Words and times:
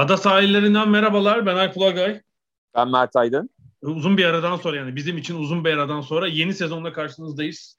Ada 0.00 0.16
sahillerinden 0.16 0.88
merhabalar. 0.88 1.46
Ben 1.46 1.56
Alp 1.56 1.76
Ulagay. 1.76 2.20
Ben 2.74 2.88
Mert 2.88 3.16
Aydın. 3.16 3.50
Uzun 3.82 4.16
bir 4.16 4.24
aradan 4.24 4.56
sonra 4.56 4.76
yani 4.76 4.96
bizim 4.96 5.18
için 5.18 5.36
uzun 5.36 5.64
bir 5.64 5.72
aradan 5.72 6.00
sonra 6.00 6.26
yeni 6.26 6.54
sezonla 6.54 6.92
karşınızdayız. 6.92 7.78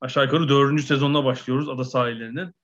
Aşağı 0.00 0.24
yukarı 0.24 0.48
dördüncü 0.48 0.82
sezonla 0.82 1.24
başlıyoruz 1.24 1.68
Ada 1.68 1.84
sahillerinin. 1.84 2.54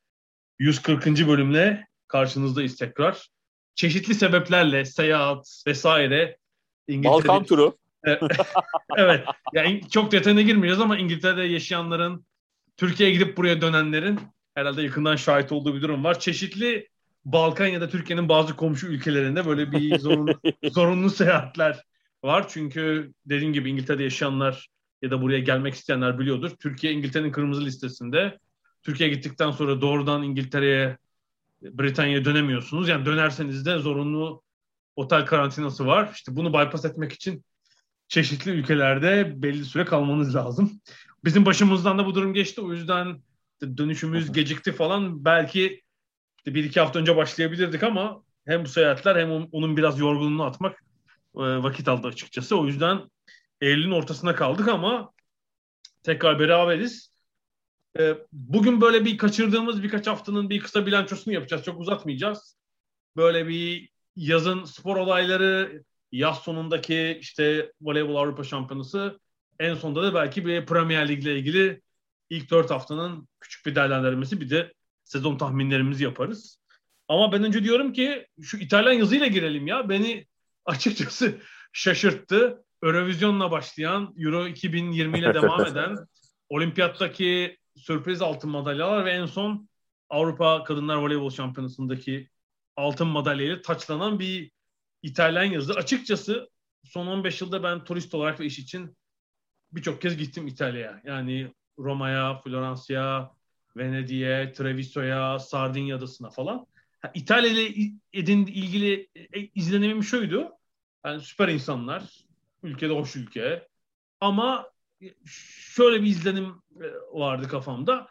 140. 0.58 1.06
bölümle 1.06 1.86
karşınızdayız 2.08 2.76
tekrar. 2.76 3.28
Çeşitli 3.74 4.14
sebeplerle 4.14 4.84
seyahat 4.84 5.62
vesaire 5.66 6.36
İngiltere... 6.88 7.12
Balkan 7.12 7.44
turu. 7.44 7.76
evet. 8.96 9.24
Yani 9.52 9.80
çok 9.90 10.12
detayına 10.12 10.42
girmeyeceğiz 10.42 10.80
ama 10.80 10.98
İngiltere'de 10.98 11.42
yaşayanların, 11.42 12.26
Türkiye'ye 12.76 13.14
gidip 13.14 13.36
buraya 13.36 13.60
dönenlerin 13.60 14.20
herhalde 14.54 14.82
yakından 14.82 15.16
şahit 15.16 15.52
olduğu 15.52 15.74
bir 15.74 15.82
durum 15.82 16.04
var. 16.04 16.20
Çeşitli 16.20 16.88
Balkan 17.26 17.66
ya 17.66 17.80
da 17.80 17.88
Türkiye'nin 17.88 18.28
bazı 18.28 18.56
komşu 18.56 18.86
ülkelerinde 18.86 19.46
böyle 19.46 19.72
bir 19.72 19.98
zorunlu, 19.98 20.40
zorunlu 20.64 21.10
seyahatler 21.10 21.82
var. 22.24 22.48
Çünkü 22.48 23.12
dediğim 23.26 23.52
gibi 23.52 23.70
İngiltere'de 23.70 24.02
yaşayanlar 24.02 24.68
ya 25.02 25.10
da 25.10 25.22
buraya 25.22 25.40
gelmek 25.40 25.74
isteyenler 25.74 26.18
biliyordur. 26.18 26.50
Türkiye 26.50 26.92
İngiltere'nin 26.92 27.32
kırmızı 27.32 27.64
listesinde. 27.64 28.38
Türkiye'ye 28.82 29.14
gittikten 29.14 29.50
sonra 29.50 29.80
doğrudan 29.80 30.22
İngiltere'ye, 30.22 30.96
Britanya'ya 31.62 32.24
dönemiyorsunuz. 32.24 32.88
Yani 32.88 33.06
dönerseniz 33.06 33.66
de 33.66 33.78
zorunlu 33.78 34.42
otel 34.96 35.26
karantinası 35.26 35.86
var. 35.86 36.10
İşte 36.14 36.36
bunu 36.36 36.48
bypass 36.52 36.84
etmek 36.84 37.12
için 37.12 37.44
çeşitli 38.08 38.50
ülkelerde 38.50 39.42
belli 39.42 39.64
süre 39.64 39.84
kalmanız 39.84 40.34
lazım. 40.34 40.80
Bizim 41.24 41.46
başımızdan 41.46 41.98
da 41.98 42.06
bu 42.06 42.14
durum 42.14 42.34
geçti. 42.34 42.60
O 42.60 42.72
yüzden 42.72 43.22
dönüşümüz 43.62 44.32
gecikti 44.32 44.72
falan. 44.72 45.24
Belki 45.24 45.85
işte 46.46 46.54
bir 46.54 46.64
iki 46.64 46.80
hafta 46.80 46.98
önce 46.98 47.16
başlayabilirdik 47.16 47.82
ama 47.82 48.22
hem 48.44 48.64
bu 48.64 48.68
seyahatler 48.68 49.16
hem 49.16 49.30
onun 49.30 49.76
biraz 49.76 49.98
yorgunluğunu 49.98 50.44
atmak 50.44 50.84
e, 51.36 51.40
vakit 51.40 51.88
aldı 51.88 52.06
açıkçası. 52.08 52.58
O 52.58 52.66
yüzden 52.66 53.10
Eylül'ün 53.60 53.90
ortasına 53.90 54.34
kaldık 54.34 54.68
ama 54.68 55.12
tekrar 56.02 56.38
beraberiz. 56.38 57.10
E, 57.98 58.14
bugün 58.32 58.80
böyle 58.80 59.04
bir 59.04 59.18
kaçırdığımız 59.18 59.82
birkaç 59.82 60.06
haftanın 60.06 60.50
bir 60.50 60.60
kısa 60.60 60.86
bilançosunu 60.86 61.34
yapacağız. 61.34 61.64
Çok 61.64 61.80
uzatmayacağız. 61.80 62.56
Böyle 63.16 63.48
bir 63.48 63.88
yazın 64.16 64.64
spor 64.64 64.96
olayları, 64.96 65.82
yaz 66.12 66.38
sonundaki 66.38 67.18
işte 67.20 67.72
voleybol 67.80 68.16
Avrupa 68.16 68.44
Şampiyonası 68.44 69.20
en 69.60 69.74
sonunda 69.74 70.02
da 70.02 70.14
belki 70.14 70.46
bir 70.46 70.66
Premier 70.66 71.08
Lig 71.08 71.22
ile 71.22 71.38
ilgili 71.38 71.82
ilk 72.30 72.50
dört 72.50 72.70
haftanın 72.70 73.28
küçük 73.40 73.66
bir 73.66 73.74
değerlendirmesi 73.74 74.40
bir 74.40 74.50
de 74.50 74.75
sezon 75.06 75.38
tahminlerimizi 75.38 76.04
yaparız. 76.04 76.58
Ama 77.08 77.32
ben 77.32 77.44
önce 77.44 77.64
diyorum 77.64 77.92
ki 77.92 78.26
şu 78.42 78.56
İtalyan 78.56 78.92
yazıyla 78.92 79.26
girelim 79.26 79.66
ya. 79.66 79.88
Beni 79.88 80.26
açıkçası 80.64 81.38
şaşırttı. 81.72 82.62
Eurovision'la 82.82 83.50
başlayan, 83.50 84.14
Euro 84.18 84.46
2020 84.46 85.18
ile 85.18 85.34
devam 85.34 85.66
eden, 85.66 85.96
olimpiyattaki 86.48 87.58
sürpriz 87.76 88.22
altın 88.22 88.50
madalyalar 88.50 89.04
ve 89.04 89.10
en 89.10 89.26
son 89.26 89.68
Avrupa 90.10 90.64
Kadınlar 90.64 90.96
Voleybol 90.96 91.30
Şampiyonası'ndaki 91.30 92.28
altın 92.76 93.06
madalyayla 93.06 93.62
taçlanan 93.62 94.18
bir 94.18 94.50
İtalyan 95.02 95.44
yazı. 95.44 95.74
Açıkçası 95.74 96.50
son 96.84 97.06
15 97.06 97.40
yılda 97.40 97.62
ben 97.62 97.84
turist 97.84 98.14
olarak 98.14 98.40
ve 98.40 98.46
iş 98.46 98.58
için 98.58 98.96
birçok 99.72 100.02
kez 100.02 100.16
gittim 100.16 100.46
İtalya'ya. 100.46 101.00
Yani 101.04 101.52
Roma'ya, 101.78 102.40
Floransa'ya, 102.44 103.35
Venedik'e, 103.76 104.52
Treviso'ya, 104.52 105.38
Sardinya 105.38 105.96
adasına 105.96 106.30
falan. 106.30 106.66
Ha, 107.00 107.10
İtalya 107.14 107.50
ile 107.50 107.92
edin 108.12 108.46
ilgili 108.46 109.08
e, 109.32 109.40
izlenimim 109.40 110.02
şuydu. 110.02 110.50
Yani 111.04 111.20
süper 111.20 111.48
insanlar, 111.48 112.24
ülkede 112.62 112.92
hoş 112.92 113.16
ülke. 113.16 113.68
Ama 114.20 114.70
şöyle 115.74 116.02
bir 116.02 116.06
izlenim 116.06 116.62
e, 116.80 116.86
vardı 117.12 117.48
kafamda. 117.48 118.08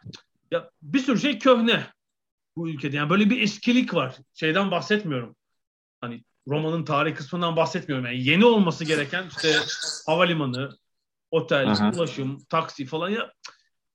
Ya 0.50 0.70
bir 0.82 0.98
sürü 0.98 1.20
şey 1.20 1.38
köhne 1.38 1.86
bu 2.56 2.68
ülkede. 2.68 2.96
Yani 2.96 3.10
böyle 3.10 3.30
bir 3.30 3.42
eskilik 3.42 3.94
var. 3.94 4.16
Şeyden 4.34 4.70
bahsetmiyorum. 4.70 5.36
Hani 6.00 6.24
Roma'nın 6.48 6.84
tarih 6.84 7.14
kısmından 7.14 7.56
bahsetmiyorum. 7.56 8.06
Yani 8.06 8.24
yeni 8.24 8.44
olması 8.44 8.84
gereken 8.84 9.24
işte 9.28 9.56
havalimanı, 10.06 10.76
otel, 11.30 11.70
Aha. 11.70 11.92
ulaşım, 11.94 12.44
taksi 12.44 12.86
falan 12.86 13.10
ya 13.10 13.32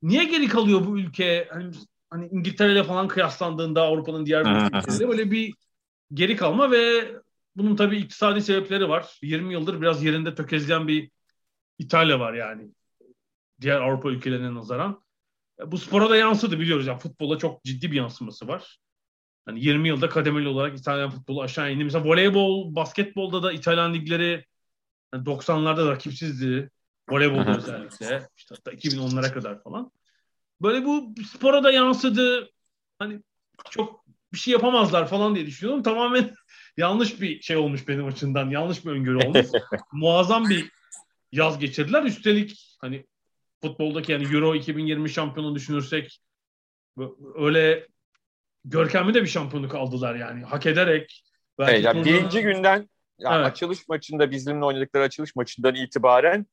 niye 0.01 0.23
geri 0.23 0.47
kalıyor 0.47 0.85
bu 0.85 0.99
ülke? 0.99 1.47
Hani, 1.51 1.71
hani 2.09 2.27
İngiltere 2.27 2.71
ile 2.71 2.83
falan 2.83 3.07
kıyaslandığında 3.07 3.81
Avrupa'nın 3.81 4.25
diğer 4.25 4.41
ülkelerinde 4.41 5.07
böyle 5.09 5.31
bir 5.31 5.53
geri 6.13 6.35
kalma 6.35 6.71
ve 6.71 7.11
bunun 7.55 7.75
tabii 7.75 7.97
iktisadi 7.97 8.41
sebepleri 8.41 8.89
var. 8.89 9.19
20 9.21 9.53
yıldır 9.53 9.81
biraz 9.81 10.03
yerinde 10.03 10.35
tökezleyen 10.35 10.87
bir 10.87 11.11
İtalya 11.79 12.19
var 12.19 12.33
yani. 12.33 12.71
Diğer 13.61 13.81
Avrupa 13.81 14.09
ülkelerine 14.09 14.55
nazaran. 14.55 15.03
Bu 15.65 15.77
spora 15.77 16.09
da 16.09 16.17
yansıdı 16.17 16.59
biliyoruz. 16.59 16.87
Yani 16.87 16.99
futbola 16.99 17.37
çok 17.37 17.63
ciddi 17.63 17.91
bir 17.91 17.97
yansıması 17.97 18.47
var. 18.47 18.77
Hani 19.45 19.65
20 19.65 19.87
yılda 19.87 20.09
kademeli 20.09 20.47
olarak 20.47 20.79
İtalyan 20.79 21.09
futbolu 21.09 21.41
aşağı 21.41 21.73
indi. 21.73 21.83
Mesela 21.83 22.05
voleybol, 22.05 22.75
basketbolda 22.75 23.43
da 23.43 23.51
İtalyan 23.51 23.93
ligleri 23.93 24.45
yani 25.13 25.25
90'larda 25.25 25.91
rakipsizdi. 25.91 26.69
Voleybolda 27.11 27.57
özellikle. 27.57 28.27
İşte 28.37 28.55
hatta 28.55 28.71
2010'lara 28.71 29.33
kadar 29.33 29.63
falan. 29.63 29.91
Böyle 30.61 30.85
bu 30.85 31.13
spora 31.33 31.63
da 31.63 31.71
yansıdı. 31.71 32.49
Hani 32.99 33.19
çok 33.69 34.05
bir 34.33 34.37
şey 34.37 34.51
yapamazlar 34.51 35.07
falan 35.07 35.35
diye 35.35 35.45
düşünüyorum. 35.45 35.83
Tamamen 35.83 36.35
yanlış 36.77 37.21
bir 37.21 37.41
şey 37.41 37.57
olmuş 37.57 37.87
benim 37.87 38.05
açımdan. 38.05 38.49
Yanlış 38.49 38.85
bir 38.85 38.91
öngörü 38.91 39.27
olmuş. 39.27 39.47
Muazzam 39.91 40.49
bir 40.49 40.71
yaz 41.31 41.59
geçirdiler. 41.59 42.03
Üstelik 42.03 42.77
hani 42.81 43.05
futboldaki 43.61 44.11
yani 44.11 44.35
Euro 44.35 44.55
2020 44.55 45.09
şampiyonu 45.09 45.55
düşünürsek 45.55 46.21
öyle 47.35 47.87
görkemli 48.65 49.13
de 49.13 49.21
bir 49.21 49.27
şampiyonluk 49.27 49.75
aldılar 49.75 50.15
yani. 50.15 50.43
Hak 50.43 50.65
ederek. 50.65 51.23
Evet, 51.59 51.83
yani 51.83 52.05
birinci 52.05 52.41
günden 52.41 52.89
yani 53.19 53.35
evet. 53.35 53.45
açılış 53.51 53.87
maçında 53.87 54.31
bizimle 54.31 54.65
oynadıkları 54.65 55.03
açılış 55.03 55.35
maçından 55.35 55.75
itibaren 55.75 56.45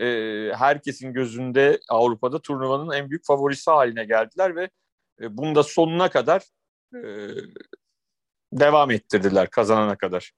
e, 0.00 0.06
herkesin 0.54 1.12
gözünde 1.12 1.80
Avrupa'da 1.88 2.42
turnuvanın 2.42 2.92
en 2.92 3.10
büyük 3.10 3.24
favorisi 3.24 3.70
haline 3.70 4.04
geldiler 4.04 4.56
ve 4.56 4.70
e, 5.20 5.36
bunu 5.36 5.54
da 5.54 5.62
sonuna 5.62 6.10
kadar 6.10 6.42
e, 6.94 7.02
devam 8.52 8.90
ettirdiler 8.90 9.50
kazanana 9.50 9.96
kadar. 9.96 10.32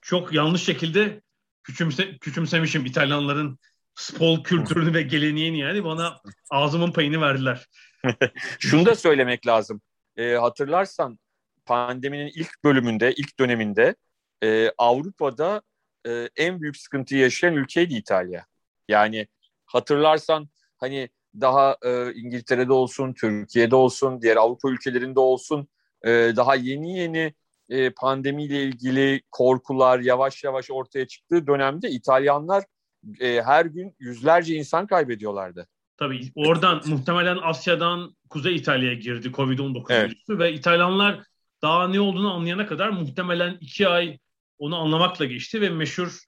Çok 0.00 0.32
yanlış 0.32 0.62
şekilde 0.62 1.20
küçümse, 1.62 2.18
küçümsemişim 2.18 2.86
İtalyanların 2.86 3.58
spor 3.94 4.44
kültürünü 4.44 4.94
ve 4.94 5.02
geleneğini 5.02 5.58
yani 5.58 5.84
bana 5.84 6.20
ağzımın 6.50 6.92
payını 6.92 7.20
verdiler. 7.20 7.66
Şunu 8.58 8.86
da 8.86 8.94
söylemek 8.94 9.46
lazım. 9.46 9.80
E, 10.16 10.34
hatırlarsan 10.34 11.18
pandeminin 11.66 12.30
ilk 12.34 12.64
bölümünde, 12.64 13.12
ilk 13.12 13.38
döneminde 13.38 13.94
e, 14.42 14.70
Avrupa'da 14.78 15.62
e, 16.06 16.28
en 16.36 16.60
büyük 16.60 16.76
sıkıntıyı 16.76 17.20
yaşayan 17.20 17.54
ülkeydi 17.54 17.94
İtalya. 17.94 18.46
Yani 18.90 19.26
hatırlarsan 19.66 20.48
hani 20.78 21.08
daha 21.40 21.76
e, 21.84 22.12
İngiltere'de 22.14 22.72
olsun, 22.72 23.12
Türkiye'de 23.12 23.76
olsun, 23.76 24.22
diğer 24.22 24.36
Avrupa 24.36 24.70
ülkelerinde 24.70 25.20
olsun 25.20 25.68
e, 26.04 26.08
daha 26.10 26.54
yeni 26.54 26.98
yeni 26.98 27.34
e, 27.68 27.90
pandemiyle 27.90 28.62
ilgili 28.62 29.22
korkular 29.30 30.00
yavaş 30.00 30.44
yavaş 30.44 30.70
ortaya 30.70 31.06
çıktığı 31.06 31.46
dönemde 31.46 31.90
İtalyanlar 31.90 32.64
e, 33.20 33.42
her 33.42 33.66
gün 33.66 33.94
yüzlerce 33.98 34.54
insan 34.54 34.86
kaybediyorlardı. 34.86 35.66
Tabii 35.96 36.32
oradan 36.34 36.82
muhtemelen 36.86 37.38
Asya'dan 37.42 38.16
Kuzey 38.30 38.56
İtalya'ya 38.56 38.94
girdi 38.94 39.28
Covid-19 39.28 39.84
evet. 39.88 40.10
virüsü 40.10 40.38
ve 40.38 40.52
İtalyanlar 40.52 41.20
daha 41.62 41.88
ne 41.88 42.00
olduğunu 42.00 42.34
anlayana 42.34 42.66
kadar 42.66 42.88
muhtemelen 42.88 43.58
iki 43.60 43.88
ay 43.88 44.18
onu 44.58 44.76
anlamakla 44.76 45.24
geçti 45.24 45.60
ve 45.60 45.68
meşhur 45.68 46.18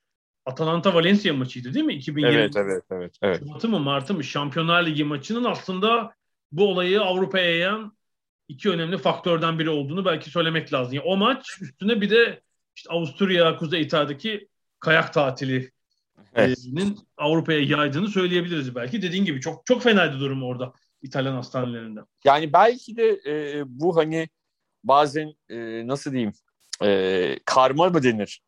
Atalanta 0.47 0.95
Valencia 0.95 1.35
maçıydı 1.35 1.75
değil 1.75 1.85
mi? 1.85 1.95
2020. 1.95 2.35
Evet, 2.35 2.57
evet, 2.57 2.83
evet. 2.91 3.15
evet. 3.23 3.39
Şubat'ı 3.39 3.69
mı 3.69 3.81
Mart'ı 3.81 4.15
mı 4.15 4.25
Şampiyonlar 4.25 4.87
Ligi 4.87 5.05
maçının 5.05 5.45
aslında 5.45 6.15
bu 6.53 6.69
olayı 6.69 7.01
Avrupa'ya 7.01 7.51
yayan 7.51 7.97
iki 8.49 8.71
önemli 8.71 8.99
faktörden 8.99 9.59
biri 9.59 9.71
olduğunu 9.71 10.05
belki 10.05 10.31
söylemek 10.31 10.73
lazım. 10.73 10.95
Yani 10.95 11.05
o 11.07 11.17
maç 11.17 11.59
üstüne 11.61 12.01
bir 12.01 12.11
de 12.11 12.41
işte 12.77 12.91
Avusturya, 12.93 13.57
Kuzey 13.57 13.83
İtalya'daki 13.83 14.49
kayak 14.81 15.13
tatili 15.13 15.71
evet. 16.35 16.59
Avrupa'ya 17.17 17.61
yaydığını 17.61 18.09
söyleyebiliriz 18.09 18.75
belki. 18.75 19.03
Dediğin 19.03 19.25
gibi 19.25 19.41
çok 19.41 19.67
çok 19.67 19.83
fenaydı 19.83 20.21
durum 20.21 20.43
orada 20.43 20.73
İtalyan 21.03 21.35
hastanelerinde. 21.35 22.01
Yani 22.25 22.53
belki 22.53 22.97
de 22.97 23.21
e, 23.27 23.63
bu 23.67 23.97
hani 23.97 24.29
bazen 24.85 25.35
e, 25.49 25.87
nasıl 25.87 26.13
diyeyim 26.13 26.33
e, 26.83 27.39
karma 27.45 27.89
mı 27.89 28.03
denir? 28.03 28.41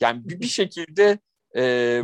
Yani 0.00 0.28
bir, 0.28 0.40
bir 0.40 0.46
şekilde 0.46 1.18
e, 1.56 2.02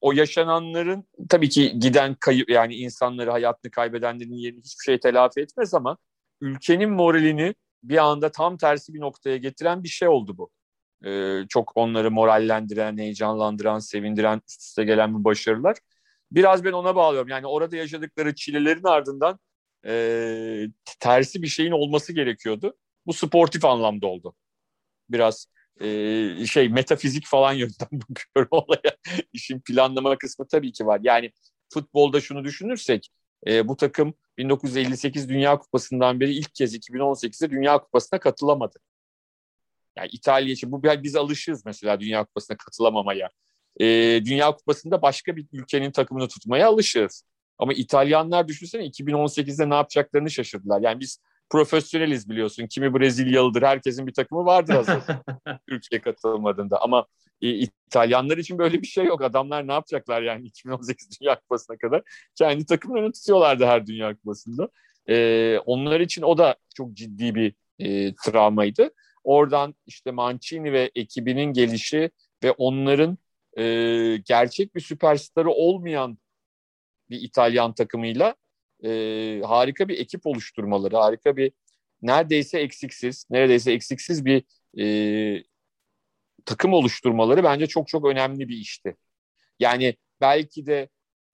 o 0.00 0.12
yaşananların 0.12 1.04
tabii 1.28 1.48
ki 1.48 1.78
giden 1.78 2.14
kayıp 2.14 2.50
yani 2.50 2.74
insanları 2.74 3.30
hayatını 3.30 3.70
kaybedenlerin 3.70 4.34
yerini 4.34 4.60
hiçbir 4.60 4.84
şey 4.84 5.00
telafi 5.00 5.40
etmez 5.40 5.74
ama 5.74 5.96
ülkenin 6.40 6.90
moralini 6.90 7.54
bir 7.82 7.98
anda 7.98 8.30
tam 8.32 8.56
tersi 8.56 8.94
bir 8.94 9.00
noktaya 9.00 9.36
getiren 9.36 9.82
bir 9.84 9.88
şey 9.88 10.08
oldu 10.08 10.38
bu. 10.38 10.50
Ee, 11.08 11.46
çok 11.48 11.72
onları 11.76 12.10
morallendiren, 12.10 12.98
heyecanlandıran, 12.98 13.78
sevindiren, 13.78 14.42
üst 14.48 14.62
üste 14.62 14.84
gelen 14.84 15.14
bu 15.14 15.24
başarılar. 15.24 15.76
Biraz 16.32 16.64
ben 16.64 16.72
ona 16.72 16.96
bağlıyorum. 16.96 17.28
Yani 17.28 17.46
orada 17.46 17.76
yaşadıkları 17.76 18.34
çilelerin 18.34 18.84
ardından 18.84 19.38
e, 19.86 20.66
tersi 21.00 21.42
bir 21.42 21.46
şeyin 21.46 21.72
olması 21.72 22.12
gerekiyordu. 22.12 22.76
Bu 23.06 23.12
sportif 23.12 23.64
anlamda 23.64 24.06
oldu. 24.06 24.34
Biraz 25.10 25.46
e, 25.80 26.46
şey 26.46 26.68
metafizik 26.68 27.26
falan 27.26 27.52
yönden 27.62 27.88
bakıyorum 27.92 28.48
olaya. 28.50 28.96
İşin 29.32 29.60
planlama 29.60 30.18
kısmı 30.18 30.46
tabii 30.48 30.72
ki 30.72 30.86
var. 30.86 31.00
Yani 31.02 31.32
futbolda 31.72 32.20
şunu 32.20 32.44
düşünürsek 32.44 33.08
e, 33.46 33.68
bu 33.68 33.76
takım 33.76 34.14
1958 34.38 35.28
Dünya 35.28 35.58
Kupası'ndan 35.58 36.20
beri 36.20 36.34
ilk 36.34 36.54
kez 36.54 36.74
2018'de 36.74 37.50
Dünya 37.50 37.78
Kupası'na 37.78 38.20
katılamadı. 38.20 38.78
Yani 39.96 40.08
İtalya 40.12 40.52
için 40.52 40.72
bu 40.72 40.82
biz 40.82 41.16
alışırız 41.16 41.66
mesela 41.66 42.00
Dünya 42.00 42.24
Kupası'na 42.24 42.56
katılamamaya. 42.56 43.30
E, 43.80 43.86
Dünya 44.24 44.52
Kupası'nda 44.52 45.02
başka 45.02 45.36
bir 45.36 45.46
ülkenin 45.52 45.90
takımını 45.90 46.28
tutmaya 46.28 46.68
alışırız. 46.68 47.24
Ama 47.58 47.72
İtalyanlar 47.72 48.48
düşünsene 48.48 48.86
2018'de 48.86 49.70
ne 49.70 49.74
yapacaklarını 49.74 50.30
şaşırdılar. 50.30 50.80
Yani 50.80 51.00
biz 51.00 51.18
profesyoneliz 51.52 52.28
biliyorsun. 52.28 52.66
Kimi 52.66 52.94
Brezilyalıdır, 52.94 53.62
herkesin 53.62 54.06
bir 54.06 54.14
takımı 54.14 54.44
vardır 54.44 54.74
hazır. 54.74 55.02
Türkiye 55.68 56.00
katılmadığında. 56.00 56.82
Ama 56.82 57.06
e, 57.42 57.48
İtalyanlar 57.48 58.38
için 58.38 58.58
böyle 58.58 58.82
bir 58.82 58.86
şey 58.86 59.04
yok. 59.04 59.22
Adamlar 59.22 59.68
ne 59.68 59.72
yapacaklar 59.72 60.22
yani 60.22 60.46
2018 60.46 61.20
Dünya 61.20 61.40
Kupası'na 61.40 61.76
kadar? 61.76 62.02
Kendi 62.34 62.66
takımlarını 62.66 63.12
tutuyorlardı 63.12 63.66
her 63.66 63.86
Dünya 63.86 64.16
Kupası'nda. 64.16 64.68
E, 65.08 65.58
onlar 65.66 66.00
için 66.00 66.22
o 66.22 66.38
da 66.38 66.56
çok 66.76 66.92
ciddi 66.92 67.34
bir 67.34 67.54
e, 67.78 68.14
travmaydı. 68.14 68.90
Oradan 69.24 69.74
işte 69.86 70.10
Mancini 70.10 70.72
ve 70.72 70.90
ekibinin 70.94 71.52
gelişi 71.52 72.10
ve 72.44 72.50
onların 72.50 73.18
e, 73.58 73.64
gerçek 74.16 74.74
bir 74.74 74.80
süperstarı 74.80 75.50
olmayan 75.50 76.18
bir 77.10 77.20
İtalyan 77.20 77.74
takımıyla 77.74 78.34
e, 78.84 79.42
harika 79.46 79.88
bir 79.88 79.98
ekip 79.98 80.26
oluşturmaları, 80.26 80.96
harika 80.96 81.36
bir 81.36 81.52
neredeyse 82.02 82.58
eksiksiz, 82.60 83.26
neredeyse 83.30 83.72
eksiksiz 83.72 84.24
bir 84.24 84.44
e, 84.78 85.44
takım 86.44 86.72
oluşturmaları 86.72 87.44
bence 87.44 87.66
çok 87.66 87.88
çok 87.88 88.06
önemli 88.06 88.48
bir 88.48 88.56
işti. 88.56 88.96
Yani 89.60 89.96
belki 90.20 90.66
de 90.66 90.88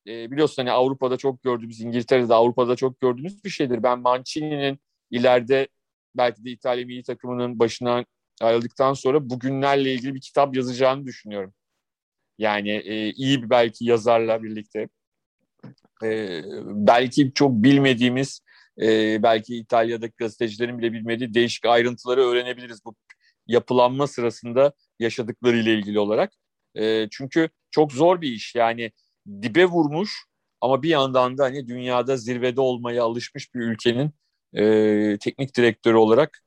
e, 0.06 0.30
biliyorsun 0.30 0.62
hani 0.62 0.72
Avrupa'da 0.72 1.16
çok 1.16 1.42
gördüğümüz, 1.42 1.80
İngiltere'de 1.80 2.34
Avrupa'da 2.34 2.76
çok 2.76 3.00
gördüğümüz 3.00 3.44
bir 3.44 3.50
şeydir. 3.50 3.82
Ben 3.82 3.98
Mancini'nin 4.00 4.78
ileride 5.10 5.68
belki 6.16 6.44
de 6.44 6.50
İtalya 6.50 6.86
milli 6.86 7.02
takımının 7.02 7.58
başına 7.58 8.04
ayrıldıktan 8.40 8.94
sonra 8.94 9.30
bugünlerle 9.30 9.94
ilgili 9.94 10.14
bir 10.14 10.20
kitap 10.20 10.56
yazacağını 10.56 11.06
düşünüyorum. 11.06 11.54
Yani 12.38 12.70
e, 12.70 13.12
iyi 13.12 13.42
bir 13.42 13.50
belki 13.50 13.84
yazarla 13.84 14.42
birlikte 14.42 14.88
e, 16.04 16.42
belki 16.64 17.32
çok 17.34 17.52
bilmediğimiz 17.52 18.40
e, 18.80 19.22
belki 19.22 19.56
İtalya'daki 19.56 20.14
gazetecilerin 20.16 20.78
bile 20.78 20.92
bilmediği 20.92 21.34
değişik 21.34 21.66
ayrıntıları 21.66 22.20
öğrenebiliriz 22.20 22.84
bu 22.84 22.94
yapılanma 23.46 24.06
sırasında 24.06 24.72
yaşadıkları 24.98 25.56
ile 25.56 25.74
ilgili 25.74 25.98
olarak. 25.98 26.32
E, 26.74 27.08
çünkü 27.10 27.48
çok 27.70 27.92
zor 27.92 28.20
bir 28.20 28.32
iş 28.32 28.54
yani 28.54 28.92
dibe 29.42 29.64
vurmuş 29.64 30.24
ama 30.60 30.82
bir 30.82 30.88
yandan 30.88 31.38
da 31.38 31.44
hani 31.44 31.68
dünyada 31.68 32.16
zirvede 32.16 32.60
olmaya 32.60 33.04
alışmış 33.04 33.54
bir 33.54 33.60
ülkenin 33.60 34.10
e, 34.54 35.18
teknik 35.18 35.56
direktörü 35.56 35.96
olarak 35.96 36.42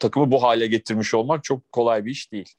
takımı 0.00 0.30
bu 0.30 0.42
hale 0.42 0.66
getirmiş 0.66 1.14
olmak 1.14 1.44
çok 1.44 1.72
kolay 1.72 2.04
bir 2.04 2.10
iş 2.10 2.32
değil. 2.32 2.54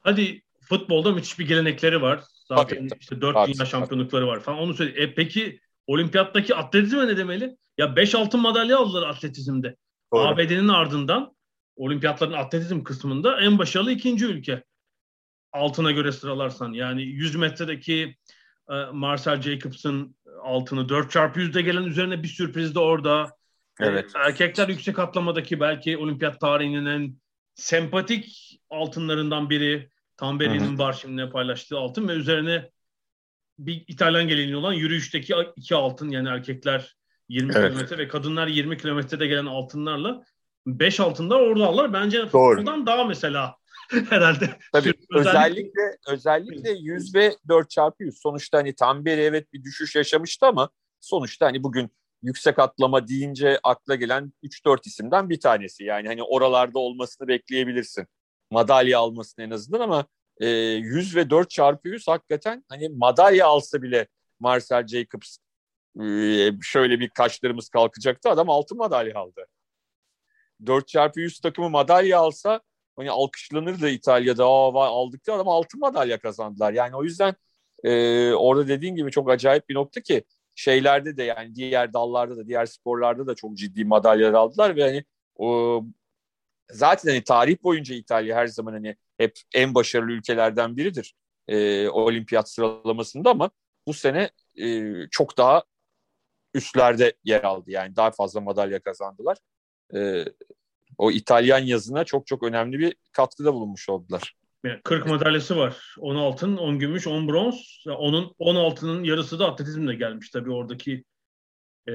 Hadi 0.00 0.42
futbolda 0.60 1.12
müthiş 1.12 1.38
bir 1.38 1.48
gelenekleri 1.48 2.02
var. 2.02 2.24
Zaten 2.44 2.76
tabii, 2.76 2.88
tabii. 2.88 3.00
işte 3.00 3.20
dört 3.20 3.34
tabii, 3.34 3.52
dünya 3.52 3.66
şampiyonlukları 3.66 4.26
var 4.26 4.40
falan. 4.40 4.58
Onu 4.58 4.74
söyle. 4.74 5.02
E 5.02 5.14
peki 5.14 5.60
olimpiyattaki 5.86 6.54
atletizme 6.54 7.06
ne 7.06 7.16
demeli? 7.16 7.56
Ya 7.78 7.96
beş 7.96 8.14
altın 8.14 8.40
madalya 8.40 8.78
aldılar 8.78 9.08
atletizmde. 9.08 9.76
ABD'nin 10.12 10.68
ardından 10.68 11.34
olimpiyatların 11.76 12.32
atletizm 12.32 12.82
kısmında 12.82 13.40
en 13.40 13.58
başarılı 13.58 13.92
ikinci 13.92 14.26
ülke. 14.26 14.64
Altına 15.52 15.90
göre 15.90 16.12
sıralarsan. 16.12 16.72
Yani 16.72 17.02
100 17.02 17.36
metredeki 17.36 18.16
e, 18.70 18.74
Marcel 18.92 19.42
Jacobs'ın 19.42 20.16
altını 20.42 20.88
4 20.88 21.10
çarpı 21.10 21.40
yüzde 21.40 21.62
gelen 21.62 21.84
üzerine 21.84 22.22
bir 22.22 22.28
sürpriz 22.28 22.74
de 22.74 22.78
orada. 22.78 23.30
Evet. 23.80 24.10
Erkekler 24.14 24.68
yüksek 24.68 24.98
atlamadaki 24.98 25.60
belki 25.60 25.98
olimpiyat 25.98 26.40
tarihinin 26.40 26.86
en 26.86 27.16
sempatik 27.54 28.58
altınlarından 28.70 29.50
biri. 29.50 29.90
Tamberi'nin 30.24 30.78
var 30.78 30.92
şimdi 30.92 31.30
paylaştığı 31.30 31.78
altın 31.78 32.08
ve 32.08 32.12
üzerine 32.12 32.70
bir 33.58 33.84
İtalyan 33.88 34.28
geleneği 34.28 34.56
olan 34.56 34.72
yürüyüşteki 34.72 35.34
iki 35.56 35.74
altın 35.74 36.08
yani 36.10 36.28
erkekler 36.28 36.96
20 37.28 37.52
evet. 37.52 37.72
kilometre 37.72 37.98
ve 37.98 38.08
kadınlar 38.08 38.46
20 38.46 38.78
kilometrede 38.78 39.26
gelen 39.26 39.46
altınlarla 39.46 40.24
5 40.66 41.00
altında 41.00 41.34
orada 41.34 41.66
alırlar. 41.66 41.92
Bence 41.92 42.22
futboldan 42.22 42.86
daha 42.86 43.04
mesela 43.04 43.56
herhalde. 44.10 44.58
Tabii 44.72 44.94
özellikle 45.14 45.96
özellikle 46.08 46.70
100 46.70 47.14
ve 47.14 47.36
4 47.48 47.70
çarpı 47.70 48.04
100. 48.04 48.20
Sonuçta 48.20 48.58
hani 48.58 48.74
Tamberi 48.74 49.20
evet 49.20 49.52
bir 49.52 49.64
düşüş 49.64 49.94
yaşamıştı 49.94 50.46
ama 50.46 50.70
sonuçta 51.00 51.46
hani 51.46 51.62
bugün 51.62 51.90
yüksek 52.22 52.58
atlama 52.58 53.08
deyince 53.08 53.58
akla 53.62 53.94
gelen 53.94 54.32
3-4 54.42 54.86
isimden 54.86 55.30
bir 55.30 55.40
tanesi. 55.40 55.84
Yani 55.84 56.08
hani 56.08 56.22
oralarda 56.22 56.78
olmasını 56.78 57.28
bekleyebilirsin 57.28 58.06
madalya 58.50 58.98
almasını 58.98 59.44
en 59.44 59.50
azından 59.50 59.80
ama 59.80 60.06
e, 60.40 60.46
100 60.48 61.16
ve 61.16 61.30
4 61.30 61.50
çarpı 61.50 61.88
100 61.88 62.08
hakikaten 62.08 62.64
hani 62.68 62.88
madalya 62.88 63.46
alsa 63.46 63.82
bile 63.82 64.08
Marcel 64.40 64.86
Jacobs 64.86 65.36
e, 66.00 66.04
şöyle 66.62 67.00
bir 67.00 67.08
kaşlarımız 67.08 67.68
kalkacaktı. 67.68 68.30
Adam 68.30 68.50
altın 68.50 68.78
madalya 68.78 69.18
aldı. 69.18 69.46
4 70.66 70.88
çarpı 70.88 71.20
100 71.20 71.40
takımı 71.40 71.70
madalya 71.70 72.18
alsa 72.18 72.60
hani 72.96 73.10
alkışlanırdı 73.10 73.88
İtalya'da. 73.88 74.44
Aa, 74.46 74.86
aldık 74.86 75.26
diye 75.26 75.36
adam 75.36 75.48
altın 75.48 75.80
madalya 75.80 76.18
kazandılar. 76.18 76.72
Yani 76.72 76.96
o 76.96 77.04
yüzden 77.04 77.34
e, 77.84 78.32
orada 78.32 78.68
dediğin 78.68 78.96
gibi 78.96 79.10
çok 79.10 79.30
acayip 79.30 79.68
bir 79.68 79.74
nokta 79.74 80.00
ki 80.00 80.24
şeylerde 80.54 81.16
de 81.16 81.22
yani 81.22 81.54
diğer 81.54 81.92
dallarda 81.92 82.36
da 82.36 82.46
diğer 82.46 82.66
sporlarda 82.66 83.26
da 83.26 83.34
çok 83.34 83.54
ciddi 83.54 83.84
madalyalar 83.84 84.34
aldılar 84.34 84.76
ve 84.76 84.82
hani 84.82 85.04
o, 85.36 85.84
zaten 86.70 87.10
hani 87.10 87.24
tarih 87.24 87.62
boyunca 87.62 87.94
İtalya 87.94 88.36
her 88.36 88.46
zaman 88.46 88.72
hani 88.72 88.96
hep 89.18 89.38
en 89.54 89.74
başarılı 89.74 90.12
ülkelerden 90.12 90.76
biridir 90.76 91.14
e, 91.48 91.88
olimpiyat 91.88 92.50
sıralamasında 92.50 93.30
ama 93.30 93.50
bu 93.86 93.94
sene 93.94 94.30
e, 94.56 94.92
çok 95.10 95.38
daha 95.38 95.62
üstlerde 96.54 97.14
yer 97.24 97.42
aldı. 97.42 97.70
Yani 97.70 97.96
daha 97.96 98.10
fazla 98.10 98.40
madalya 98.40 98.80
kazandılar. 98.80 99.38
E, 99.94 100.24
o 100.98 101.10
İtalyan 101.10 101.58
yazına 101.58 102.04
çok 102.04 102.26
çok 102.26 102.42
önemli 102.42 102.78
bir 102.78 102.96
katkıda 103.12 103.54
bulunmuş 103.54 103.88
oldular. 103.88 104.34
40 104.84 105.06
madalyası 105.06 105.56
var. 105.56 105.94
10 105.98 106.16
altın, 106.16 106.56
10 106.56 106.78
gümüş, 106.78 107.06
10 107.06 107.28
bronz. 107.28 107.84
Onun 107.86 108.34
10 108.38 108.56
altının 108.56 109.04
yarısı 109.04 109.38
da 109.38 109.46
atletizmle 109.46 109.94
gelmiş 109.94 110.30
tabii 110.30 110.50
oradaki 110.50 111.04
e, 111.86 111.92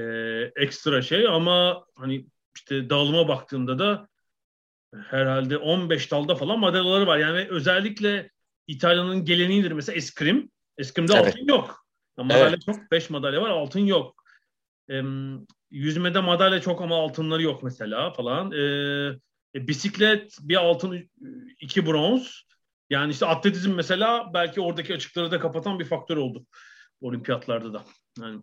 ekstra 0.56 1.02
şey 1.02 1.26
ama 1.26 1.84
hani 1.94 2.26
işte 2.56 2.90
dağılıma 2.90 3.28
baktığında 3.28 3.78
da 3.78 4.08
herhalde 4.96 5.58
15 5.58 6.10
dalda 6.10 6.34
falan 6.34 6.58
madalyaları 6.58 7.06
var. 7.06 7.18
Yani 7.18 7.46
özellikle 7.50 8.30
İtalya'nın 8.66 9.24
geleneğidir 9.24 9.72
mesela 9.72 9.96
eskrim. 9.96 10.50
Eskrimde 10.78 11.12
evet. 11.14 11.26
altın 11.26 11.48
yok. 11.48 11.86
Yani 12.18 12.26
madalya 12.26 12.48
evet. 12.48 12.62
çok. 12.66 12.90
5 12.90 13.10
madalya 13.10 13.42
var 13.42 13.50
altın 13.50 13.80
yok. 13.80 14.24
E, 14.90 15.02
yüzmede 15.70 16.20
madalya 16.20 16.60
çok 16.60 16.82
ama 16.82 16.96
altınları 16.96 17.42
yok 17.42 17.62
mesela 17.62 18.12
falan. 18.12 18.52
E, 18.52 18.60
e, 19.54 19.68
bisiklet 19.68 20.38
bir 20.40 20.56
altın 20.56 21.10
iki 21.60 21.86
bronz. 21.86 22.42
Yani 22.90 23.12
işte 23.12 23.26
atletizm 23.26 23.72
mesela 23.72 24.30
belki 24.34 24.60
oradaki 24.60 24.94
açıkları 24.94 25.30
da 25.30 25.40
kapatan 25.40 25.78
bir 25.78 25.84
faktör 25.84 26.16
oldu 26.16 26.46
olimpiyatlarda 27.00 27.72
da. 27.72 27.84
Yani 28.20 28.42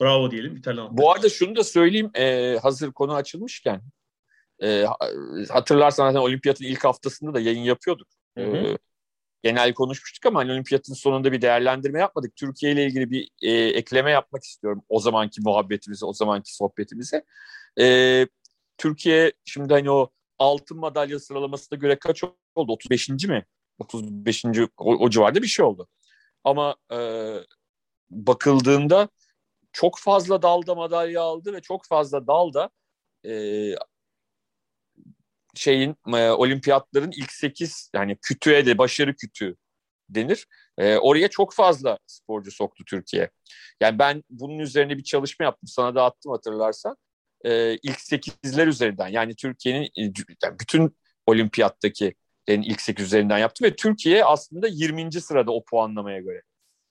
bravo 0.00 0.30
diyelim 0.30 0.56
İtalyan. 0.56 0.96
Bu 0.96 1.12
arada 1.12 1.28
şunu 1.28 1.56
da 1.56 1.64
söyleyeyim 1.64 2.10
e, 2.14 2.56
hazır 2.62 2.92
konu 2.92 3.14
açılmışken 3.14 3.82
e, 4.62 4.84
hatırlarsan 5.50 6.06
zaten 6.08 6.20
olimpiyatın 6.20 6.64
ilk 6.64 6.84
haftasında 6.84 7.34
da 7.34 7.40
yayın 7.40 7.62
yapıyorduk. 7.62 8.08
Hı 8.38 8.44
hı. 8.44 8.56
E, 8.56 8.78
genel 9.42 9.74
konuşmuştuk 9.74 10.26
ama 10.26 10.40
hani 10.40 10.52
olimpiyatın 10.52 10.94
sonunda 10.94 11.32
bir 11.32 11.42
değerlendirme 11.42 12.00
yapmadık. 12.00 12.36
Türkiye 12.36 12.72
ile 12.72 12.86
ilgili 12.86 13.10
bir 13.10 13.30
e, 13.42 13.50
ekleme 13.52 14.10
yapmak 14.10 14.44
istiyorum 14.44 14.82
o 14.88 15.00
zamanki 15.00 15.40
muhabbetimize, 15.40 16.06
o 16.06 16.12
zamanki 16.12 16.54
sohbetimize. 16.54 17.24
E, 17.80 18.26
Türkiye 18.78 19.32
şimdi 19.44 19.74
hani 19.74 19.90
o 19.90 20.10
altın 20.38 20.78
madalya 20.78 21.18
sıralamasına 21.18 21.78
göre 21.78 21.98
kaç 21.98 22.24
oldu? 22.54 22.72
35. 22.72 23.08
mi? 23.08 23.44
35. 23.78 24.44
O, 24.78 24.94
o 24.96 25.10
civarda 25.10 25.42
bir 25.42 25.46
şey 25.46 25.64
oldu. 25.64 25.88
Ama 26.44 26.76
e, 26.92 26.98
bakıldığında 28.10 29.08
çok 29.72 29.98
fazla 29.98 30.42
dalda 30.42 30.74
madalya 30.74 31.22
aldı 31.22 31.52
ve 31.52 31.60
çok 31.60 31.86
fazla 31.86 32.26
dalda 32.26 32.70
e, 33.24 33.32
şeyin 35.56 35.96
e, 36.14 36.30
olimpiyatların 36.30 37.10
ilk 37.10 37.32
8 37.32 37.90
yani 37.94 38.16
kütüğe 38.22 38.66
de 38.66 38.78
başarı 38.78 39.16
kütüğü 39.16 39.56
denir. 40.08 40.46
E, 40.78 40.96
oraya 40.96 41.28
çok 41.28 41.54
fazla 41.54 41.98
sporcu 42.06 42.50
soktu 42.50 42.84
Türkiye. 42.84 43.30
Yani 43.80 43.98
ben 43.98 44.24
bunun 44.30 44.58
üzerine 44.58 44.98
bir 44.98 45.04
çalışma 45.04 45.44
yaptım. 45.44 45.68
Sana 45.68 45.94
da 45.94 46.04
attım 46.04 46.32
hatırlarsan. 46.32 46.96
E, 47.44 47.74
ilk 47.74 47.98
8'ler 47.98 48.68
üzerinden 48.68 49.08
yani 49.08 49.34
Türkiye'nin 49.36 49.84
e, 49.84 50.12
yani 50.44 50.58
bütün 50.60 50.96
olimpiyattaki 51.26 52.14
yani 52.48 52.66
ilk 52.66 52.80
8 52.80 53.06
üzerinden 53.06 53.38
yaptım 53.38 53.66
ve 53.66 53.76
Türkiye 53.76 54.24
aslında 54.24 54.68
20. 54.68 55.12
sırada 55.12 55.52
o 55.52 55.64
puanlamaya 55.64 56.20
göre. 56.20 56.42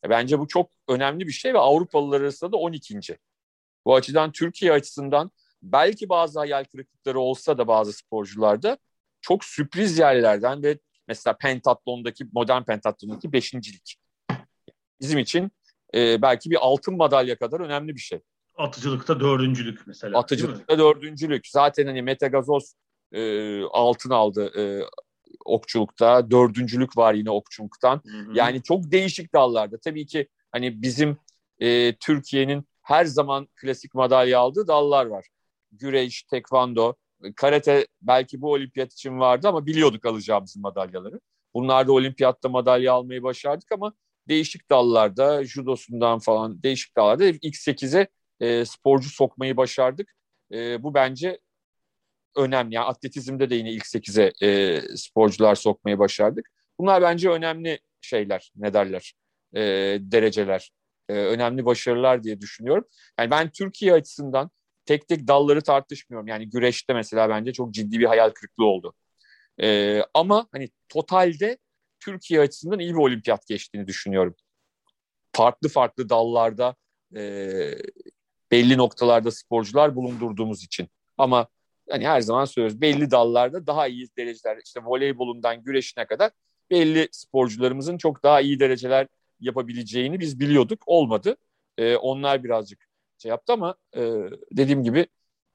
E, 0.06 0.10
bence 0.10 0.40
bu 0.40 0.48
çok 0.48 0.72
önemli 0.90 1.28
bir 1.28 1.32
şey 1.32 1.54
ve 1.54 1.60
Avrupalılar 1.60 2.22
arasında 2.22 2.52
da 2.52 2.58
12. 2.58 3.00
Bu 3.86 3.96
açıdan 3.96 4.32
Türkiye 4.32 4.72
açısından 4.72 5.32
belki 5.72 6.10
bazı 6.10 6.40
hayal 6.40 6.64
kırıklıkları 6.64 7.20
olsa 7.20 7.58
da 7.58 7.68
bazı 7.68 7.94
sporcularda 7.94 8.78
çok 9.22 9.46
sürpriz 9.46 10.00
yerlerden 10.00 10.64
ve 10.64 10.78
mesela 11.08 11.38
pentatlondaki 11.38 12.28
modern 12.34 12.64
pentatlondaki 12.64 13.34
beşincilik. 13.34 13.96
Bizim 15.02 15.20
için 15.20 15.52
e, 15.96 16.22
belki 16.22 16.52
bir 16.52 16.58
altın 16.62 16.98
madalya 16.98 17.36
kadar 17.38 17.60
önemli 17.60 17.96
bir 17.96 18.00
şey. 18.00 18.20
Atıcılıkta 18.58 19.20
dördüncülük 19.20 19.88
mesela. 19.88 20.20
Atıcılıkta 20.20 20.80
dördüncülük. 20.80 21.48
Zaten 21.48 21.86
hani 21.86 22.02
Mete 22.02 22.28
Gazoz 22.28 22.74
e, 23.12 23.62
altın 23.64 24.10
aldı 24.10 24.52
e, 24.60 24.84
okçulukta. 25.46 26.32
Dördüncülük 26.32 26.98
var 26.98 27.14
yine 27.14 27.30
okçuluktan. 27.30 28.02
Hı 28.06 28.18
hı. 28.18 28.32
Yani 28.34 28.64
çok 28.64 28.92
değişik 28.92 29.34
dallarda. 29.34 29.78
Tabii 29.78 30.06
ki 30.06 30.28
hani 30.52 30.82
bizim 30.82 31.18
e, 31.60 31.96
Türkiye'nin 31.96 32.68
her 32.82 33.06
zaman 33.06 33.48
klasik 33.56 33.94
madalya 33.94 34.40
aldığı 34.40 34.68
dallar 34.68 35.06
var 35.06 35.26
güreş, 35.80 36.24
tekvando, 36.24 36.94
karate 37.36 37.88
belki 38.02 38.42
bu 38.42 38.52
olimpiyat 38.52 38.94
için 38.94 39.20
vardı 39.20 39.48
ama 39.48 39.66
biliyorduk 39.66 40.06
alacağımız 40.06 40.58
madalyaları. 40.58 41.20
Bunlarda 41.54 41.92
olimpiyatta 41.92 42.50
madalya 42.50 42.94
almayı 42.94 43.24
başardık 43.24 43.72
ama 43.72 43.94
değişik 44.28 44.70
dallarda, 44.70 45.44
judosundan 45.44 46.20
falan 46.20 46.64
değişik 46.64 46.98
dallarda 46.98 47.26
ilk 47.26 47.56
8'e 47.56 48.08
e, 48.40 48.66
sporcu 48.66 49.10
sokmayı 49.10 49.58
başardık. 49.58 50.16
E, 50.52 50.84
bu 50.84 50.94
bence 50.94 51.40
önemli. 52.36 52.76
Yani 52.76 52.86
atletizmde 52.86 53.50
de 53.50 53.56
yine 53.56 53.72
ilk 53.72 53.86
8'e 53.86 54.48
e, 54.48 54.82
sporcular 54.98 55.56
sokmayı 55.56 56.00
başardık. 56.00 56.52
Bunlar 56.80 57.02
bence 57.02 57.30
önemli 57.30 57.80
şeyler, 58.02 58.52
ne 58.56 58.74
derler, 58.74 59.14
e, 59.54 59.62
dereceler, 60.02 60.72
e, 61.10 61.14
önemli 61.14 61.66
başarılar 61.66 62.24
diye 62.24 62.42
düşünüyorum. 62.42 62.86
Yani 63.20 63.32
ben 63.32 63.50
Türkiye 63.50 63.94
açısından 63.94 64.52
tek 64.86 65.08
tek 65.08 65.28
dalları 65.28 65.62
tartışmıyorum. 65.62 66.28
Yani 66.28 66.50
güreşte 66.50 66.94
mesela 66.94 67.30
bence 67.30 67.54
çok 67.54 67.74
ciddi 67.74 68.00
bir 68.00 68.06
hayal 68.06 68.30
kırıklığı 68.30 68.66
oldu. 68.66 68.94
Ee, 69.62 70.02
ama 70.14 70.48
hani 70.52 70.70
totalde 70.90 71.58
Türkiye 72.00 72.42
açısından 72.42 72.80
iyi 72.80 72.94
bir 72.94 73.00
olimpiyat 73.00 73.48
geçtiğini 73.48 73.88
düşünüyorum. 73.88 74.36
Farklı 75.34 75.70
farklı 75.70 76.10
dallarda 76.10 76.76
e, 77.16 77.22
belli 78.52 78.78
noktalarda 78.78 79.32
sporcular 79.32 79.96
bulundurduğumuz 79.96 80.64
için. 80.64 80.88
Ama 81.18 81.48
hani 81.90 82.08
her 82.08 82.22
zaman 82.22 82.46
söylüyoruz 82.46 82.82
belli 82.82 83.12
dallarda 83.12 83.68
daha 83.68 83.88
iyi 83.88 84.08
dereceler 84.18 84.58
işte 84.66 84.80
voleybolundan 84.86 85.64
güreşine 85.64 86.06
kadar 86.06 86.32
belli 86.70 87.08
sporcularımızın 87.12 87.98
çok 87.98 88.24
daha 88.24 88.42
iyi 88.42 88.60
dereceler 88.60 89.08
yapabileceğini 89.40 90.20
biz 90.20 90.40
biliyorduk. 90.40 90.84
Olmadı. 90.86 91.38
Ee, 91.78 91.96
onlar 91.96 92.44
birazcık 92.44 92.85
şey 93.22 93.30
yaptı 93.30 93.54
ama 93.54 93.76
e, 93.96 94.02
dediğim 94.52 94.84
gibi 94.84 95.08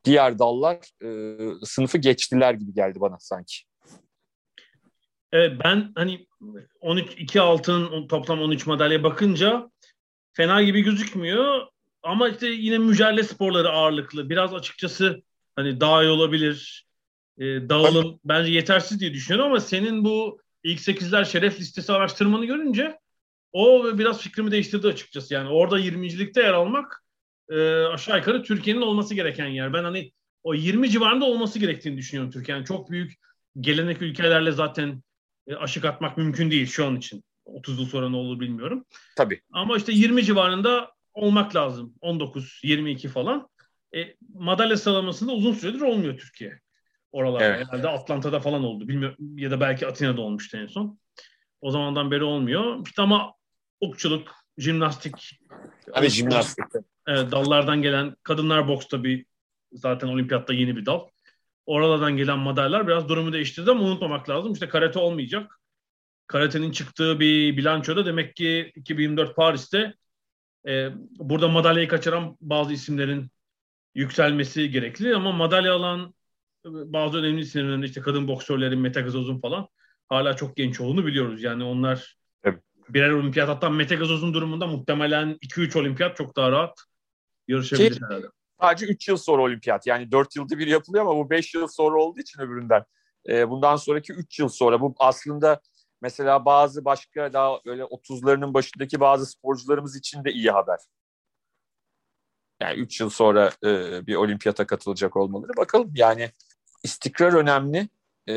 diğer 0.04 0.38
dallar 0.38 0.76
e, 1.02 1.38
sınıfı 1.64 1.98
geçtiler 1.98 2.54
gibi 2.54 2.74
geldi 2.74 3.00
bana 3.00 3.16
sanki. 3.18 3.56
Evet 5.32 5.60
ben 5.64 5.92
hani 5.94 6.26
13 6.80 7.12
2 7.18 7.40
altın 7.40 8.08
toplam 8.08 8.40
13 8.40 8.66
madalya 8.66 9.02
bakınca 9.02 9.70
fena 10.32 10.62
gibi 10.62 10.82
gözükmüyor 10.82 11.66
ama 12.02 12.28
işte 12.28 12.46
yine 12.46 12.78
mücadele 12.78 13.22
sporları 13.22 13.70
ağırlıklı. 13.70 14.30
Biraz 14.30 14.54
açıkçası 14.54 15.22
hani 15.56 15.80
daha 15.80 16.02
iyi 16.02 16.10
olabilir. 16.10 16.86
E, 17.38 17.44
dağılım 17.44 18.04
Tabii. 18.04 18.18
bence 18.24 18.52
yetersiz 18.52 19.00
diye 19.00 19.12
düşünüyorum 19.12 19.50
ama 19.50 19.60
senin 19.60 20.04
bu 20.04 20.40
ilk 20.64 20.80
8'ler 20.80 21.24
şeref 21.24 21.60
listesi 21.60 21.92
araştırmanı 21.92 22.44
görünce 22.44 22.98
o 23.52 23.84
biraz 23.98 24.18
fikrimi 24.18 24.50
değiştirdi 24.50 24.88
açıkçası. 24.88 25.34
Yani 25.34 25.48
orada 25.48 25.80
20.likte 25.80 26.42
yer 26.42 26.52
almak 26.52 27.04
e, 27.50 27.84
aşağı 27.84 28.18
yukarı 28.18 28.42
Türkiye'nin 28.42 28.80
olması 28.80 29.14
gereken 29.14 29.46
yer. 29.46 29.72
Ben 29.72 29.84
hani 29.84 30.12
o 30.42 30.54
20 30.54 30.90
civarında 30.90 31.24
olması 31.24 31.58
gerektiğini 31.58 31.96
düşünüyorum 31.96 32.32
Türkiye'nin. 32.32 32.64
çok 32.64 32.90
büyük 32.90 33.12
gelenek 33.60 34.02
ülkelerle 34.02 34.52
zaten 34.52 35.02
e, 35.46 35.54
aşık 35.54 35.84
atmak 35.84 36.16
mümkün 36.16 36.50
değil 36.50 36.66
şu 36.66 36.86
an 36.86 36.96
için. 36.96 37.24
30 37.44 37.78
yıl 37.78 37.86
sonra 37.86 38.08
ne 38.08 38.16
olur 38.16 38.40
bilmiyorum. 38.40 38.84
Tabii. 39.16 39.40
Ama 39.52 39.76
işte 39.76 39.92
20 39.92 40.24
civarında 40.24 40.92
olmak 41.14 41.56
lazım. 41.56 41.94
19, 42.00 42.60
22 42.62 43.08
falan. 43.08 43.48
E, 43.96 44.14
madalya 44.34 44.76
sıralamasında 44.76 45.32
uzun 45.32 45.52
süredir 45.52 45.80
olmuyor 45.80 46.18
Türkiye. 46.18 46.60
Oralarda 47.12 47.44
evet. 47.44 47.66
herhalde 47.66 47.88
Atlanta'da 47.88 48.40
falan 48.40 48.64
oldu. 48.64 48.88
Bilmiyorum 48.88 49.16
ya 49.36 49.50
da 49.50 49.60
belki 49.60 49.86
Atina'da 49.86 50.20
olmuştu 50.20 50.56
en 50.56 50.66
son. 50.66 50.98
O 51.60 51.70
zamandan 51.70 52.10
beri 52.10 52.24
olmuyor. 52.24 52.86
İşte 52.86 53.02
ama 53.02 53.34
okçuluk, 53.80 54.32
jimnastik. 54.58 55.40
Hani 55.92 56.08
jimnastik. 56.08 56.64
Evet, 57.10 57.32
dallardan 57.32 57.82
gelen 57.82 58.14
kadınlar 58.22 58.68
boksta 58.68 59.04
bir 59.04 59.26
zaten 59.72 60.08
olimpiyatta 60.08 60.52
yeni 60.52 60.76
bir 60.76 60.86
dal. 60.86 61.00
Oralardan 61.66 62.16
gelen 62.16 62.38
madalyalar 62.38 62.86
biraz 62.86 63.08
durumu 63.08 63.32
değiştirdi 63.32 63.70
ama 63.70 63.84
unutmamak 63.84 64.28
lazım. 64.28 64.52
İşte 64.52 64.68
karate 64.68 64.98
olmayacak. 64.98 65.60
Karatenin 66.26 66.72
çıktığı 66.72 67.20
bir 67.20 67.56
bilançoda 67.56 68.06
demek 68.06 68.36
ki 68.36 68.72
2024 68.74 69.36
Paris'te 69.36 69.94
e, 70.68 70.88
burada 71.18 71.48
madalyayı 71.48 71.88
kaçıran 71.88 72.36
bazı 72.40 72.72
isimlerin 72.72 73.30
yükselmesi 73.94 74.70
gerekli 74.70 75.16
ama 75.16 75.32
madalya 75.32 75.74
alan 75.74 76.14
e, 76.64 76.68
bazı 76.68 77.18
önemli 77.18 77.40
isimlerin 77.40 77.82
işte 77.82 78.00
kadın 78.00 78.28
boksörlerin 78.28 78.78
Mete 78.78 79.00
Gazoz'un 79.00 79.40
falan 79.40 79.68
hala 80.08 80.36
çok 80.36 80.56
genç 80.56 80.80
olduğunu 80.80 81.06
biliyoruz. 81.06 81.42
Yani 81.42 81.64
onlar 81.64 82.16
evet. 82.44 82.62
birer 82.88 83.10
olimpiyat 83.10 83.48
hatta 83.48 83.70
Mete 83.70 83.96
Gazoz'un 83.96 84.34
durumunda 84.34 84.66
muhtemelen 84.66 85.38
2-3 85.42 85.78
olimpiyat 85.78 86.16
çok 86.16 86.36
daha 86.36 86.52
rahat 86.52 86.89
yarışabilir 87.50 87.94
Ki, 87.94 88.00
herhalde. 88.08 88.26
Sadece 88.60 88.86
3 88.86 89.08
yıl 89.08 89.16
sonra 89.16 89.42
olimpiyat. 89.42 89.86
Yani 89.86 90.12
4 90.12 90.36
yılda 90.36 90.58
bir 90.58 90.66
yapılıyor 90.66 91.04
ama 91.04 91.16
bu 91.16 91.30
5 91.30 91.54
yıl 91.54 91.68
sonra 91.68 92.02
olduğu 92.02 92.20
için 92.20 92.40
öbüründen. 92.40 92.84
E, 93.28 93.50
bundan 93.50 93.76
sonraki 93.76 94.12
3 94.12 94.38
yıl 94.38 94.48
sonra. 94.48 94.80
Bu 94.80 94.94
aslında 94.98 95.60
mesela 96.02 96.44
bazı 96.44 96.84
başka 96.84 97.32
daha 97.32 97.60
öyle 97.66 97.82
30'larının 97.82 98.54
başındaki 98.54 99.00
bazı 99.00 99.26
sporcularımız 99.26 99.96
için 99.96 100.24
de 100.24 100.32
iyi 100.32 100.50
haber. 100.50 100.78
Yani 102.62 102.80
3 102.80 103.00
yıl 103.00 103.10
sonra 103.10 103.50
e, 103.64 104.06
bir 104.06 104.14
olimpiyata 104.14 104.66
katılacak 104.66 105.16
olmaları. 105.16 105.56
Bakalım 105.56 105.92
yani 105.94 106.30
istikrar 106.82 107.32
önemli. 107.32 107.88
E, 108.28 108.34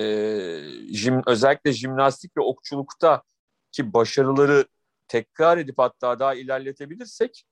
jim, 0.94 1.22
özellikle 1.28 1.72
jimnastik 1.72 2.38
ve 2.38 2.42
okçulukta 2.42 3.24
ki 3.72 3.94
başarıları 3.94 4.66
tekrar 5.08 5.58
edip 5.58 5.76
hatta 5.78 6.20
daha 6.20 6.34
ilerletebilirsek 6.34 7.46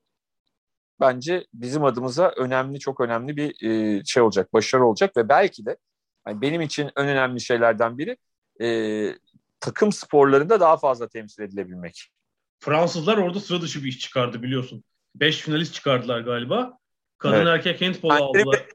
bence 1.01 1.45
bizim 1.53 1.83
adımıza 1.83 2.33
önemli, 2.37 2.79
çok 2.79 3.01
önemli 3.01 3.37
bir 3.37 3.69
e, 3.69 4.01
şey 4.05 4.23
olacak, 4.23 4.53
başarı 4.53 4.85
olacak 4.85 5.17
ve 5.17 5.29
belki 5.29 5.65
de 5.65 5.77
yani 6.27 6.41
benim 6.41 6.61
için 6.61 6.91
en 6.97 7.07
önemli 7.07 7.41
şeylerden 7.41 7.97
biri 7.97 8.17
e, 8.61 8.67
takım 9.59 9.91
sporlarında 9.91 10.59
daha 10.59 10.77
fazla 10.77 11.07
temsil 11.07 11.43
edilebilmek. 11.43 12.09
Fransızlar 12.59 13.17
orada 13.17 13.39
sıra 13.39 13.61
dışı 13.61 13.83
bir 13.83 13.89
iş 13.89 13.99
çıkardı 13.99 14.43
biliyorsun. 14.43 14.83
Beş 15.15 15.37
finalist 15.37 15.73
çıkardılar 15.73 16.19
galiba. 16.19 16.77
Kadın 17.17 17.35
evet. 17.35 17.47
erkek 17.47 17.81
handball 17.81 18.21
aldılar. 18.21 18.65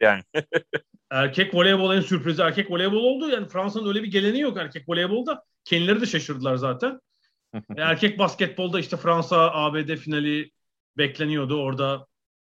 Yani. 0.00 0.22
erkek 1.10 1.54
voleybol 1.54 1.94
en 1.94 2.00
sürprizi 2.00 2.42
erkek 2.42 2.70
voleybol 2.70 2.96
oldu. 2.96 3.30
Yani 3.30 3.48
Fransa'nın 3.48 3.88
öyle 3.88 4.02
bir 4.02 4.10
geleneği 4.10 4.42
yok 4.42 4.58
erkek 4.58 4.88
voleybolda. 4.88 5.44
Kendileri 5.64 6.00
de 6.00 6.06
şaşırdılar 6.06 6.56
zaten. 6.56 7.00
erkek 7.76 8.18
basketbolda 8.18 8.80
işte 8.80 8.96
Fransa 8.96 9.50
ABD 9.50 9.96
finali 9.96 10.50
bekleniyordu. 10.98 11.62
Orada 11.62 12.06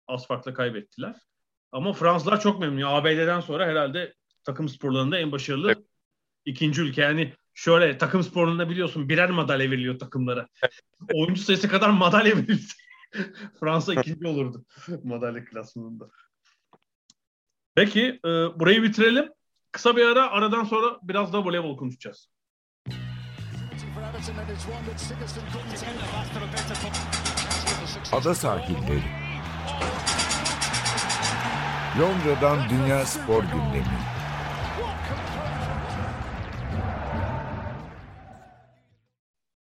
az 0.08 0.28
farkla 0.28 0.54
kaybettiler. 0.54 1.16
Ama 1.72 1.94
Fransızlar 1.94 2.42
çok 2.42 2.60
memnun. 2.60 2.82
ABD'den 2.82 3.40
sonra 3.40 3.66
herhalde 3.66 4.14
takım 4.44 4.70
sporlarında 4.70 5.18
en 5.18 5.32
başarılı 5.32 5.72
evet. 5.72 5.86
ikinci 6.46 6.82
ülke. 6.82 7.02
Yani 7.02 7.34
şöyle 7.54 7.98
takım 7.98 8.24
sporlarında 8.24 8.70
biliyorsun 8.70 9.10
birer 9.10 9.30
madalya 9.30 9.72
veriliyor 9.72 10.00
takımlara. 10.00 10.48
Oyuncu 11.14 11.42
sayısı 11.42 11.70
kadar 11.70 11.90
madalya 11.90 12.38
verilse 12.38 12.74
Fransa 13.60 13.94
ikinci 13.94 14.28
olurdu 14.28 14.66
madalya 15.04 15.46
klasmanında. 15.46 16.10
Peki 17.76 18.20
e, 18.26 18.30
burayı 18.30 18.84
bitirelim. 18.84 19.30
Kısa 19.72 19.98
bir 19.98 20.06
ara 20.06 20.32
aradan 20.32 20.64
sonra 20.64 21.00
biraz 21.04 21.34
da 21.34 21.46
voleybol 21.46 21.78
konuşacağız. 21.78 22.30
Ada 28.12 28.36
sahilleri. 28.36 29.02
Londra'dan 32.00 32.70
Dünya 32.70 33.06
Spor 33.06 33.44
Gündemi. 33.44 33.98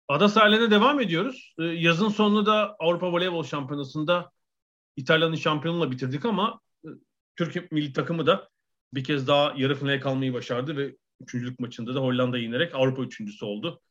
Ada 0.07 0.29
sahiline 0.29 0.71
devam 0.71 0.99
ediyoruz. 0.99 1.53
Ee, 1.59 1.63
yazın 1.63 2.09
sonunda 2.09 2.45
da 2.45 2.75
Avrupa 2.79 3.11
Voleybol 3.11 3.43
Şampiyonası'nda 3.43 4.31
İtalya'nın 4.95 5.35
şampiyonluğuyla 5.35 5.91
bitirdik 5.91 6.25
ama 6.25 6.59
e, 6.85 6.87
Türkiye 7.35 7.67
milli 7.71 7.93
takımı 7.93 8.25
da 8.27 8.49
bir 8.93 9.03
kez 9.03 9.27
daha 9.27 9.53
yarı 9.57 9.75
finale 9.75 9.99
kalmayı 9.99 10.33
başardı 10.33 10.77
ve 10.77 10.95
üçüncülük 11.21 11.59
maçında 11.59 11.95
da 11.95 11.99
Hollanda'yı 11.99 12.43
yenerek 12.43 12.75
Avrupa 12.75 13.01
üçüncüsü 13.01 13.45
oldu. 13.45 13.81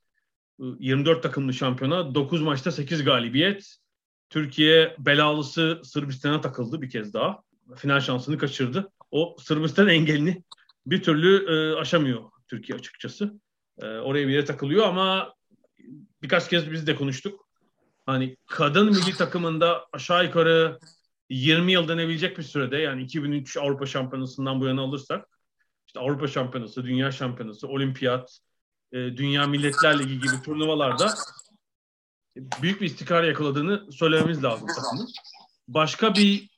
24 0.58 1.22
takımlı 1.22 1.54
şampiyona 1.54 2.14
9 2.14 2.42
maçta 2.42 2.72
8 2.72 3.04
galibiyet. 3.04 3.78
Türkiye 4.30 4.96
belalısı 4.98 5.80
Sırbistan'a 5.84 6.40
takıldı 6.40 6.82
bir 6.82 6.90
kez 6.90 7.14
daha. 7.14 7.42
Final 7.76 8.00
şansını 8.00 8.38
kaçırdı. 8.38 8.90
O 9.10 9.36
Sırbistan 9.38 9.88
engelini 9.88 10.42
bir 10.86 11.02
türlü 11.02 11.52
e, 11.52 11.76
aşamıyor 11.80 12.22
Türkiye 12.46 12.78
açıkçası. 12.78 13.40
E, 13.82 13.86
oraya 13.86 14.28
bir 14.28 14.32
yere 14.32 14.44
takılıyor 14.44 14.86
ama 14.86 15.34
birkaç 16.22 16.48
kez 16.48 16.70
biz 16.70 16.86
de 16.86 16.96
konuştuk. 16.96 17.48
Hani 18.06 18.36
kadın 18.46 18.86
milli 18.86 19.16
takımında 19.16 19.86
aşağı 19.92 20.24
yukarı 20.24 20.78
20 21.28 21.72
yıl 21.72 21.88
denebilecek 21.88 22.38
bir 22.38 22.42
sürede 22.42 22.76
yani 22.76 23.02
2003 23.02 23.56
Avrupa 23.56 23.86
Şampiyonası'ndan 23.86 24.60
bu 24.60 24.66
yana 24.66 24.82
alırsak 24.82 25.28
işte 25.86 26.00
Avrupa 26.00 26.26
Şampiyonası, 26.26 26.84
Dünya 26.84 27.12
Şampiyonası, 27.12 27.68
Olimpiyat, 27.68 28.38
e, 28.92 28.96
Dünya 28.96 29.46
Milletler 29.46 29.98
Ligi 29.98 30.14
gibi 30.14 30.42
turnuvalarda 30.44 31.14
büyük 32.62 32.80
bir 32.80 32.86
istikrar 32.86 33.24
yakaladığını 33.24 33.92
söylememiz 33.92 34.44
lazım. 34.44 34.68
Başka 35.68 36.14
bir 36.14 36.48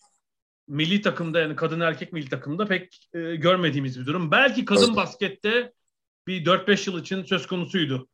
milli 0.69 1.03
takımda 1.03 1.41
yani 1.41 1.57
kadın 1.57 1.81
erkek 1.81 2.13
milli 2.13 2.29
takımda 2.29 2.67
pek 2.67 3.09
e, 3.15 3.37
görmediğimiz 3.37 4.01
bir 4.01 4.07
durum. 4.07 4.31
Belki 4.31 4.65
kadın 4.65 4.87
evet. 4.87 4.97
baskette 4.97 5.73
bir 6.27 6.45
4-5 6.45 6.91
yıl 6.91 7.01
için 7.01 7.25
söz 7.25 7.47
konusuydu. 7.47 8.09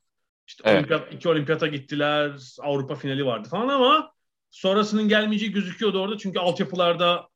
İşte 0.47 0.63
evet. 0.67 0.79
olimpiyat, 0.79 1.15
iki 1.15 1.29
olimpiyata 1.29 1.67
gittiler, 1.67 2.33
Avrupa 2.61 2.95
finali 2.95 3.27
vardı 3.27 3.49
falan 3.49 3.69
ama 3.69 4.13
sonrasının 4.51 5.09
gelmeyeceği 5.09 5.53
gözüküyordu 5.53 6.01
orada. 6.01 6.19
Çünkü 6.19 6.39
altyapılarda 6.39 7.29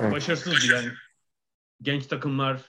evet. 0.00 0.12
başarısızdı 0.12 0.72
yani. 0.72 0.88
Genç 1.82 2.06
takımlar, 2.06 2.60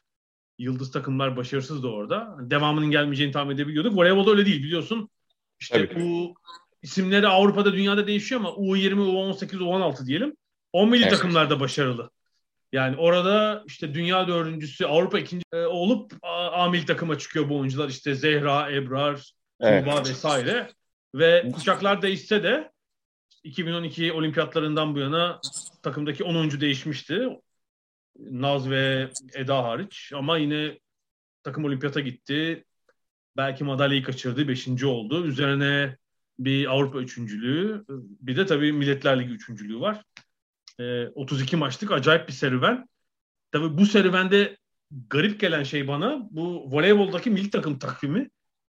yıldız 0.58 0.92
takımlar 0.92 1.38
başarısızdı 1.38 1.88
orada. 1.88 2.38
Devamının 2.39 2.92
gelmeyeceğini 2.92 3.34
tahmin 3.34 3.56
edebiliyorduk. 3.56 3.98
Voleybolda 3.98 4.32
öyle 4.32 4.46
değil 4.46 4.63
biliyorsun. 4.63 5.10
İşte 5.60 5.78
evet. 5.78 5.96
bu 5.96 6.34
isimleri 6.82 7.28
Avrupa'da 7.28 7.74
dünyada 7.74 8.08
değişiyor 8.08 8.42
ama 8.42 8.50
U20, 8.50 8.94
U18, 8.94 9.58
U16 9.58 10.06
diyelim. 10.06 10.36
O 10.74 10.88
milli 10.88 11.02
evet. 11.02 11.12
takımlar 11.12 11.50
da 11.50 11.60
başarılı. 11.60 12.10
Yani 12.72 12.98
orada 12.98 13.63
işte 13.68 13.94
dünya 13.94 14.28
dördüncüsü, 14.28 14.86
Avrupa 14.86 15.20
ikinci 15.20 15.44
e, 15.54 15.58
olup 15.58 16.13
A, 16.22 16.52
A 16.52 16.70
milli 16.70 16.86
takıma 16.86 17.18
çıkıyor 17.18 17.50
bu 17.50 17.58
oyuncular. 17.58 17.89
İşte 17.89 18.15
Zehra, 18.15 18.72
Ebrar, 18.72 19.32
evet. 19.62 19.86
Tuğba 19.86 20.00
vesaire. 20.00 20.70
Ve 21.15 21.52
kuşaklar 21.56 22.02
değişse 22.02 22.44
de 22.44 22.72
2012 23.44 24.13
olimpiyatlarından 24.13 24.96
bu 24.96 25.00
yana 25.00 25.42
takımdaki 25.82 26.24
10 26.24 26.36
oyuncu 26.36 26.62
değişmişti. 26.62 27.30
Naz 28.20 28.70
ve 28.70 29.10
Eda 29.34 29.63
hariç. 29.63 30.12
Ama 30.15 30.38
yine 30.38 30.80
takım 31.44 31.65
olimpiyata 31.65 32.00
gitti. 32.00 32.65
Belki 33.38 33.63
madalyayı 33.63 34.04
kaçırdı. 34.04 34.48
Beşinci 34.48 34.86
oldu. 34.86 35.26
Üzerine 35.26 35.98
bir 36.39 36.67
Avrupa 36.73 36.99
üçüncülüğü. 36.99 37.86
Bir 38.21 38.38
de 38.38 38.45
tabii 38.45 38.73
Milletler 38.73 39.19
Ligi 39.19 39.34
üçüncülüğü 39.34 39.80
var. 39.80 40.04
E, 40.80 41.08
32 41.08 41.56
maçlık 41.56 41.91
acayip 41.91 42.28
bir 42.28 42.34
serüven. 42.34 42.89
Tabii 43.52 43.78
bu 43.78 43.86
serüvende 43.86 44.58
garip 45.10 45.39
gelen 45.39 45.63
şey 45.63 45.88
bana 45.88 46.28
bu 46.32 46.71
voleyboldaki 46.71 47.30
milli 47.30 47.49
takım 47.49 47.80
takvimi. 47.80 48.30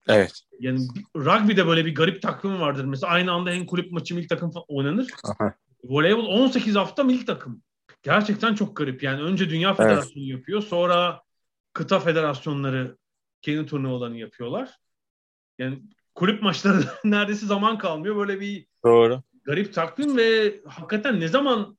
Evet. 0.08 0.40
Yani 0.60 0.88
rugby'de 1.16 1.66
böyle 1.66 1.86
bir 1.86 1.94
garip 1.94 2.22
takvim 2.22 2.60
vardır. 2.60 2.84
Mesela 2.84 3.12
aynı 3.12 3.32
anda 3.32 3.50
en 3.50 3.66
kulüp 3.66 3.92
maçı 3.92 4.14
milli 4.14 4.26
takım 4.26 4.52
oynanır. 4.68 5.10
Aha. 5.24 5.54
Voleybol 5.84 6.26
18 6.26 6.76
hafta 6.76 7.04
milli 7.04 7.24
takım. 7.24 7.62
Gerçekten 8.02 8.54
çok 8.54 8.76
garip. 8.76 9.02
Yani 9.02 9.22
önce 9.22 9.50
Dünya 9.50 9.74
Federasyonu 9.74 10.24
evet. 10.24 10.38
yapıyor. 10.38 10.62
Sonra 10.62 11.22
kıta 11.72 12.00
federasyonları 12.00 12.96
kendi 13.42 13.66
turnuvalarını 13.66 14.18
yapıyorlar. 14.18 14.76
Yani 15.58 15.82
kulüp 16.14 16.42
maçları 16.42 16.84
neredeyse 17.04 17.46
zaman 17.46 17.78
kalmıyor. 17.78 18.16
Böyle 18.16 18.40
bir 18.40 18.66
Doğru. 18.84 19.22
garip 19.44 19.74
takvim 19.74 20.16
ve 20.16 20.60
hakikaten 20.66 21.20
ne 21.20 21.28
zaman 21.28 21.78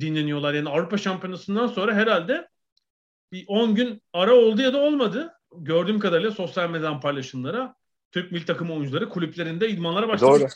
dinleniyorlar? 0.00 0.54
Yani 0.54 0.68
Avrupa 0.68 0.98
Şampiyonası'ndan 0.98 1.66
sonra 1.66 1.94
herhalde 1.94 2.48
bir 3.32 3.44
10 3.48 3.74
gün 3.74 4.02
ara 4.12 4.34
oldu 4.34 4.62
ya 4.62 4.72
da 4.72 4.78
olmadı. 4.78 5.32
Gördüğüm 5.56 5.98
kadarıyla 5.98 6.30
sosyal 6.30 6.70
medyadan 6.70 7.00
paylaşımlara 7.00 7.74
Türk 8.10 8.32
milli 8.32 8.44
takım 8.44 8.70
oyuncuları 8.70 9.08
kulüplerinde 9.08 9.68
idmanlara 9.68 10.08
başladı. 10.08 10.30
Doğru. 10.30 10.46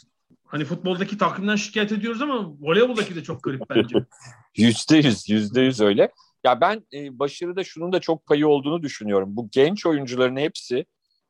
Hani 0.45 0.65
futboldaki 0.65 1.19
takvimden 1.19 1.57
şikayet 1.57 1.93
ediyoruz 1.93 2.23
ama 2.23 2.53
voleyboldaki 2.61 3.15
de 3.15 3.23
çok 3.23 3.43
garip 3.43 3.63
bence. 3.71 3.97
yüzde 4.57 4.97
yüz, 4.97 5.29
yüzde 5.29 5.61
yüz 5.61 5.81
öyle. 5.81 6.13
Ya 6.45 6.61
ben 6.61 6.87
e, 6.93 7.19
başarıda 7.19 7.65
şunun 7.65 7.93
da 7.93 8.01
çok 8.01 8.27
payı 8.27 8.49
olduğunu 8.49 8.83
düşünüyorum. 8.83 9.37
Bu 9.37 9.49
genç 9.53 9.87
oyuncuların 9.87 10.37
hepsi 10.37 10.87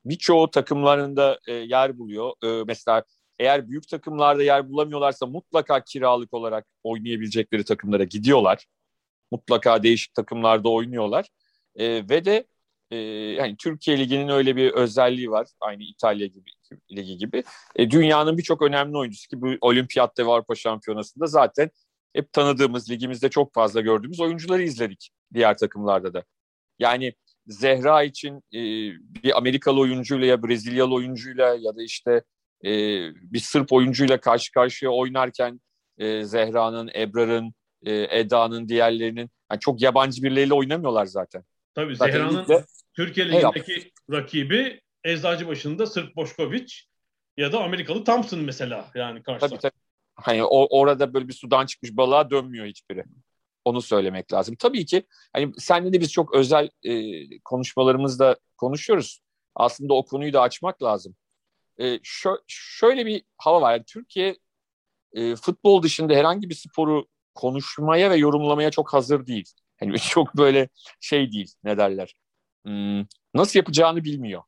birçoğu 0.09 0.51
takımlarında 0.51 1.38
e, 1.49 1.53
yer 1.53 1.99
buluyor. 1.99 2.33
E, 2.45 2.64
mesela 2.66 3.05
eğer 3.38 3.69
büyük 3.69 3.88
takımlarda 3.88 4.42
yer 4.42 4.69
bulamıyorlarsa 4.69 5.27
mutlaka 5.27 5.85
kiralık 5.85 6.35
olarak 6.35 6.66
oynayabilecekleri 6.83 7.64
takımlara 7.64 8.05
gidiyorlar. 8.05 8.66
Mutlaka 9.31 9.83
değişik 9.83 10.14
takımlarda 10.14 10.69
oynuyorlar. 10.69 11.29
E, 11.77 12.09
ve 12.09 12.25
de 12.25 12.47
e, 12.90 12.97
yani 13.40 13.57
Türkiye 13.57 13.99
Ligi'nin 13.99 14.29
öyle 14.29 14.57
bir 14.57 14.73
özelliği 14.73 15.31
var. 15.31 15.47
Aynı 15.61 15.83
İtalya 15.83 16.27
gibi 16.27 16.51
ligi 16.92 17.16
gibi. 17.16 17.45
E, 17.77 17.90
dünyanın 17.90 18.38
birçok 18.38 18.62
önemli 18.62 18.97
oyuncusu 18.97 19.29
ki 19.29 19.40
bu 19.40 19.49
Olimpiyatta 19.61 20.27
ve 20.27 20.31
Avrupa 20.31 20.55
Şampiyonası'nda 20.55 21.27
zaten 21.27 21.71
hep 22.12 22.33
tanıdığımız, 22.33 22.90
ligimizde 22.90 23.29
çok 23.29 23.55
fazla 23.55 23.81
gördüğümüz 23.81 24.21
oyuncuları 24.21 24.62
izledik 24.62 25.11
diğer 25.35 25.59
takımlarda 25.59 26.14
da. 26.14 26.25
Yani 26.79 27.12
Zehra 27.47 28.03
için 28.03 28.37
e, 28.37 28.61
bir 29.23 29.39
Amerikalı 29.39 29.81
oyuncuyla 29.81 30.27
ya 30.27 30.43
Brezilyalı 30.43 30.95
oyuncuyla 30.95 31.55
ya 31.61 31.77
da 31.77 31.83
işte 31.83 32.23
e, 32.65 32.71
bir 33.15 33.39
Sırp 33.39 33.73
oyuncuyla 33.73 34.21
karşı 34.21 34.53
karşıya 34.53 34.91
oynarken 34.91 35.61
e, 35.99 36.25
Zehra'nın, 36.25 36.91
Ebrar'ın, 36.95 37.55
e, 37.83 38.19
Eda'nın, 38.19 38.69
diğerlerinin 38.69 39.31
yani 39.51 39.61
çok 39.61 39.83
yabancı 39.83 40.23
birileriyle 40.23 40.55
oynamıyorlar 40.55 41.07
zaten. 41.07 41.45
Tabii 41.75 41.97
Zehra'nın 41.97 42.65
Türkiye 42.95 43.29
Ligi'ndeki 43.29 43.93
rakibi 44.11 44.81
Eczacıbaşı'nda 45.05 45.87
Sırp 45.87 46.17
Boşkoviç 46.17 46.89
ya 47.37 47.53
da 47.53 47.63
Amerikalı 47.63 48.05
Thompson 48.05 48.41
mesela 48.41 48.91
yani 48.95 49.23
karşıda. 49.23 49.49
Tabii 49.49 49.61
tabii. 49.61 49.73
Hani 50.15 50.45
o, 50.45 50.79
orada 50.81 51.15
böyle 51.15 51.29
bir 51.29 51.33
sudan 51.33 51.67
çıkmış 51.67 51.97
balığa 51.97 52.31
dönmüyor 52.31 52.67
hiçbiri. 52.67 53.05
Onu 53.66 53.83
söylemek 53.83 54.33
lazım. 54.33 54.57
Tabii 54.59 54.87
ki 54.87 55.07
hani 55.33 55.52
senle 55.59 55.92
de 55.92 56.00
biz 56.00 56.12
çok 56.12 56.35
özel 56.35 56.68
e, 56.83 56.92
konuşmalarımızda 57.38 58.37
konuşuyoruz. 58.57 59.20
Aslında 59.55 59.94
o 59.94 60.05
konuyu 60.05 60.33
da 60.33 60.40
açmak 60.40 60.83
lazım. 60.83 61.16
E, 61.81 61.98
şö 62.02 62.31
şöyle 62.46 63.07
bir 63.07 63.22
hava 63.38 63.61
var. 63.61 63.72
Yani 63.72 63.85
Türkiye 63.85 64.37
e, 65.12 65.37
futbol 65.37 65.83
dışında 65.83 66.14
herhangi 66.14 66.48
bir 66.50 66.55
sporu 66.55 67.07
konuşmaya 67.35 68.11
ve 68.11 68.16
yorumlamaya 68.16 68.70
çok 68.70 68.94
hazır 68.94 69.26
değil. 69.26 69.52
Hani 69.81 69.98
çok 70.11 70.37
böyle 70.37 70.68
şey 71.00 71.33
değil 71.33 71.55
ne 71.64 71.79
derler. 71.79 72.14
Hmm, 72.66 73.07
nasıl 73.35 73.59
yapacağını 73.59 74.05
bilmiyor. 74.05 74.42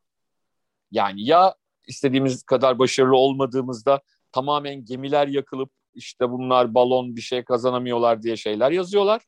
Yani 0.91 1.25
ya 1.25 1.55
istediğimiz 1.87 2.43
kadar 2.43 2.79
başarılı 2.79 3.17
olmadığımızda 3.17 4.01
tamamen 4.31 4.85
gemiler 4.85 5.27
yakılıp 5.27 5.71
işte 5.95 6.29
bunlar 6.29 6.73
balon 6.73 7.15
bir 7.15 7.21
şey 7.21 7.43
kazanamıyorlar 7.43 8.23
diye 8.23 8.37
şeyler 8.37 8.71
yazıyorlar. 8.71 9.21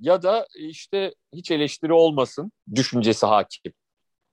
ya 0.00 0.22
da 0.22 0.46
işte 0.58 1.14
hiç 1.34 1.50
eleştiri 1.50 1.92
olmasın 1.92 2.52
düşüncesi 2.74 3.26
hakim. 3.26 3.72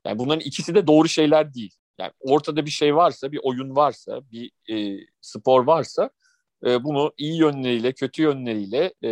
Yani 0.07 0.19
bunların 0.19 0.39
ikisi 0.39 0.75
de 0.75 0.87
doğru 0.87 1.07
şeyler 1.09 1.53
değil. 1.53 1.75
Yani 1.99 2.11
ortada 2.19 2.65
bir 2.65 2.71
şey 2.71 2.95
varsa, 2.95 3.31
bir 3.31 3.39
oyun 3.43 3.75
varsa, 3.75 4.21
bir 4.31 4.51
e, 4.71 5.05
spor 5.21 5.67
varsa 5.67 6.09
e, 6.65 6.83
bunu 6.83 7.13
iyi 7.17 7.37
yönleriyle, 7.39 7.93
kötü 7.93 8.21
yönleriyle, 8.21 8.93
e, 9.03 9.11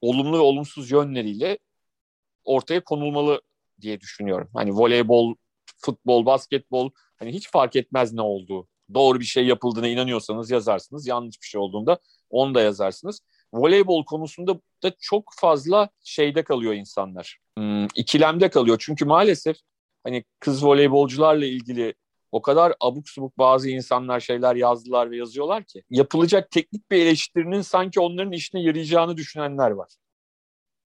olumlu 0.00 0.36
ve 0.36 0.40
olumsuz 0.42 0.90
yönleriyle 0.90 1.58
ortaya 2.44 2.84
konulmalı 2.84 3.42
diye 3.80 4.00
düşünüyorum. 4.00 4.50
Hani 4.54 4.72
voleybol, 4.72 5.34
futbol, 5.76 6.26
basketbol 6.26 6.90
hani 7.16 7.32
hiç 7.32 7.50
fark 7.50 7.76
etmez 7.76 8.12
ne 8.12 8.22
olduğu. 8.22 8.68
Doğru 8.94 9.20
bir 9.20 9.24
şey 9.24 9.46
yapıldığına 9.46 9.88
inanıyorsanız 9.88 10.50
yazarsınız. 10.50 11.06
Yanlış 11.06 11.42
bir 11.42 11.46
şey 11.46 11.60
olduğunda 11.60 11.98
onu 12.30 12.54
da 12.54 12.60
yazarsınız. 12.60 13.20
Voleybol 13.52 14.04
konusunda 14.04 14.60
da 14.82 14.92
çok 15.00 15.32
fazla 15.36 15.88
şeyde 16.04 16.44
kalıyor 16.44 16.74
insanlar. 16.74 17.38
Hmm, 17.58 17.86
ikilemde 17.94 18.50
kalıyor. 18.50 18.76
Çünkü 18.80 19.04
maalesef 19.04 19.56
hani 20.04 20.24
kız 20.40 20.64
voleybolcularla 20.64 21.46
ilgili 21.46 21.94
o 22.32 22.42
kadar 22.42 22.74
abuk 22.80 23.08
subuk 23.08 23.38
bazı 23.38 23.70
insanlar 23.70 24.20
şeyler 24.20 24.56
yazdılar 24.56 25.10
ve 25.10 25.16
yazıyorlar 25.16 25.64
ki 25.64 25.82
yapılacak 25.90 26.50
teknik 26.50 26.90
bir 26.90 26.96
eleştirinin 26.96 27.60
sanki 27.60 28.00
onların 28.00 28.32
işine 28.32 28.62
yarayacağını 28.62 29.16
düşünenler 29.16 29.70
var. 29.70 29.88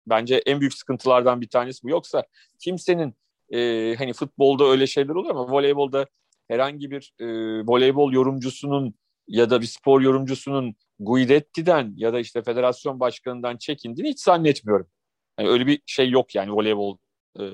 Bence 0.06 0.42
en 0.46 0.60
büyük 0.60 0.74
sıkıntılardan 0.74 1.40
bir 1.40 1.48
tanesi 1.48 1.82
bu. 1.82 1.90
Yoksa 1.90 2.24
kimsenin 2.58 3.14
e, 3.52 3.94
hani 3.98 4.12
futbolda 4.12 4.64
öyle 4.64 4.86
şeyler 4.86 5.14
olur 5.14 5.30
ama 5.30 5.52
voleybolda 5.52 6.06
herhangi 6.50 6.90
bir 6.90 7.12
e, 7.18 7.26
voleybol 7.66 8.12
yorumcusunun 8.12 8.94
ya 9.28 9.50
da 9.50 9.60
bir 9.60 9.66
spor 9.66 10.00
yorumcusunun 10.00 10.74
Guidetti'den 10.98 11.92
ya 11.96 12.12
da 12.12 12.20
işte 12.20 12.42
federasyon 12.42 13.00
başkanından 13.00 13.56
çekindiğini 13.56 14.10
hiç 14.10 14.20
zannetmiyorum. 14.20 14.86
Yani 15.38 15.48
öyle 15.48 15.66
bir 15.66 15.82
şey 15.86 16.10
yok 16.10 16.34
yani 16.34 16.52
voleybol 16.52 16.96
e, 17.40 17.44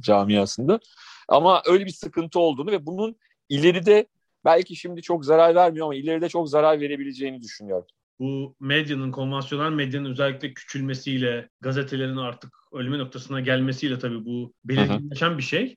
camiasında. 0.00 0.80
Ama 1.28 1.62
öyle 1.66 1.86
bir 1.86 1.90
sıkıntı 1.90 2.40
olduğunu 2.40 2.70
ve 2.70 2.86
bunun 2.86 3.16
ileride 3.48 4.06
belki 4.44 4.76
şimdi 4.76 5.02
çok 5.02 5.24
zarar 5.24 5.54
vermiyor 5.54 5.86
ama 5.86 5.94
ileride 5.94 6.28
çok 6.28 6.48
zarar 6.48 6.80
verebileceğini 6.80 7.42
düşünüyorum. 7.42 7.86
Bu 8.20 8.56
medyanın, 8.60 9.12
konvansiyonel 9.12 9.70
medyanın 9.70 10.10
özellikle 10.10 10.54
küçülmesiyle, 10.54 11.48
gazetelerin 11.60 12.16
artık 12.16 12.54
ölme 12.72 12.98
noktasına 12.98 13.40
gelmesiyle 13.40 13.98
tabii 13.98 14.24
bu 14.24 14.52
belirginleşen 14.64 15.38
bir 15.38 15.42
şey. 15.42 15.76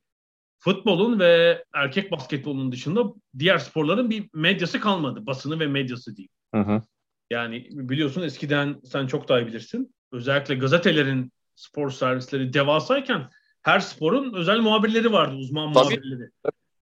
Futbolun 0.59 1.19
ve 1.19 1.63
erkek 1.73 2.11
basketbolunun 2.11 2.71
dışında 2.71 3.03
diğer 3.39 3.57
sporların 3.57 4.09
bir 4.09 4.29
medyası 4.33 4.79
kalmadı. 4.79 5.25
Basını 5.25 5.59
ve 5.59 5.67
medyası 5.67 6.15
diyeyim. 6.15 6.31
Hı 6.55 6.61
hı. 6.61 6.81
Yani 7.29 7.67
biliyorsun 7.71 8.21
eskiden 8.21 8.81
sen 8.85 9.07
çok 9.07 9.29
daha 9.29 9.39
iyi 9.39 9.47
bilirsin. 9.47 9.95
Özellikle 10.11 10.55
gazetelerin 10.55 11.31
spor 11.55 11.91
servisleri 11.91 12.53
devasayken 12.53 13.29
her 13.61 13.79
sporun 13.79 14.33
özel 14.33 14.59
muhabirleri 14.59 15.11
vardı, 15.11 15.35
uzman 15.35 15.73
Tabii. 15.73 15.83
muhabirleri. 15.83 16.29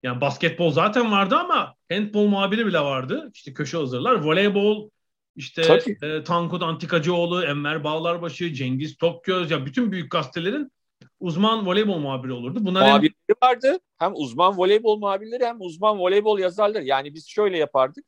Yani 0.03 0.21
basketbol 0.21 0.71
zaten 0.71 1.13
vardı 1.13 1.37
ama 1.37 1.75
handbol 1.93 2.27
muhabiri 2.27 2.67
bile 2.67 2.81
vardı. 2.81 3.31
İşte 3.35 3.55
köşe 3.55 3.77
hazırlar. 3.77 4.15
Voleybol 4.15 4.91
işte 5.37 5.81
e, 6.03 6.25
Tankut 6.25 6.63
Antikacıoğlu, 6.63 7.45
Enver 7.45 7.85
Bağlarbaşı, 7.85 8.55
Cengiz 8.55 8.97
Tokgöz 8.97 9.51
ya 9.51 9.67
bütün 9.67 9.93
büyük 9.93 10.11
gazetelerin 10.11 10.73
uzman 11.21 11.67
voleybol 11.67 11.99
muhabiri 11.99 12.33
olurdu. 12.33 12.59
Bunlar 12.65 12.83
muhabirleri 12.83 13.37
vardı. 13.43 13.79
Hem 13.99 14.13
uzman 14.15 14.59
voleybol 14.59 14.99
muhabirleri 14.99 15.45
hem 15.45 15.61
uzman 15.61 15.99
voleybol 15.99 16.39
yazarları. 16.39 16.85
Yani 16.85 17.15
biz 17.15 17.29
şöyle 17.29 17.59
yapardık. 17.59 18.05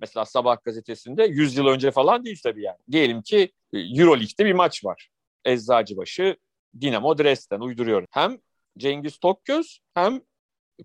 Mesela 0.00 0.24
Sabah 0.24 0.56
gazetesinde 0.64 1.24
100 1.24 1.56
yıl 1.56 1.66
önce 1.66 1.90
falan 1.90 2.24
değil 2.24 2.40
tabii 2.42 2.62
yani. 2.62 2.78
Diyelim 2.92 3.22
ki 3.22 3.52
e, 3.72 3.78
Euroleague'de 3.78 4.44
bir 4.44 4.52
maç 4.52 4.84
var. 4.84 5.08
Eczacıbaşı 5.44 6.36
Dinamo 6.80 7.18
Dresden 7.18 7.60
uyduruyorum. 7.60 8.08
Hem 8.10 8.38
Cengiz 8.78 9.18
Tokgöz 9.18 9.80
hem 9.94 10.20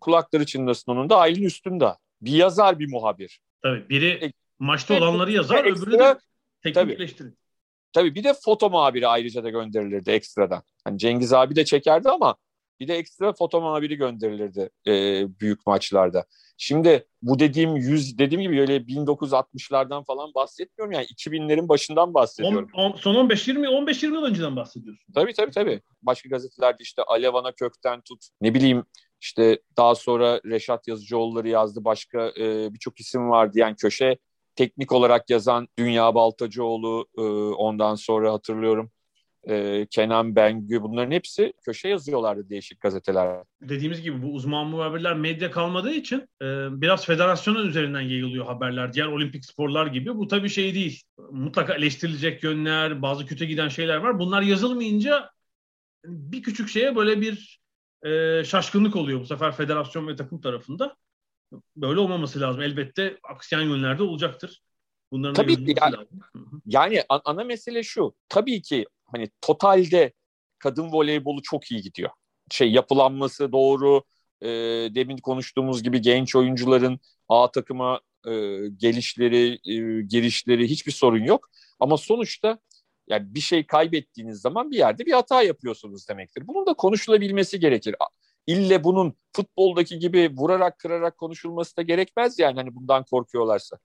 kulakları 0.01 0.45
çınlasın 0.45 0.91
onun 0.91 1.09
da 1.09 1.17
Aylin 1.17 1.43
Üstünda. 1.43 1.97
Bir 2.21 2.31
yazar 2.31 2.79
bir 2.79 2.91
muhabir. 2.91 3.41
Tabii 3.63 3.89
biri 3.89 4.25
e, 4.25 4.33
maçta 4.59 4.97
olanları 4.97 5.31
yazar 5.31 5.65
ekstra, 5.65 5.85
öbürü 5.85 5.99
de 5.99 6.19
teknikleştirir. 6.63 7.33
Tabii, 7.93 8.15
bir 8.15 8.23
de 8.23 8.33
foto 8.33 8.69
muhabiri 8.69 9.07
ayrıca 9.07 9.43
da 9.43 9.49
gönderilirdi 9.49 10.11
ekstradan. 10.11 10.63
Hani 10.83 10.97
Cengiz 10.97 11.33
abi 11.33 11.55
de 11.55 11.65
çekerdi 11.65 12.09
ama 12.09 12.35
bir 12.79 12.87
de 12.87 12.95
ekstra 12.95 13.33
foto 13.33 13.61
muhabiri 13.61 13.95
gönderilirdi 13.95 14.69
e, 14.87 14.91
büyük 15.39 15.67
maçlarda. 15.67 16.25
Şimdi 16.57 17.07
bu 17.21 17.39
dediğim 17.39 17.75
100 17.75 18.17
dediğim 18.17 18.41
gibi 18.41 18.61
öyle 18.61 18.77
1960'lardan 18.77 20.03
falan 20.05 20.33
bahsetmiyorum 20.35 20.91
yani 20.91 21.05
2000'lerin 21.05 21.67
başından 21.69 22.13
bahsediyorum. 22.13 22.69
On, 22.73 22.91
on, 22.91 22.95
son 22.95 23.15
15 23.15 23.47
20 23.47 23.69
15 23.69 24.03
20 24.03 24.17
yıl 24.17 24.23
önceden 24.23 24.55
bahsediyorsun. 24.55 25.13
Tabii 25.13 25.33
tabii 25.33 25.51
tabii. 25.51 25.81
Başka 26.01 26.29
gazetelerde 26.29 26.77
işte 26.79 27.03
Alevana 27.03 27.51
kökten 27.51 28.01
tut 28.01 28.27
ne 28.41 28.53
bileyim 28.53 28.85
işte 29.21 29.59
daha 29.77 29.95
sonra 29.95 30.41
Reşat 30.45 30.87
Yazıcıoğulları 30.87 31.49
yazdı. 31.49 31.85
Başka 31.85 32.33
e, 32.39 32.73
birçok 32.73 32.99
isim 32.99 33.29
vardı 33.29 33.59
yani 33.59 33.75
köşe 33.75 34.17
teknik 34.55 34.91
olarak 34.91 35.29
yazan 35.29 35.67
Dünya 35.79 36.15
Baltacıoğlu 36.15 37.07
e, 37.17 37.21
ondan 37.55 37.95
sonra 37.95 38.33
hatırlıyorum 38.33 38.91
e, 39.47 39.87
Kenan 39.89 40.35
Bengü 40.35 40.81
bunların 40.81 41.11
hepsi 41.11 41.53
köşe 41.65 41.87
yazıyorlardı 41.89 42.49
değişik 42.49 42.81
gazeteler. 42.81 43.43
Dediğimiz 43.61 44.01
gibi 44.01 44.21
bu 44.21 44.27
uzman 44.33 44.67
muhabirler 44.67 45.13
medya 45.13 45.51
kalmadığı 45.51 45.93
için 45.93 46.19
e, 46.41 46.45
biraz 46.81 47.05
federasyonun 47.05 47.67
üzerinden 47.67 48.01
yayılıyor 48.01 48.45
haberler. 48.45 48.93
Diğer 48.93 49.05
olimpik 49.05 49.45
sporlar 49.45 49.87
gibi. 49.87 50.15
Bu 50.17 50.27
tabii 50.27 50.49
şey 50.49 50.75
değil. 50.75 51.01
Mutlaka 51.31 51.73
eleştirilecek 51.73 52.43
yönler, 52.43 53.01
bazı 53.01 53.25
kötü 53.25 53.45
giden 53.45 53.67
şeyler 53.67 53.97
var. 53.97 54.19
Bunlar 54.19 54.41
yazılmayınca 54.41 55.29
bir 56.05 56.43
küçük 56.43 56.69
şeye 56.69 56.95
böyle 56.95 57.21
bir 57.21 57.61
e, 58.05 58.43
şaşkınlık 58.43 58.95
oluyor 58.95 59.19
bu 59.19 59.25
sefer 59.25 59.51
federasyon 59.51 60.07
ve 60.07 60.15
takım 60.15 60.41
tarafında. 60.41 60.95
Böyle 61.75 61.99
olmaması 61.99 62.41
lazım. 62.41 62.61
Elbette 62.61 63.17
aksiyen 63.23 63.61
yönlerde 63.61 64.03
olacaktır. 64.03 64.61
Bunların 65.11 65.33
Tabii 65.33 65.65
ki 65.65 65.75
yani, 65.81 65.95
yani 66.65 67.03
ana 67.09 67.43
mesele 67.43 67.83
şu. 67.83 68.15
Tabii 68.29 68.61
ki 68.61 68.85
hani 69.05 69.29
totalde 69.41 70.13
kadın 70.59 70.91
voleybolu 70.91 71.41
çok 71.41 71.71
iyi 71.71 71.81
gidiyor. 71.81 72.09
Şey 72.51 72.71
yapılanması 72.71 73.51
doğru. 73.51 74.03
E, 74.41 74.47
demin 74.95 75.17
konuştuğumuz 75.17 75.83
gibi 75.83 76.01
genç 76.01 76.35
oyuncuların 76.35 76.99
A 77.29 77.51
takıma 77.51 78.01
e, 78.27 78.31
gelişleri, 78.77 79.59
e, 79.65 80.01
girişleri 80.01 80.67
hiçbir 80.67 80.91
sorun 80.91 81.23
yok. 81.23 81.49
Ama 81.79 81.97
sonuçta 81.97 82.59
yani 83.07 83.35
bir 83.35 83.39
şey 83.39 83.65
kaybettiğiniz 83.65 84.41
zaman 84.41 84.71
bir 84.71 84.77
yerde 84.77 85.05
bir 85.05 85.11
hata 85.11 85.41
yapıyorsunuz 85.43 86.09
demektir. 86.09 86.47
Bunun 86.47 86.65
da 86.65 86.73
konuşulabilmesi 86.73 87.59
gerekir. 87.59 87.95
İlle 88.47 88.83
bunun 88.83 89.13
futboldaki 89.35 89.99
gibi 89.99 90.31
vurarak 90.37 90.79
kırarak 90.79 91.17
konuşulması 91.17 91.77
da 91.77 91.81
gerekmez 91.81 92.39
yani 92.39 92.55
hani 92.55 92.75
bundan 92.75 93.03
korkuyorlarsa. 93.03 93.77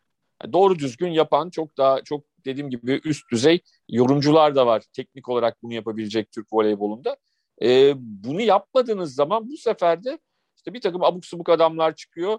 Yani 0.43 0.53
doğru 0.53 0.79
düzgün 0.79 1.11
yapan 1.11 1.51
çok 1.51 1.77
daha 1.77 2.03
çok 2.05 2.25
dediğim 2.45 2.71
gibi 2.71 3.01
üst 3.05 3.31
düzey 3.33 3.61
yorumcular 3.89 4.55
da 4.55 4.67
var. 4.67 4.83
Teknik 4.93 5.29
olarak 5.29 5.63
bunu 5.63 5.75
yapabilecek 5.75 6.33
Türk 6.33 6.47
voleybolunda. 6.53 7.17
E, 7.63 7.95
bunu 7.97 8.41
yapmadığınız 8.41 9.15
zaman 9.15 9.49
bu 9.51 9.57
sefer 9.57 10.05
de 10.05 10.19
işte 10.57 10.75
bir 10.75 10.81
takım 10.81 11.05
abuk 11.05 11.27
subuk 11.27 11.49
adamlar 11.49 11.95
çıkıyor. 11.95 12.39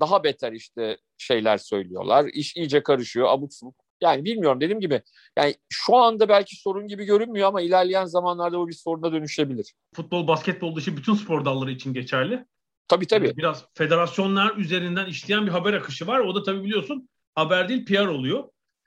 Daha 0.00 0.24
beter 0.24 0.52
işte 0.52 0.98
şeyler 1.18 1.58
söylüyorlar. 1.58 2.26
İş 2.32 2.56
iyice 2.56 2.82
karışıyor 2.82 3.28
abuk 3.28 3.54
subuk. 3.54 3.87
Yani 4.00 4.24
bilmiyorum 4.24 4.60
dediğim 4.60 4.80
gibi 4.80 5.02
yani 5.38 5.54
şu 5.68 5.96
anda 5.96 6.28
belki 6.28 6.56
sorun 6.56 6.88
gibi 6.88 7.04
görünmüyor 7.04 7.48
ama 7.48 7.60
ilerleyen 7.60 8.04
zamanlarda 8.04 8.58
bu 8.58 8.68
bir 8.68 8.72
soruna 8.72 9.12
dönüşebilir. 9.12 9.74
Futbol, 9.94 10.26
basketbol 10.28 10.76
dışı 10.76 10.96
bütün 10.96 11.14
spor 11.14 11.44
dalları 11.44 11.70
için 11.70 11.94
geçerli. 11.94 12.44
Tabii 12.88 13.06
tabii. 13.06 13.36
Biraz 13.36 13.64
federasyonlar 13.74 14.56
üzerinden 14.56 15.06
işleyen 15.06 15.46
bir 15.46 15.50
haber 15.50 15.72
akışı 15.72 16.06
var. 16.06 16.18
O 16.20 16.34
da 16.34 16.42
tabii 16.42 16.64
biliyorsun 16.64 17.08
haber 17.34 17.68
değil 17.68 17.84
PR 17.84 18.06
oluyor. 18.06 18.44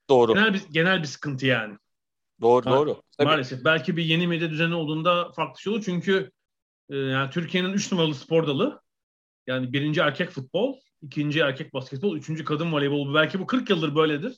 Doğru. 0.10 0.34
Genel 0.34 0.54
bir, 0.54 0.62
genel 0.72 1.02
bir 1.02 1.08
sıkıntı 1.08 1.46
yani. 1.46 1.78
Doğru 2.42 2.66
ha, 2.66 2.72
doğru. 2.72 3.02
Tabii. 3.18 3.28
Maalesef. 3.28 3.66
Belki 3.66 3.98
bir 3.98 4.04
yeni 4.04 4.28
medya 4.28 4.50
düzeni 4.50 4.76
olduğunda 4.76 5.32
farklı 5.32 5.62
şey 5.62 5.74
olur. 5.74 5.82
Çünkü 5.86 6.32
e, 6.90 6.98
yani 6.98 7.30
Türkiye'nin 7.30 7.74
3 7.74 7.92
numaralı 7.92 8.16
spor 8.16 8.48
dalı 8.48 8.82
yani 9.48 9.74
birinci 9.74 10.02
erkek 10.02 10.30
futbol, 10.30 10.76
ikinci 11.02 11.40
erkek 11.40 11.74
basketbol, 11.74 12.18
üçüncü 12.18 12.46
kadın 12.46 12.74
voleybol. 12.74 13.14
Belki 13.14 13.40
bu 13.40 13.48
40 13.48 13.70
yıldır 13.70 13.96
böyledir. 13.96 14.38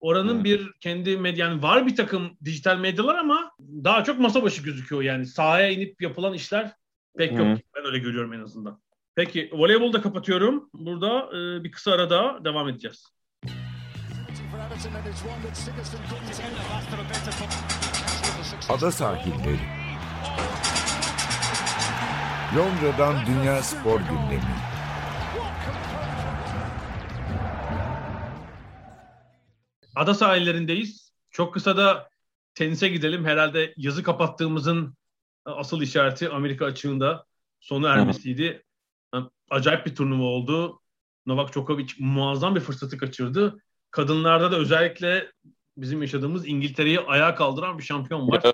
Oranın 0.00 0.34
hmm. 0.34 0.44
bir 0.44 0.72
kendi 0.80 1.16
medya, 1.16 1.46
yani 1.46 1.62
var 1.62 1.86
bir 1.86 1.96
takım 1.96 2.30
dijital 2.44 2.78
medyalar 2.78 3.14
ama 3.14 3.52
daha 3.60 4.04
çok 4.04 4.18
masa 4.18 4.42
başı 4.42 4.62
gözüküyor 4.62 5.02
yani. 5.02 5.26
Sahaya 5.26 5.70
inip 5.70 6.02
yapılan 6.02 6.34
işler 6.34 6.72
pek 7.18 7.30
hmm. 7.30 7.38
yok. 7.38 7.58
Ben 7.76 7.84
öyle 7.84 7.98
görüyorum 7.98 8.32
en 8.32 8.40
azından. 8.40 8.80
Peki 9.14 9.50
voleybolu 9.52 9.92
da 9.92 10.02
kapatıyorum. 10.02 10.70
Burada 10.74 11.38
e, 11.38 11.64
bir 11.64 11.72
kısa 11.72 11.92
arada 11.92 12.44
devam 12.44 12.68
edeceğiz. 12.68 13.06
Ada 18.68 18.90
sahilleri. 18.90 19.58
Londra'dan 22.56 23.26
Dünya 23.26 23.62
Spor 23.62 24.00
Gündemi. 24.00 24.75
Ada 29.96 30.14
sahillerindeyiz. 30.14 31.12
Çok 31.30 31.54
kısa 31.54 31.76
da 31.76 32.10
tenise 32.54 32.88
gidelim. 32.88 33.24
Herhalde 33.24 33.74
yazı 33.76 34.02
kapattığımızın 34.02 34.94
asıl 35.44 35.82
işareti 35.82 36.30
Amerika 36.30 36.66
açığında 36.66 37.26
sona 37.60 37.88
ermesiydi. 37.88 38.64
Yani 39.14 39.26
acayip 39.50 39.86
bir 39.86 39.94
turnuva 39.94 40.24
oldu. 40.24 40.80
Novak 41.26 41.52
Djokovic 41.52 41.92
muazzam 41.98 42.54
bir 42.54 42.60
fırsatı 42.60 42.98
kaçırdı. 42.98 43.62
Kadınlarda 43.90 44.52
da 44.52 44.56
özellikle 44.56 45.32
bizim 45.76 46.02
yaşadığımız 46.02 46.48
İngiltere'yi 46.48 47.00
ayağa 47.00 47.34
kaldıran 47.34 47.78
bir 47.78 47.82
şampiyon 47.82 48.28
var. 48.28 48.52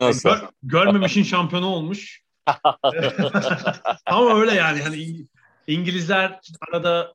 Nasıl? 0.00 0.28
Gör, 0.28 0.48
görmemişin 0.62 1.22
şampiyonu 1.22 1.66
olmuş. 1.66 2.22
Ama 4.06 4.40
öyle 4.40 4.54
yani. 4.54 4.82
Hani 4.82 5.26
İngilizler 5.66 6.40
arada 6.68 7.14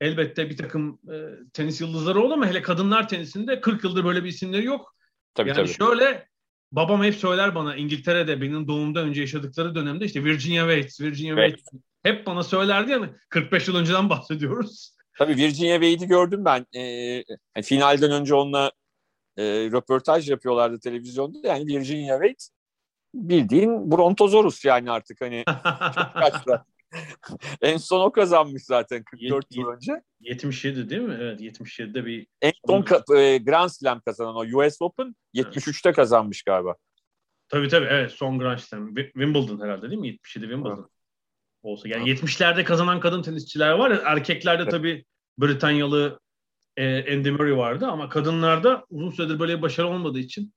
elbette 0.00 0.50
bir 0.50 0.56
takım 0.56 0.98
e, 1.12 1.16
tenis 1.52 1.80
yıldızları 1.80 2.20
olur 2.20 2.32
ama 2.32 2.46
hele 2.46 2.62
kadınlar 2.62 3.08
tenisinde 3.08 3.60
40 3.60 3.84
yıldır 3.84 4.04
böyle 4.04 4.24
bir 4.24 4.28
isimleri 4.28 4.64
yok. 4.64 4.94
Tabii 5.34 5.48
yani 5.48 5.56
tabii. 5.56 5.68
şöyle 5.68 6.28
babam 6.72 7.02
hep 7.02 7.14
söyler 7.14 7.54
bana 7.54 7.76
İngiltere'de 7.76 8.40
benim 8.40 8.68
doğumdan 8.68 9.08
önce 9.08 9.20
yaşadıkları 9.20 9.74
dönemde 9.74 10.04
işte 10.04 10.24
Virginia 10.24 10.70
Wade, 10.70 11.08
Virginia 11.08 11.34
Evet. 11.38 11.58
Wade 11.58 11.82
hep 12.02 12.26
bana 12.26 12.42
söylerdi 12.42 12.90
yani 12.90 13.06
45 13.28 13.68
yıl 13.68 13.76
önceden 13.76 14.10
bahsediyoruz. 14.10 14.96
Tabii 15.18 15.36
Virginia 15.36 15.80
Wade'i 15.80 16.08
gördüm 16.08 16.44
ben. 16.44 16.66
Ee, 16.76 17.62
finalden 17.62 18.10
önce 18.10 18.34
onunla 18.34 18.72
e, 19.36 19.44
röportaj 19.44 20.30
yapıyorlardı 20.30 20.80
televizyonda. 20.80 21.48
Yani 21.48 21.66
Virginia 21.66 22.18
Wade 22.20 22.50
bildiğin 23.14 23.90
Brontosaurus 23.90 24.64
yani 24.64 24.90
artık 24.90 25.20
hani 25.20 25.44
kaçta. 26.14 26.64
en 27.62 27.76
son 27.76 28.00
o 28.00 28.12
kazanmış 28.12 28.62
zaten 28.62 29.04
44 29.04 29.56
yıl 29.56 29.68
önce. 29.68 30.02
77 30.20 30.90
değil 30.90 31.02
mi? 31.02 31.16
Evet 31.20 31.40
77'de 31.40 32.06
bir 32.06 32.26
En 32.42 32.52
son 32.66 32.82
ka- 32.82 33.18
e, 33.18 33.38
Grand 33.38 33.68
Slam 33.68 34.00
kazanan 34.00 34.36
o 34.36 34.40
US 34.40 34.82
Open 34.82 35.14
73'te 35.34 35.92
kazanmış 35.92 36.42
galiba. 36.42 36.76
tabii 37.48 37.68
tabii 37.68 37.86
evet 37.90 38.10
son 38.10 38.38
Grand 38.38 38.58
Slam. 38.58 38.88
Wi- 38.88 39.12
Wimbledon 39.12 39.60
herhalde 39.64 39.90
değil 39.90 40.00
mi? 40.00 40.06
77 40.08 40.44
Wimbledon. 40.44 40.90
Olsa 41.62 41.88
yani 41.88 42.10
70'lerde 42.10 42.64
kazanan 42.64 43.00
kadın 43.00 43.22
tenisçiler 43.22 43.70
var 43.70 43.90
erkeklerde 44.04 44.68
tabii 44.68 45.04
Britanyalı 45.38 46.20
e, 46.76 47.14
Andy 47.16 47.30
Murray 47.30 47.56
vardı 47.56 47.86
ama 47.86 48.08
kadınlarda 48.08 48.84
uzun 48.90 49.10
süredir 49.10 49.40
böyle 49.40 49.56
bir 49.56 49.62
başarı 49.62 49.88
olmadığı 49.88 50.18
için 50.18 50.54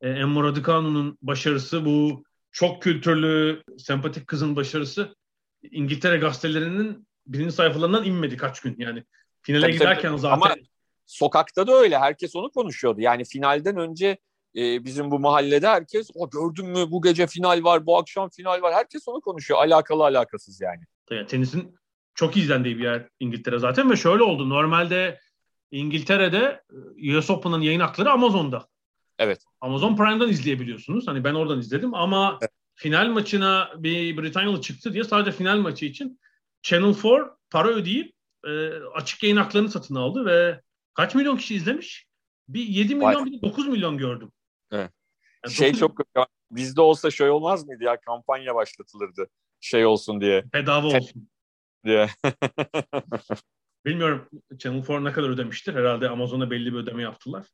e, 0.00 0.08
Emma 0.10 0.42
Raducanu'nun 0.42 1.18
başarısı 1.22 1.84
bu 1.84 2.24
çok 2.50 2.82
kültürlü, 2.82 3.62
sempatik 3.78 4.26
kızın 4.26 4.56
başarısı 4.56 5.16
İngiltere 5.62 6.16
gazetelerinin 6.16 7.08
birinci 7.26 7.52
sayfalarından 7.52 8.04
inmedi 8.04 8.36
kaç 8.36 8.60
gün 8.60 8.76
yani. 8.78 9.04
Finale 9.42 9.62
Tabii, 9.62 9.72
giderken 9.72 10.10
tabii. 10.10 10.20
zaten 10.20 10.36
Ama 10.36 10.54
sokakta 11.06 11.66
da 11.66 11.72
öyle. 11.72 11.98
Herkes 11.98 12.36
onu 12.36 12.50
konuşuyordu. 12.50 13.00
Yani 13.00 13.24
finalden 13.24 13.76
önce 13.76 14.18
e, 14.56 14.84
bizim 14.84 15.10
bu 15.10 15.18
mahallede 15.18 15.68
herkes 15.68 16.10
o 16.14 16.30
gördün 16.30 16.66
mü 16.66 16.90
bu 16.90 17.02
gece 17.02 17.26
final 17.26 17.64
var, 17.64 17.86
bu 17.86 17.98
akşam 17.98 18.28
final 18.28 18.62
var. 18.62 18.74
Herkes 18.74 19.08
onu 19.08 19.20
konuşuyor. 19.20 19.60
Alakalı 19.60 20.02
alakasız 20.02 20.60
yani. 20.60 20.82
Yani 21.10 21.26
tenisin 21.26 21.78
çok 22.14 22.36
izlendiği 22.36 22.78
bir 22.78 22.84
yer 22.84 23.08
İngiltere 23.20 23.58
zaten 23.58 23.90
ve 23.90 23.96
şöyle 23.96 24.22
oldu. 24.22 24.48
Normalde 24.48 25.20
İngiltere'de 25.70 26.62
e, 27.02 27.18
US 27.18 27.30
Open'ın 27.30 27.60
yayın 27.60 27.80
hakları 27.80 28.10
Amazon'da. 28.10 28.68
Evet. 29.18 29.40
Amazon 29.60 29.96
Prime'dan 29.96 30.28
izleyebiliyorsunuz. 30.28 31.08
Hani 31.08 31.24
ben 31.24 31.34
oradan 31.34 31.58
izledim 31.58 31.94
ama 31.94 32.38
final 32.78 33.08
maçına 33.08 33.70
bir 33.76 34.16
Britanyalı 34.16 34.60
çıktı 34.60 34.92
diye 34.92 35.04
sadece 35.04 35.32
final 35.36 35.58
maçı 35.58 35.84
için 35.84 36.20
Channel 36.62 36.94
4 37.04 37.30
para 37.50 37.68
ödeyip 37.68 38.12
e, 38.46 38.68
açık 38.94 39.22
yayın 39.22 39.36
haklarını 39.36 39.70
satın 39.70 39.94
aldı 39.94 40.24
ve 40.26 40.60
kaç 40.94 41.14
milyon 41.14 41.36
kişi 41.36 41.54
izlemiş? 41.54 42.06
Bir 42.48 42.62
7 42.62 42.94
milyon 42.94 43.26
bir 43.26 43.32
de 43.32 43.42
9 43.42 43.68
milyon 43.68 43.98
gördüm. 43.98 44.32
Evet. 44.70 44.90
Yani 45.44 45.54
Şey 45.54 45.68
dokuz- 45.68 45.78
çok 45.80 46.28
bizde 46.50 46.80
olsa 46.80 47.10
şey 47.10 47.30
olmaz 47.30 47.66
mıydı 47.66 47.84
ya 47.84 48.00
kampanya 48.00 48.54
başlatılırdı 48.54 49.28
şey 49.60 49.86
olsun 49.86 50.20
diye 50.20 50.44
bedava 50.52 50.86
olsun. 50.86 51.28
diye. 51.84 52.08
Bilmiyorum 53.86 54.28
Channel 54.58 54.86
4 54.88 55.02
ne 55.02 55.12
kadar 55.12 55.28
ödemiştir. 55.28 55.74
Herhalde 55.74 56.08
Amazon'a 56.08 56.50
belli 56.50 56.72
bir 56.72 56.78
ödeme 56.78 57.02
yaptılar. 57.02 57.46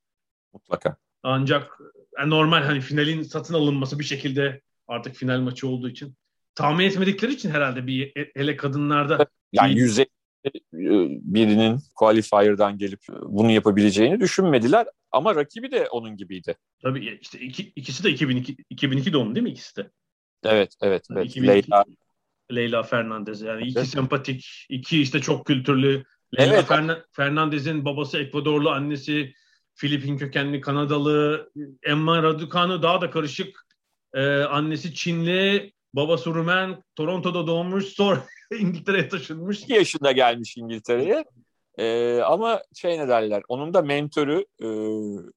Mutlaka. 0.52 0.96
Ancak 1.22 1.78
yani 2.18 2.30
normal 2.30 2.62
hani 2.62 2.80
finalin 2.80 3.22
satın 3.22 3.54
alınması 3.54 3.98
bir 3.98 4.04
şekilde 4.04 4.60
artık 4.88 5.14
final 5.14 5.40
maçı 5.40 5.68
olduğu 5.68 5.88
için 5.88 6.14
tahmin 6.54 6.84
etmedikleri 6.84 7.32
için 7.32 7.50
herhalde 7.50 7.86
bir 7.86 8.12
hele 8.34 8.56
kadınlarda 8.56 9.26
Yani 9.52 9.68
Değil. 9.68 9.78
yüzey 9.78 10.06
birinin 11.22 11.78
qualifier'dan 11.94 12.78
gelip 12.78 13.00
bunu 13.22 13.50
yapabileceğini 13.50 14.20
düşünmediler 14.20 14.86
ama 15.10 15.34
rakibi 15.34 15.70
de 15.70 15.88
onun 15.88 16.16
gibiydi. 16.16 16.56
tabii 16.82 17.18
işte 17.22 17.38
iki, 17.40 17.62
ikisi 17.76 18.04
de 18.04 18.10
2002 18.10 18.56
2002 18.70 19.12
doğumlu 19.12 19.34
değil 19.34 19.44
mi 19.44 19.50
ikisi 19.50 19.76
de? 19.76 19.90
Evet, 20.44 20.74
evet, 20.82 21.06
Yani 21.10 21.18
evet. 21.20 21.30
2002 21.30 21.48
Leyla. 21.70 21.84
Leyla 22.54 22.82
Fernandez 22.82 23.42
yani 23.42 23.66
iki 23.66 23.78
Evet. 23.78 23.88
sempatik, 23.88 24.66
iki 24.68 25.02
işte 25.02 25.20
çok 25.20 25.46
kültürlü. 25.46 26.04
Leyla 26.38 26.54
Evet. 26.54 26.64
Fernan- 26.64 27.04
Fernandez'in 27.12 27.84
babası 27.84 28.18
Ekvadorlu, 28.18 28.70
annesi 28.70 29.32
Filipin 29.74 30.18
kökenli 30.18 30.60
Kanadalı. 30.60 31.50
Emma 31.82 32.22
Raducanu 32.22 32.82
daha 32.82 33.00
da 33.00 33.10
karışık. 33.10 33.63
Ee, 34.14 34.42
annesi 34.42 34.94
Çinli, 34.94 35.72
babası 35.94 36.34
Rumen, 36.34 36.82
Toronto'da 36.96 37.46
doğmuş, 37.46 37.84
sonra 37.84 38.24
İngiltere'ye 38.58 39.08
taşınmış. 39.08 39.62
2 39.62 39.72
yaşında 39.72 40.12
gelmiş 40.12 40.56
İngiltere'ye. 40.56 41.24
Ee, 41.78 42.20
ama 42.20 42.62
şey 42.74 42.98
ne 42.98 43.08
derler, 43.08 43.42
onun 43.48 43.74
da 43.74 43.82
mentörü 43.82 44.44
e, 44.62 44.68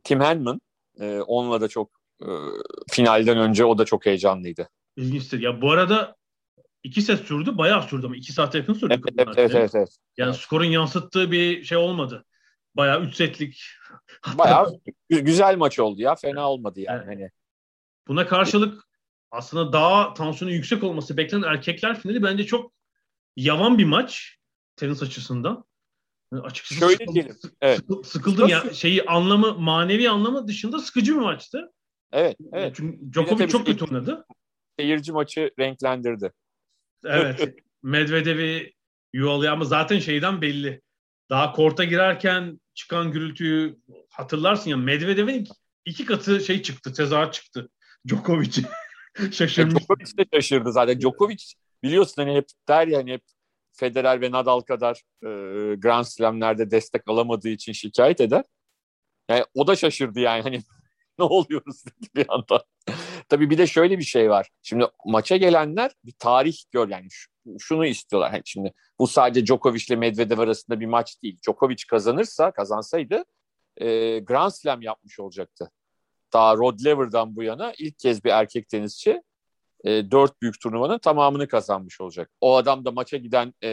Tim 0.03 0.21
Henman. 0.21 0.61
E, 0.99 1.19
onunla 1.19 1.61
da 1.61 1.67
çok 1.67 1.89
e, 2.21 2.29
finalden 2.91 3.37
önce 3.37 3.65
o 3.65 3.77
da 3.77 3.85
çok 3.85 4.05
heyecanlıydı. 4.05 4.69
İlginçtir. 4.95 5.41
Ya 5.41 5.61
bu 5.61 5.71
arada 5.71 6.15
iki 6.83 7.01
set 7.01 7.19
sürdü, 7.19 7.57
bayağı 7.57 7.83
sürdü 7.83 8.05
ama 8.05 8.15
iki 8.15 8.33
saate 8.33 8.57
yakın 8.57 8.73
sürdü. 8.73 8.93
Evet, 8.93 9.03
kadınlar 9.05 9.37
evet, 9.37 9.37
evet, 9.37 9.55
evet, 9.55 9.71
evet. 9.75 9.97
Yani 10.17 10.33
skorun 10.33 10.65
yansıttığı 10.65 11.31
bir 11.31 11.63
şey 11.63 11.77
olmadı. 11.77 12.25
Bayağı 12.75 13.01
üç 13.01 13.15
setlik. 13.15 13.61
Bayağı 14.37 14.79
gü- 15.11 15.19
güzel 15.19 15.57
maç 15.57 15.79
oldu 15.79 16.01
ya, 16.01 16.15
fena 16.15 16.51
olmadı 16.51 16.79
yani. 16.79 17.03
Evet. 17.05 17.07
Hani 17.07 17.29
Buna 18.07 18.27
karşılık 18.27 18.87
aslında 19.31 19.73
daha 19.73 20.13
tansiyonu 20.13 20.53
yüksek 20.53 20.83
olması 20.83 21.17
beklenen 21.17 21.47
erkekler 21.47 21.99
finali 21.99 22.23
bence 22.23 22.45
çok 22.45 22.73
yavan 23.35 23.77
bir 23.77 23.85
maç 23.85 24.37
tenis 24.75 25.03
açısından. 25.03 25.65
Yani 26.33 26.43
Açıkçası 26.43 26.79
Şöyle 26.79 26.93
sıkıldım, 26.93 27.15
diyelim, 27.15 27.35
evet. 27.61 27.79
sıkı- 27.79 28.03
sıkıldım 28.03 28.47
ya 28.47 28.73
şeyi 28.73 29.05
anlamı 29.05 29.59
manevi 29.59 30.09
anlamı 30.09 30.47
dışında 30.47 30.79
sıkıcı 30.79 31.15
bir 31.15 31.19
maçtı. 31.19 31.73
Evet, 32.11 32.37
evet. 32.53 32.75
Çünkü 32.75 33.13
Djokovic 33.13 33.47
çok 33.47 33.65
kötü 33.65 33.85
oynadı. 33.85 34.25
Seyirci 34.79 35.11
maçı 35.11 35.51
renklendirdi. 35.59 36.31
Evet. 37.05 37.55
Medvedev'i 37.83 38.73
yuvalıyor 39.13 39.53
ama 39.53 39.65
zaten 39.65 39.99
şeyden 39.99 40.41
belli. 40.41 40.81
Daha 41.29 41.51
korta 41.51 41.83
girerken 41.83 42.59
çıkan 42.73 43.11
gürültüyü 43.11 43.77
hatırlarsın 44.09 44.69
ya 44.69 44.77
Medvedev'in 44.77 45.47
iki, 45.85 46.05
katı 46.05 46.39
şey 46.39 46.61
çıktı, 46.61 46.93
tezahürat 46.93 47.33
çıktı. 47.33 47.69
Djokovic 48.07 48.59
E, 49.19 49.31
şaşırmış. 49.31 49.75
Djokovic 49.83 50.17
de 50.17 50.25
şaşırdı 50.33 50.71
zaten. 50.71 50.99
Djokovic 51.01 51.43
biliyorsun 51.83 52.13
hani 52.21 52.35
hep 52.35 52.45
der 52.67 52.87
ya 52.87 52.99
hani 52.99 53.11
hep 53.13 53.23
Federer 53.71 54.21
ve 54.21 54.31
Nadal 54.31 54.61
kadar 54.61 55.01
e, 55.23 55.27
Grand 55.75 56.05
Slam'lerde 56.05 56.71
destek 56.71 57.01
alamadığı 57.07 57.49
için 57.49 57.71
şikayet 57.71 58.21
eder. 58.21 58.43
Yani 59.29 59.43
o 59.53 59.67
da 59.67 59.75
şaşırdı 59.75 60.19
yani 60.19 60.41
hani 60.43 60.59
ne 61.19 61.25
oluyoruz 61.25 61.85
dedi 61.85 62.09
bir 62.15 62.25
anda. 62.29 62.65
Tabii 63.29 63.49
bir 63.49 63.57
de 63.57 63.67
şöyle 63.67 63.97
bir 63.99 64.03
şey 64.03 64.29
var. 64.29 64.49
Şimdi 64.63 64.85
maça 65.05 65.37
gelenler 65.37 65.91
bir 66.05 66.13
tarih 66.19 66.57
gör 66.71 66.89
yani 66.89 67.07
şu- 67.09 67.31
şunu 67.59 67.85
istiyorlar. 67.85 68.31
Hani 68.31 68.41
şimdi 68.45 68.73
bu 68.99 69.07
sadece 69.07 69.45
Djokovic 69.45 69.83
ile 69.89 69.95
Medvedev 69.95 70.39
arasında 70.39 70.79
bir 70.79 70.85
maç 70.85 71.23
değil. 71.23 71.39
Djokovic 71.45 71.83
kazanırsa, 71.89 72.51
kazansaydı 72.51 73.25
e, 73.77 74.19
Grand 74.19 74.51
Slam 74.51 74.81
yapmış 74.81 75.19
olacaktı. 75.19 75.71
Daha 76.33 76.57
Rod 76.57 76.85
Laver'dan 76.85 77.35
bu 77.35 77.43
yana 77.43 77.73
ilk 77.77 77.99
kez 77.99 78.23
bir 78.23 78.29
erkek 78.29 78.69
tenisçi 78.69 79.21
e, 79.83 80.11
dört 80.11 80.41
büyük 80.41 80.61
turnuvanın 80.61 80.99
tamamını 80.99 81.47
kazanmış 81.47 82.01
olacak. 82.01 82.31
O 82.41 82.55
adam 82.55 82.85
da 82.85 82.91
maça 82.91 83.17
giden 83.17 83.53
e, 83.61 83.69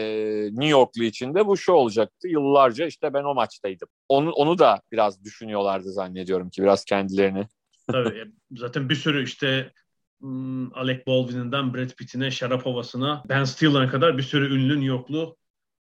New 0.51 0.67
Yorklu 0.67 1.03
için 1.03 1.35
de 1.35 1.47
bu 1.47 1.57
şu 1.57 1.71
olacaktı. 1.71 2.27
Yıllarca 2.27 2.85
işte 2.85 3.13
ben 3.13 3.23
o 3.23 3.33
maçtaydım. 3.33 3.87
Onu, 4.09 4.31
onu 4.31 4.57
da 4.57 4.81
biraz 4.91 5.23
düşünüyorlardı 5.23 5.91
zannediyorum 5.91 6.49
ki 6.49 6.63
biraz 6.63 6.85
kendilerini. 6.85 7.47
Tabii 7.91 8.19
e, 8.19 8.25
zaten 8.51 8.89
bir 8.89 8.95
sürü 8.95 9.23
işte 9.23 9.71
hmm, 10.19 10.77
Alec 10.77 11.05
Baldwin'inden 11.07 11.73
Brad 11.73 11.89
Pitt'ine, 11.89 12.31
Sharapova'sına, 12.31 13.23
Ben 13.29 13.43
Stiller'a 13.43 13.89
kadar 13.89 14.17
bir 14.17 14.23
sürü 14.23 14.55
ünlü 14.55 14.73
New 14.73 14.85
Yorklu 14.85 15.37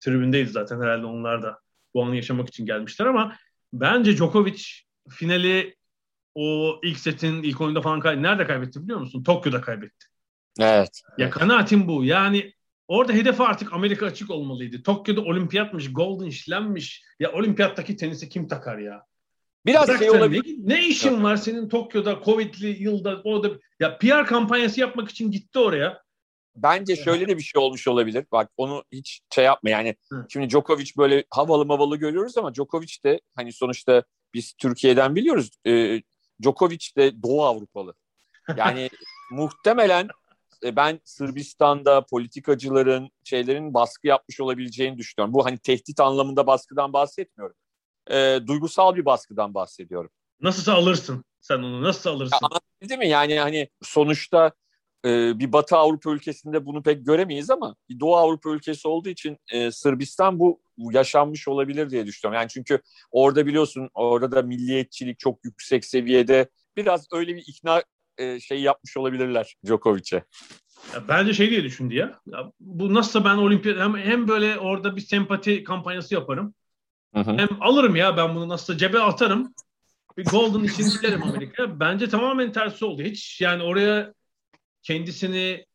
tribündeydi 0.00 0.50
zaten 0.50 0.80
herhalde 0.80 1.06
onlar 1.06 1.42
da 1.42 1.58
bu 1.94 2.04
anı 2.04 2.16
yaşamak 2.16 2.48
için 2.48 2.66
gelmişler 2.66 3.06
ama 3.06 3.36
bence 3.72 4.16
Djokovic 4.16 4.62
finali 5.10 5.77
o 6.38 6.80
ilk 6.82 6.98
setin 6.98 7.42
ilk 7.42 7.60
oyunda 7.60 7.82
falan 7.82 8.00
kay 8.00 8.22
nerede 8.22 8.46
kaybetti 8.46 8.82
biliyor 8.82 9.00
musun? 9.00 9.22
Tokyo'da 9.22 9.60
kaybetti. 9.60 10.06
Evet. 10.60 11.02
Ya 11.18 11.30
kanaatim 11.30 11.88
bu. 11.88 12.04
Yani 12.04 12.52
orada 12.88 13.12
hedefi 13.12 13.42
artık 13.42 13.72
Amerika 13.72 14.06
açık 14.06 14.30
olmalıydı. 14.30 14.82
Tokyo'da 14.82 15.20
olimpiyatmış, 15.20 15.92
Golden 15.92 16.30
Slam'miş. 16.30 17.04
Ya 17.20 17.32
olimpiyattaki 17.32 17.96
tenisi 17.96 18.28
kim 18.28 18.48
takar 18.48 18.78
ya? 18.78 19.04
Biraz 19.66 19.88
Bırak 19.88 19.98
şey 19.98 20.10
olabilir. 20.10 20.56
Ne, 20.58 20.74
ne 20.74 20.86
işin 20.86 21.22
var 21.22 21.36
senin 21.36 21.68
Tokyo'da 21.68 22.20
Covid'li 22.24 22.82
yılda 22.82 23.20
orada 23.24 23.50
ya 23.80 23.98
PR 23.98 24.26
kampanyası 24.26 24.80
yapmak 24.80 25.10
için 25.10 25.30
gitti 25.30 25.58
oraya. 25.58 26.02
Bence 26.56 26.96
şöyle 26.96 27.28
de 27.28 27.36
bir 27.36 27.42
şey 27.42 27.62
olmuş 27.62 27.88
olabilir. 27.88 28.24
Bak 28.32 28.50
onu 28.56 28.84
hiç 28.92 29.20
şey 29.34 29.44
yapma 29.44 29.70
yani. 29.70 29.96
Hı. 30.12 30.26
Şimdi 30.28 30.50
Djokovic 30.50 30.90
böyle 30.96 31.24
havalı 31.30 31.66
mavalı 31.66 31.96
görüyoruz 31.96 32.38
ama 32.38 32.54
Djokovic 32.54 32.92
de 33.04 33.20
hani 33.36 33.52
sonuçta 33.52 34.02
biz 34.34 34.52
Türkiye'den 34.52 35.16
biliyoruz. 35.16 35.50
E, 35.66 36.02
Djokovic 36.42 36.96
de 36.96 37.22
Doğu 37.22 37.44
Avrupalı. 37.44 37.94
Yani 38.56 38.90
muhtemelen 39.30 40.08
e, 40.64 40.76
ben 40.76 41.00
Sırbistan'da 41.04 42.06
politikacıların 42.06 43.10
şeylerin 43.24 43.74
baskı 43.74 44.06
yapmış 44.06 44.40
olabileceğini 44.40 44.98
düşünüyorum. 44.98 45.34
Bu 45.34 45.44
hani 45.44 45.58
tehdit 45.58 46.00
anlamında 46.00 46.46
baskıdan 46.46 46.92
bahsetmiyorum. 46.92 47.56
E, 48.10 48.40
duygusal 48.46 48.96
bir 48.96 49.04
baskıdan 49.04 49.54
bahsediyorum. 49.54 50.10
Nasılsa 50.40 50.74
alırsın 50.74 51.24
sen 51.40 51.58
onu 51.58 51.82
nasıl 51.82 52.10
alırsın? 52.10 52.38
Ya, 52.42 52.48
anlatabildim 52.48 52.98
mi? 52.98 53.08
Yani 53.08 53.38
hani 53.38 53.68
sonuçta 53.82 54.52
e, 55.04 55.38
bir 55.38 55.52
Batı 55.52 55.76
Avrupa 55.76 56.10
ülkesinde 56.10 56.66
bunu 56.66 56.82
pek 56.82 57.06
göremeyiz 57.06 57.50
ama 57.50 57.76
bir 57.88 58.00
Doğu 58.00 58.16
Avrupa 58.16 58.50
ülkesi 58.50 58.88
olduğu 58.88 59.08
için 59.08 59.38
e, 59.52 59.70
Sırbistan 59.70 60.38
bu 60.38 60.60
yaşanmış 60.78 61.48
olabilir 61.48 61.90
diye 61.90 62.06
düşünüyorum. 62.06 62.40
Yani 62.40 62.48
çünkü 62.48 62.80
orada 63.10 63.46
biliyorsun 63.46 63.90
orada 63.94 64.32
da 64.32 64.42
milliyetçilik 64.42 65.18
çok 65.18 65.44
yüksek 65.44 65.84
seviyede 65.84 66.48
biraz 66.76 67.06
öyle 67.12 67.36
bir 67.36 67.44
ikna 67.46 67.82
e, 68.18 68.40
şey 68.40 68.60
yapmış 68.60 68.96
olabilirler 68.96 69.56
Djokovic'e. 69.66 70.24
Ya 70.94 71.08
bence 71.08 71.34
şey 71.34 71.50
diye 71.50 71.64
düşündü 71.64 71.94
ya. 71.94 72.20
ya 72.26 72.52
bu 72.60 72.94
nasılsa 72.94 73.24
ben 73.24 73.36
olimpiyat 73.36 73.78
hem, 73.78 73.96
hem 73.96 74.28
böyle 74.28 74.58
orada 74.58 74.96
bir 74.96 75.00
sempati 75.00 75.64
kampanyası 75.64 76.14
yaparım. 76.14 76.54
Hı 77.14 77.20
hı. 77.20 77.36
Hem 77.38 77.48
alırım 77.60 77.96
ya 77.96 78.16
ben 78.16 78.34
bunu 78.34 78.48
nasılsa 78.48 78.78
cebe 78.78 79.00
atarım. 79.00 79.54
Bir 80.16 80.24
golden 80.24 80.64
için 80.64 80.90
giderim 80.96 81.22
Amerika'ya. 81.22 81.80
Bence 81.80 82.08
tamamen 82.08 82.52
tersi 82.52 82.84
oldu. 82.84 83.02
Hiç 83.02 83.40
yani 83.40 83.62
oraya 83.62 84.12
kendisini 84.82 85.66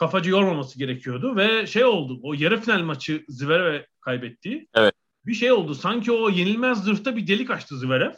kafacı 0.00 0.30
yormaması 0.30 0.78
gerekiyordu 0.78 1.36
ve 1.36 1.66
şey 1.66 1.84
oldu. 1.84 2.20
O 2.22 2.34
yarı 2.34 2.60
final 2.60 2.82
maçı 2.82 3.24
Zverev 3.28 3.82
kaybettiği. 4.00 4.68
Evet. 4.74 4.94
Bir 5.26 5.34
şey 5.34 5.52
oldu. 5.52 5.74
Sanki 5.74 6.12
o 6.12 6.30
yenilmez 6.30 6.84
zırhta 6.84 7.16
bir 7.16 7.26
delik 7.26 7.50
açtı 7.50 7.78
Zverev. 7.78 8.12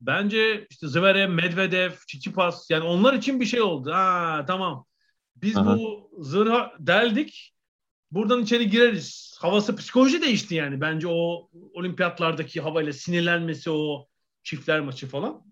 Bence 0.00 0.66
işte 0.70 0.88
Zverev, 0.88 1.28
Medvedev, 1.28 1.90
Tsitsipas 1.90 2.70
yani 2.70 2.84
onlar 2.84 3.14
için 3.14 3.40
bir 3.40 3.44
şey 3.44 3.60
oldu. 3.60 3.92
Ha 3.92 4.44
tamam. 4.46 4.86
Biz 5.36 5.56
Aha. 5.56 5.78
bu 5.78 6.10
zırha 6.18 6.72
deldik. 6.78 7.54
Buradan 8.10 8.42
içeri 8.42 8.70
gireriz. 8.70 9.36
Havası 9.40 9.76
psikoloji 9.76 10.22
değişti 10.22 10.54
yani. 10.54 10.80
Bence 10.80 11.08
o 11.08 11.48
olimpiyatlardaki 11.72 12.60
havayla 12.60 12.92
sinirlenmesi 12.92 13.70
o 13.70 14.06
çiftler 14.42 14.80
maçı 14.80 15.06
falan. 15.06 15.42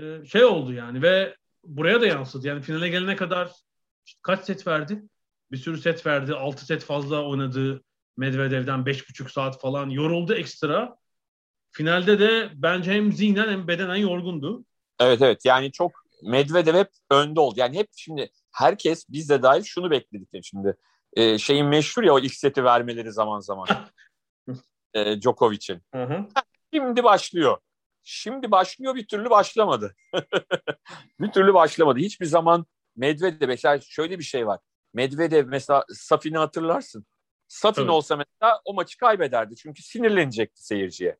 Ee, 0.00 0.24
şey 0.26 0.44
oldu 0.44 0.72
yani 0.72 1.02
ve 1.02 1.36
buraya 1.64 2.00
da 2.00 2.06
yansıdı. 2.06 2.48
Yani 2.48 2.62
finale 2.62 2.88
gelene 2.88 3.16
kadar 3.16 3.50
kaç 4.22 4.44
set 4.44 4.66
verdi? 4.66 5.02
Bir 5.50 5.56
sürü 5.56 5.78
set 5.78 6.06
verdi. 6.06 6.34
6 6.34 6.66
set 6.66 6.84
fazla 6.84 7.24
oynadı. 7.24 7.82
Medvedev'den 8.16 8.80
5,5 8.80 9.32
saat 9.32 9.60
falan. 9.60 9.90
Yoruldu 9.90 10.34
ekstra. 10.34 10.96
Finalde 11.70 12.18
de 12.18 12.50
bence 12.54 12.92
hem 12.92 13.12
zihnen 13.12 13.48
hem 13.48 13.68
bedenen 13.68 13.96
yorgundu. 13.96 14.64
Evet 15.00 15.22
evet 15.22 15.44
yani 15.44 15.72
çok 15.72 16.04
Medvedev 16.22 16.74
hep 16.74 16.90
önde 17.10 17.40
oldu. 17.40 17.54
Yani 17.58 17.76
hep 17.76 17.88
şimdi 17.96 18.30
herkes 18.52 19.06
biz 19.08 19.30
de 19.30 19.42
dahil 19.42 19.62
şunu 19.62 19.90
bekledik 19.90 20.32
de 20.32 20.42
şimdi. 20.42 20.76
E, 21.12 21.38
şeyin 21.38 21.66
meşhur 21.66 22.02
ya 22.02 22.14
o 22.14 22.18
ilk 22.18 22.34
seti 22.34 22.64
vermeleri 22.64 23.12
zaman 23.12 23.40
zaman. 23.40 23.66
e, 24.94 25.20
Djokovic'in. 25.20 25.82
Şimdi 26.74 27.04
başlıyor. 27.04 27.58
Şimdi 28.02 28.50
başlıyor 28.50 28.94
bir 28.94 29.06
türlü 29.06 29.30
başlamadı. 29.30 29.94
bir 31.20 31.32
türlü 31.32 31.54
başlamadı. 31.54 31.98
Hiçbir 31.98 32.26
zaman 32.26 32.66
Medvedev 32.96 33.48
mesela 33.48 33.80
şöyle 33.80 34.18
bir 34.18 34.24
şey 34.24 34.46
var. 34.46 34.60
Medvedev 34.94 35.46
mesela 35.46 35.84
Safin'i 35.92 36.38
hatırlarsın. 36.38 37.06
Safin 37.48 37.82
Evet. 37.82 37.90
olsa 37.90 38.16
mesela 38.16 38.60
o 38.64 38.74
maçı 38.74 38.98
kaybederdi. 38.98 39.56
Çünkü 39.56 39.82
sinirlenecekti 39.82 40.64
seyirciye. 40.66 41.16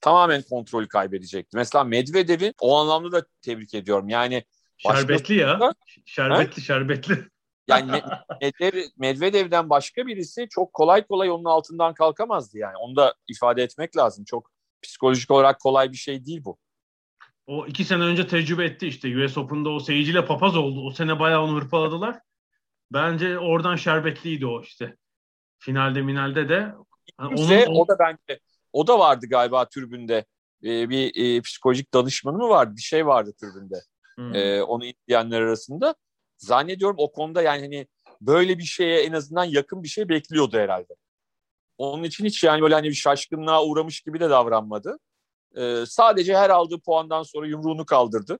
Tamamen 0.00 0.42
kontrolü 0.42 0.88
kaybedecekti. 0.88 1.56
Mesela 1.56 1.84
Medvedev'i 1.84 2.52
o 2.60 2.76
anlamda 2.76 3.12
da 3.12 3.26
tebrik 3.42 3.74
ediyorum. 3.74 4.08
Yani 4.08 4.44
Şerbetli 4.76 5.34
ya. 5.34 5.74
Şerbetli 6.06 6.62
şerbetli. 6.62 7.28
yani 7.68 7.90
Me- 7.90 8.22
Medvedev, 8.42 8.88
Medvedev'den 8.96 9.70
başka 9.70 10.06
birisi 10.06 10.46
çok 10.50 10.72
kolay 10.72 11.06
kolay 11.06 11.30
onun 11.30 11.44
altından 11.44 11.94
kalkamazdı 11.94 12.58
yani. 12.58 12.76
Onu 12.76 12.96
da 12.96 13.14
ifade 13.28 13.62
etmek 13.62 13.96
lazım. 13.96 14.24
Çok 14.24 14.50
psikolojik 14.82 15.30
olarak 15.30 15.60
kolay 15.60 15.92
bir 15.92 15.96
şey 15.96 16.24
değil 16.24 16.44
bu. 16.44 16.58
O 17.46 17.66
iki 17.66 17.84
sene 17.84 18.02
önce 18.02 18.26
tecrübe 18.26 18.64
etti 18.64 18.86
işte. 18.86 19.24
US 19.24 19.38
Open'da 19.38 19.68
o 19.70 19.80
seyirciyle 19.80 20.24
papaz 20.24 20.56
oldu. 20.56 20.86
O 20.86 20.90
sene 20.90 21.20
bayağı 21.20 21.42
onu 21.42 21.56
hırpaladılar. 21.60 22.18
Bence 22.92 23.38
oradan 23.38 23.76
şerbetliydi 23.76 24.46
o 24.46 24.62
işte. 24.62 24.96
Finalde 25.58 26.02
minalde 26.02 26.48
de. 26.48 26.54
Yani 27.20 27.34
onun- 27.34 27.66
o 27.66 27.88
da 27.88 27.96
bence 27.98 28.40
o 28.72 28.86
da 28.86 28.98
vardı 28.98 29.26
galiba 29.30 29.68
tribünde. 29.68 30.24
Ee, 30.64 30.88
bir 30.88 31.36
e, 31.36 31.40
psikolojik 31.40 31.94
danışmanı 31.94 32.36
mı 32.38 32.48
vardı? 32.48 32.72
Bir 32.76 32.82
şey 32.82 33.06
vardı 33.06 33.32
tribünde. 33.40 33.82
Hmm. 34.16 34.34
Ee, 34.34 34.62
onu 34.62 34.84
izleyenler 34.84 35.40
arasında. 35.40 35.94
Zannediyorum 36.38 36.96
o 36.98 37.12
konuda 37.12 37.42
yani 37.42 37.60
hani 37.60 37.86
böyle 38.20 38.58
bir 38.58 38.64
şeye 38.64 39.00
en 39.02 39.12
azından 39.12 39.44
yakın 39.44 39.82
bir 39.82 39.88
şey 39.88 40.08
bekliyordu 40.08 40.58
herhalde. 40.58 40.94
Onun 41.78 42.02
için 42.02 42.24
hiç 42.24 42.44
yani 42.44 42.62
böyle 42.62 42.74
hani 42.74 42.88
bir 42.88 42.94
şaşkınlığa 42.94 43.64
uğramış 43.64 44.00
gibi 44.00 44.20
de 44.20 44.30
davranmadı. 44.30 44.98
Ee, 45.56 45.84
sadece 45.86 46.36
her 46.36 46.50
aldığı 46.50 46.80
puandan 46.80 47.22
sonra 47.22 47.46
yumruğunu 47.46 47.86
kaldırdı. 47.86 48.38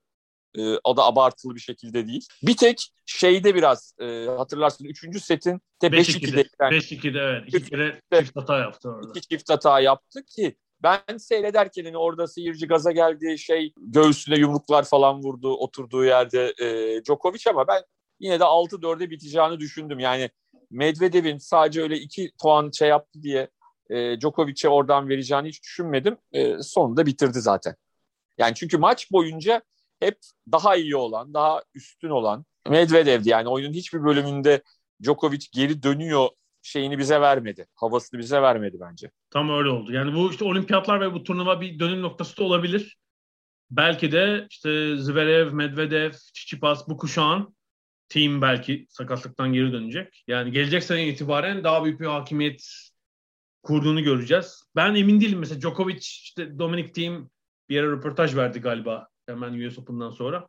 Ee, 0.59 0.77
o 0.85 0.97
da 0.97 1.05
abartılı 1.05 1.55
bir 1.55 1.61
şekilde 1.61 2.07
değil. 2.07 2.27
Bir 2.42 2.57
tek 2.57 2.92
şeyde 3.07 3.55
biraz 3.55 3.95
e, 4.01 4.27
hatırlarsın 4.27 4.85
3. 4.85 5.23
setin 5.23 5.61
de 5.83 5.87
5-2'de. 5.87 6.40
5-2'de 6.40 6.49
yani 6.61 6.75
5-2'de 6.75 7.19
evet. 7.19 7.49
İki 7.49 7.71
kere 7.71 8.01
çift 8.14 8.37
hata 8.37 8.59
yaptı 8.59 8.88
orada. 8.88 9.09
iki 9.09 9.29
çift 9.29 9.51
hata 9.51 9.81
yaptı 9.81 10.25
ki 10.25 10.57
ben 10.83 11.16
seyrederken 11.16 11.85
hani 11.85 11.99
orada 11.99 12.27
seyirci 12.27 12.66
gaza 12.66 12.92
geldi 12.92 13.38
şey 13.38 13.73
göğsüne 13.77 14.38
yumruklar 14.38 14.85
falan 14.85 15.23
vurdu 15.23 15.57
oturduğu 15.57 16.05
yerde 16.05 16.55
e, 16.59 17.01
Djokovic 17.05 17.51
ama 17.51 17.69
ben 17.69 17.83
yine 18.21 18.40
de 18.40 18.45
6-4'e 18.45 19.11
biteceğini 19.11 19.61
düşündüm. 19.61 19.99
Yani 19.99 20.31
Medvedev'in 20.71 21.38
sadece 21.38 21.83
öyle 21.83 21.97
iki 21.99 22.33
puan 22.42 22.71
şey 22.71 22.88
yaptı 22.88 23.23
diye 23.23 23.49
e, 23.90 24.20
Djokovic'e 24.20 24.68
oradan 24.68 25.09
vereceğini 25.09 25.49
hiç 25.49 25.62
düşünmedim. 25.62 26.16
E, 26.33 26.62
sonunda 26.62 27.07
bitirdi 27.07 27.40
zaten. 27.40 27.75
Yani 28.38 28.55
çünkü 28.55 28.79
maç 28.79 29.12
boyunca 29.12 29.62
hep 30.01 30.18
daha 30.53 30.77
iyi 30.77 30.96
olan, 30.96 31.35
daha 31.35 31.62
üstün 31.75 32.11
olan 32.11 32.44
Medvedev'di. 32.68 33.29
Yani 33.29 33.49
oyunun 33.49 33.72
hiçbir 33.72 34.05
bölümünde 34.05 34.62
Djokovic 35.03 35.46
geri 35.53 35.83
dönüyor 35.83 36.29
şeyini 36.62 36.99
bize 36.99 37.20
vermedi. 37.20 37.66
Havasını 37.75 38.20
bize 38.20 38.42
vermedi 38.42 38.77
bence. 38.81 39.11
Tam 39.31 39.51
öyle 39.51 39.68
oldu. 39.68 39.92
Yani 39.92 40.14
bu 40.14 40.31
işte 40.31 40.44
olimpiyatlar 40.44 41.01
ve 41.01 41.14
bu 41.14 41.22
turnuva 41.22 41.61
bir 41.61 41.79
dönüm 41.79 42.03
noktası 42.03 42.37
da 42.37 42.44
olabilir. 42.44 42.96
Belki 43.70 44.12
de 44.12 44.46
işte 44.51 44.96
Zverev, 44.96 45.53
Medvedev, 45.53 46.11
Tsitsipas 46.11 46.88
bu 46.88 46.96
kuşağın 46.96 47.57
team 48.09 48.42
belki 48.42 48.87
sakatlıktan 48.88 49.53
geri 49.53 49.72
dönecek. 49.72 50.25
Yani 50.27 50.53
gelecek 50.53 50.85
sene 50.85 51.09
itibaren 51.09 51.64
daha 51.64 51.85
büyük 51.85 52.01
bir 52.01 52.07
hakimiyet 52.07 52.90
kurduğunu 53.66 54.02
göreceğiz. 54.02 54.62
Ben 54.76 54.94
emin 54.94 55.20
değilim. 55.20 55.38
Mesela 55.38 55.61
Djokovic, 55.61 55.98
işte 55.98 56.59
Dominic 56.59 56.92
Thiem 56.92 57.31
bir 57.68 57.74
yere 57.74 57.87
röportaj 57.87 58.37
verdi 58.37 58.61
galiba 58.61 59.09
hemen 59.26 59.66
US 59.68 59.79
Open'dan 59.79 60.11
sonra. 60.11 60.46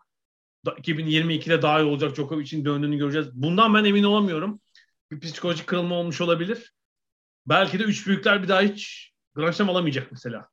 Da- 0.66 0.76
2022'de 0.76 1.62
daha 1.62 1.82
iyi 1.82 1.86
olacak 1.86 2.16
Djokovic'in 2.16 2.66
döndüğünü 2.66 2.98
göreceğiz. 2.98 3.28
Bundan 3.34 3.74
ben 3.74 3.84
emin 3.84 4.04
olamıyorum. 4.04 4.62
Bir 5.12 5.20
psikolojik 5.20 5.68
kırılma 5.68 5.96
olmuş 5.96 6.22
olabilir. 6.22 6.74
Belki 7.46 7.80
de 7.80 7.84
üç 7.84 8.08
büyükler 8.08 8.44
bir 8.44 8.48
daha 8.48 8.62
hiç 8.62 9.12
Grand 9.36 9.54
Slam 9.54 9.70
alamayacak 9.70 10.12
mesela. 10.12 10.50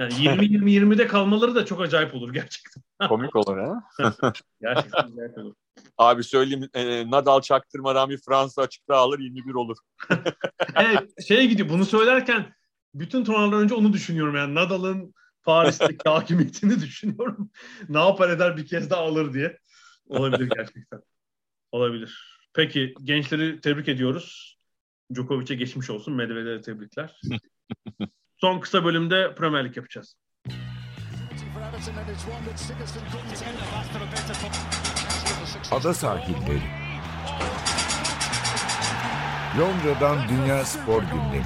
Yani 0.00 0.12
20-20-20'de 0.12 1.06
kalmaları 1.06 1.54
da 1.54 1.64
çok 1.64 1.80
acayip 1.80 2.14
olur 2.14 2.32
gerçekten. 2.32 2.82
Komik 3.08 3.36
olur 3.36 3.58
ha. 3.58 3.82
Gerçekten 4.60 5.12
acayip 5.12 5.38
olur. 5.38 5.54
Abi 5.98 6.24
söyleyeyim 6.24 6.68
e, 6.74 7.10
Nadal 7.10 7.40
çaktırmadan 7.40 8.10
bir 8.10 8.18
Fransa 8.18 8.62
açıkta 8.62 8.96
alır 8.96 9.18
21 9.18 9.54
olur. 9.54 9.76
Evet, 10.74 11.26
şeye 11.26 11.46
gidiyor. 11.46 11.68
Bunu 11.68 11.84
söylerken 11.84 12.54
bütün 12.94 13.24
turnuvalardan 13.24 13.60
önce 13.60 13.74
onu 13.74 13.92
düşünüyorum. 13.92 14.36
Yani 14.36 14.54
Nadal'ın 14.54 15.14
Paris'teki 15.42 16.08
hakimiyetini 16.08 16.80
düşünüyorum. 16.80 17.50
ne 17.88 17.98
yapar 17.98 18.30
eder 18.30 18.56
bir 18.56 18.66
kez 18.66 18.90
daha 18.90 19.00
alır 19.00 19.34
diye. 19.34 19.58
Olabilir 20.08 20.50
gerçekten. 20.56 21.00
Olabilir. 21.72 22.40
Peki 22.54 22.94
gençleri 23.04 23.60
tebrik 23.60 23.88
ediyoruz. 23.88 24.58
Djokovic'e 25.14 25.54
geçmiş 25.54 25.90
olsun. 25.90 26.14
Medvedev'e 26.14 26.60
tebrikler. 26.60 27.20
Son 28.40 28.60
kısa 28.60 28.84
bölümde 28.84 29.34
Premier 29.34 29.64
Lig 29.64 29.76
yapacağız. 29.76 30.16
Ada 35.70 35.94
sahilleri. 35.94 36.60
Londra'dan 39.58 40.28
Dünya 40.28 40.64
Spor 40.64 41.02
Gündemi. 41.02 41.44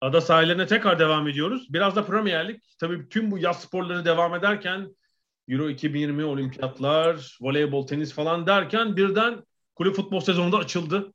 Ada 0.00 0.20
sahillerine 0.20 0.66
tekrar 0.66 0.98
devam 0.98 1.28
ediyoruz. 1.28 1.72
Biraz 1.72 1.96
da 1.96 2.06
Premier 2.06 2.48
Lig. 2.48 2.60
Tabii 2.80 3.08
tüm 3.08 3.30
bu 3.30 3.38
yaz 3.38 3.60
sporları 3.60 4.04
devam 4.04 4.34
ederken 4.34 4.96
Euro 5.48 5.68
2020, 5.68 6.24
olimpiyatlar, 6.24 7.38
voleybol, 7.40 7.86
tenis 7.86 8.12
falan 8.12 8.46
derken 8.46 8.96
birden 8.96 9.44
kulüp 9.74 9.96
futbol 9.96 10.20
sezonu 10.20 10.52
da 10.52 10.56
açıldı. 10.56 11.12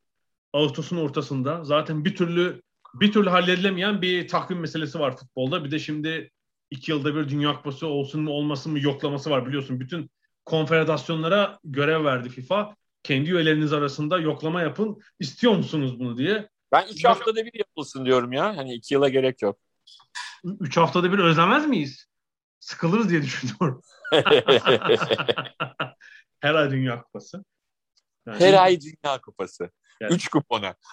Ağustos'un 0.53 0.97
ortasında. 0.97 1.63
Zaten 1.63 2.05
bir 2.05 2.15
türlü 2.15 2.61
bir 2.93 3.11
türlü 3.11 3.29
halledilemeyen 3.29 4.01
bir 4.01 4.27
takvim 4.27 4.59
meselesi 4.59 4.99
var 4.99 5.17
futbolda. 5.17 5.63
Bir 5.63 5.71
de 5.71 5.79
şimdi 5.79 6.31
iki 6.71 6.91
yılda 6.91 7.15
bir 7.15 7.29
Dünya 7.29 7.55
Kupası 7.55 7.87
olsun 7.87 8.21
mu 8.21 8.31
olmasın 8.31 8.71
mı 8.71 8.79
yoklaması 8.79 9.29
var 9.29 9.47
biliyorsun. 9.47 9.79
Bütün 9.79 10.09
konfederasyonlara 10.45 11.59
görev 11.63 12.05
verdi 12.05 12.29
FIFA. 12.29 12.75
Kendi 13.03 13.31
üyeleriniz 13.31 13.73
arasında 13.73 14.19
yoklama 14.19 14.61
yapın. 14.61 15.01
İstiyor 15.19 15.53
musunuz 15.53 15.99
bunu 15.99 16.17
diye. 16.17 16.49
Ben 16.71 16.87
üç 16.87 17.05
haftada 17.05 17.45
bir 17.45 17.59
yapılsın 17.59 18.05
diyorum 18.05 18.31
ya. 18.31 18.57
Hani 18.57 18.73
iki 18.73 18.93
yıla 18.93 19.09
gerek 19.09 19.41
yok. 19.41 19.59
Üç 20.59 20.77
haftada 20.77 21.13
bir 21.13 21.19
özlemez 21.19 21.67
miyiz? 21.67 22.05
Sıkılırız 22.59 23.09
diye 23.09 23.21
düşünüyorum. 23.21 23.81
Her 26.39 26.55
ay 26.55 26.71
Dünya 26.71 27.01
Kupası. 27.01 27.45
Yani 28.27 28.39
Her 28.39 28.53
ay 28.53 28.79
Dünya 28.81 29.21
Kupası. 29.21 29.69
Yani. 30.01 30.13
Üç 30.13 30.27
kupona. 30.27 30.75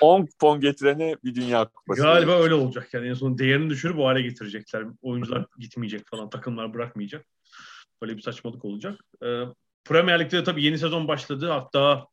10 0.00 0.26
kupon 0.26 0.60
getirene 0.60 1.16
bir 1.24 1.34
Dünya 1.34 1.64
Kupası. 1.64 2.02
Galiba 2.02 2.32
öyle 2.32 2.54
olacak. 2.54 2.94
Yani 2.94 3.08
en 3.08 3.14
son 3.14 3.38
değerini 3.38 3.70
düşürüp 3.70 3.98
o 3.98 4.06
hale 4.06 4.22
getirecekler. 4.22 4.84
Oyuncular 5.02 5.46
gitmeyecek 5.58 6.06
falan. 6.06 6.30
Takımlar 6.30 6.74
bırakmayacak. 6.74 7.26
Böyle 8.02 8.16
bir 8.16 8.22
saçmalık 8.22 8.64
olacak. 8.64 9.00
Ee, 9.24 9.44
Premier 9.84 10.20
Lig'de 10.20 10.36
de 10.36 10.44
tabii 10.44 10.64
yeni 10.64 10.78
sezon 10.78 11.08
başladı. 11.08 11.50
Hatta 11.50 12.06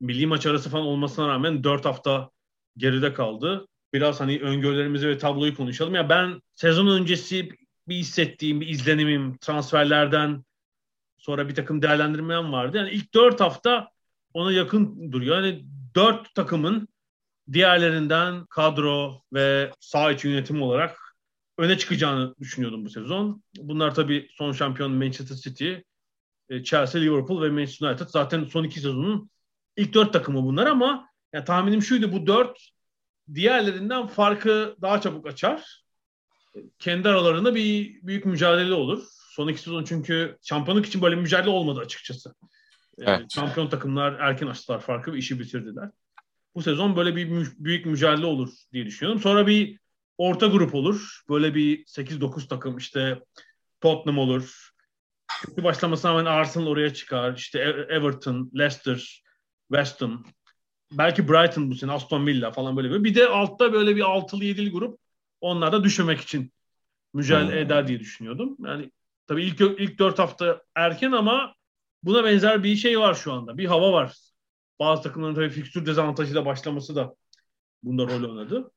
milli 0.00 0.26
maç 0.26 0.46
arası 0.46 0.70
falan 0.70 0.86
olmasına 0.86 1.28
rağmen 1.28 1.64
4 1.64 1.84
hafta 1.84 2.30
geride 2.76 3.14
kaldı. 3.14 3.66
Biraz 3.92 4.20
hani 4.20 4.40
öngörülerimizi 4.40 5.08
ve 5.08 5.18
tabloyu 5.18 5.56
konuşalım. 5.56 5.94
Ya 5.94 6.08
ben 6.08 6.42
sezon 6.54 6.86
öncesi 6.86 7.48
bir 7.88 7.94
hissettiğim, 7.94 8.60
bir 8.60 8.68
izlenimim 8.68 9.36
transferlerden 9.36 10.44
sonra 11.18 11.48
bir 11.48 11.54
takım 11.54 11.82
değerlendirmem 11.82 12.52
vardı. 12.52 12.76
Yani 12.76 12.90
ilk 12.90 13.14
4 13.14 13.40
hafta 13.40 13.90
ona 14.34 14.52
yakın 14.52 15.12
duruyor. 15.12 15.36
Yani 15.36 15.64
4 15.94 16.34
takımın 16.34 16.88
diğerlerinden 17.52 18.46
kadro 18.46 19.22
ve 19.32 19.72
sağ 19.80 20.12
içi 20.12 20.28
yönetim 20.28 20.62
olarak 20.62 21.16
öne 21.58 21.78
çıkacağını 21.78 22.34
düşünüyordum 22.40 22.84
bu 22.84 22.90
sezon. 22.90 23.42
Bunlar 23.58 23.94
tabii 23.94 24.28
son 24.30 24.52
şampiyon 24.52 24.92
Manchester 24.92 25.36
City, 25.36 25.74
e, 26.48 26.64
Chelsea, 26.64 27.00
Liverpool 27.00 27.42
ve 27.42 27.50
Manchester 27.50 27.88
United. 27.88 28.06
Zaten 28.08 28.44
son 28.44 28.64
iki 28.64 28.80
sezonun 28.80 29.30
ilk 29.76 29.94
dört 29.94 30.12
takımı 30.12 30.42
bunlar 30.44 30.66
ama 30.66 31.08
yani 31.32 31.44
tahminim 31.44 31.82
şuydu 31.82 32.12
bu 32.12 32.26
dört 32.26 32.70
diğerlerinden 33.34 34.06
farkı 34.06 34.76
daha 34.82 35.00
çabuk 35.00 35.26
açar. 35.26 35.84
Kendi 36.78 37.08
aralarında 37.08 37.54
bir 37.54 38.00
büyük 38.02 38.24
mücadele 38.24 38.74
olur. 38.74 39.04
Son 39.30 39.48
iki 39.48 39.60
sezon 39.60 39.84
çünkü 39.84 40.38
şampiyonluk 40.42 40.86
için 40.86 41.02
böyle 41.02 41.16
mücadele 41.16 41.50
olmadı 41.50 41.80
açıkçası. 41.80 42.34
Evet. 43.00 43.34
şampiyon 43.34 43.68
takımlar 43.68 44.12
erken 44.12 44.46
açtılar 44.46 44.80
farkı 44.80 45.12
ve 45.12 45.18
işi 45.18 45.40
bitirdiler. 45.40 45.90
Bu 46.54 46.62
sezon 46.62 46.96
böyle 46.96 47.16
bir 47.16 47.28
mü- 47.28 47.54
büyük 47.58 47.86
mücadele 47.86 48.26
olur 48.26 48.50
diye 48.72 48.86
düşünüyorum. 48.86 49.22
Sonra 49.22 49.46
bir 49.46 49.78
orta 50.18 50.46
grup 50.46 50.74
olur. 50.74 51.20
Böyle 51.28 51.54
bir 51.54 51.84
8-9 51.84 52.48
takım 52.48 52.76
işte 52.76 53.20
Tottenham 53.80 54.18
olur. 54.18 54.70
Kötü 55.46 55.64
başlamasına 55.64 56.10
rağmen 56.10 56.24
Arsenal 56.24 56.66
oraya 56.66 56.94
çıkar. 56.94 57.36
İşte 57.36 57.58
e- 57.58 57.94
Everton, 57.94 58.50
Leicester, 58.58 59.22
West 59.68 60.02
Ham. 60.02 60.24
Belki 60.92 61.28
Brighton 61.28 61.70
bu 61.70 61.74
sene, 61.74 61.92
Aston 61.92 62.26
Villa 62.26 62.52
falan 62.52 62.76
böyle. 62.76 62.90
bir. 62.90 63.04
Bir 63.04 63.14
de 63.14 63.26
altta 63.26 63.72
böyle 63.72 63.96
bir 63.96 64.00
altılı 64.00 64.44
yedili 64.44 64.70
grup. 64.70 64.98
Onlar 65.40 65.72
da 65.72 65.84
düşmemek 65.84 66.20
için 66.20 66.52
mücadele 67.14 67.52
hmm. 67.52 67.58
eder 67.58 67.88
diye 67.88 68.00
düşünüyordum. 68.00 68.56
Yani 68.64 68.90
tabii 69.26 69.44
ilk 69.44 69.60
ilk 69.60 69.98
dört 69.98 70.18
hafta 70.18 70.62
erken 70.74 71.12
ama 71.12 71.54
buna 72.02 72.24
benzer 72.24 72.62
bir 72.62 72.76
şey 72.76 73.00
var 73.00 73.14
şu 73.14 73.32
anda. 73.32 73.58
Bir 73.58 73.66
hava 73.66 73.92
var. 73.92 74.16
Bazı 74.80 75.02
takımların 75.02 75.34
tabii 75.34 75.50
fikstür 75.50 75.86
dezavantajıyla 75.86 76.46
başlaması 76.46 76.96
da 76.96 77.14
bunda 77.82 78.02
rol 78.02 78.30
oynadı. 78.30 78.70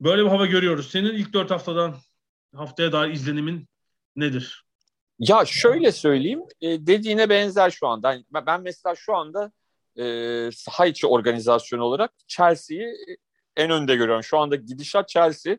Böyle 0.00 0.24
bir 0.24 0.28
hava 0.28 0.46
görüyoruz. 0.46 0.90
Senin 0.90 1.14
ilk 1.14 1.32
dört 1.32 1.50
haftadan 1.50 1.96
haftaya 2.54 2.92
dair 2.92 3.12
izlenimin 3.12 3.68
nedir? 4.16 4.64
Ya 5.18 5.44
şöyle 5.44 5.92
söyleyeyim, 5.92 6.42
e, 6.60 6.86
dediğine 6.86 7.28
benzer 7.28 7.70
şu 7.70 7.86
anda. 7.86 8.12
Yani 8.12 8.24
ben 8.46 8.62
mesela 8.62 8.94
şu 8.94 9.16
anda 9.16 9.52
e, 9.96 10.04
saha 10.52 10.86
içi 10.86 11.06
organizasyon 11.06 11.80
olarak 11.80 12.12
Chelsea'yi 12.28 12.96
en 13.56 13.70
önde 13.70 13.96
görüyorum. 13.96 14.22
Şu 14.22 14.38
anda 14.38 14.56
gidişat 14.56 15.08
Chelsea 15.08 15.58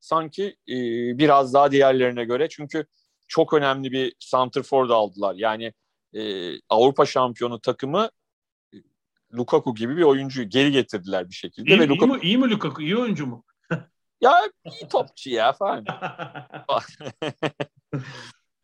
sanki 0.00 0.44
e, 0.68 0.74
biraz 1.18 1.54
daha 1.54 1.70
diğerlerine 1.70 2.24
göre. 2.24 2.48
Çünkü 2.48 2.86
çok 3.28 3.54
önemli 3.54 3.92
bir 3.92 4.14
Santrfor 4.18 4.88
da 4.88 4.94
aldılar. 4.94 5.34
Yani 5.34 5.72
e, 6.14 6.52
Avrupa 6.68 7.06
şampiyonu 7.06 7.60
takımı 7.60 8.10
e, 8.74 8.76
Lukaku 9.34 9.74
gibi 9.74 9.96
bir 9.96 10.02
oyuncuyu 10.02 10.48
geri 10.48 10.72
getirdiler 10.72 11.28
bir 11.28 11.34
şekilde. 11.34 11.70
İyi, 11.70 11.80
ve 11.80 11.84
iyi, 11.84 11.88
Lukaku... 11.88 12.14
mi, 12.14 12.20
iyi 12.22 12.38
mi 12.38 12.50
Lukaku? 12.50 12.82
İyi 12.82 12.96
oyuncu 12.96 13.26
mu? 13.26 13.44
ya 14.20 14.32
iyi 14.64 14.88
topçu 14.88 15.30
ya 15.30 15.52
falan. 15.52 15.84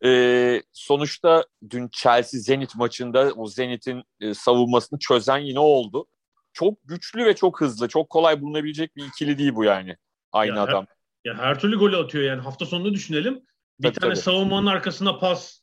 e, 0.05 0.61
sonuçta 0.73 1.45
dün 1.69 1.89
Chelsea 1.91 2.39
Zenit 2.39 2.75
maçında 2.75 3.31
o 3.35 3.47
Zenit'in 3.47 4.03
e, 4.19 4.33
savunmasını 4.33 4.99
çözen 4.99 5.37
yine 5.37 5.59
oldu. 5.59 6.07
Çok 6.53 6.77
güçlü 6.83 7.25
ve 7.25 7.35
çok 7.35 7.61
hızlı. 7.61 7.87
Çok 7.87 8.09
kolay 8.09 8.41
bulunabilecek 8.41 8.95
bir 8.95 9.05
ikili 9.05 9.37
değil 9.37 9.55
bu 9.55 9.63
yani. 9.63 9.97
Aynı 10.31 10.55
ya 10.55 10.63
adam. 10.63 10.85
Her, 11.25 11.31
ya 11.31 11.37
her 11.37 11.59
türlü 11.59 11.79
golü 11.79 11.97
atıyor 11.97 12.23
yani. 12.23 12.41
Hafta 12.41 12.65
sonunu 12.65 12.93
düşünelim. 12.93 13.45
Bir 13.79 13.87
tabii, 13.87 13.99
tane 13.99 14.13
tabii. 14.13 14.23
savunmanın 14.23 14.67
arkasına 14.67 15.19
pas. 15.19 15.58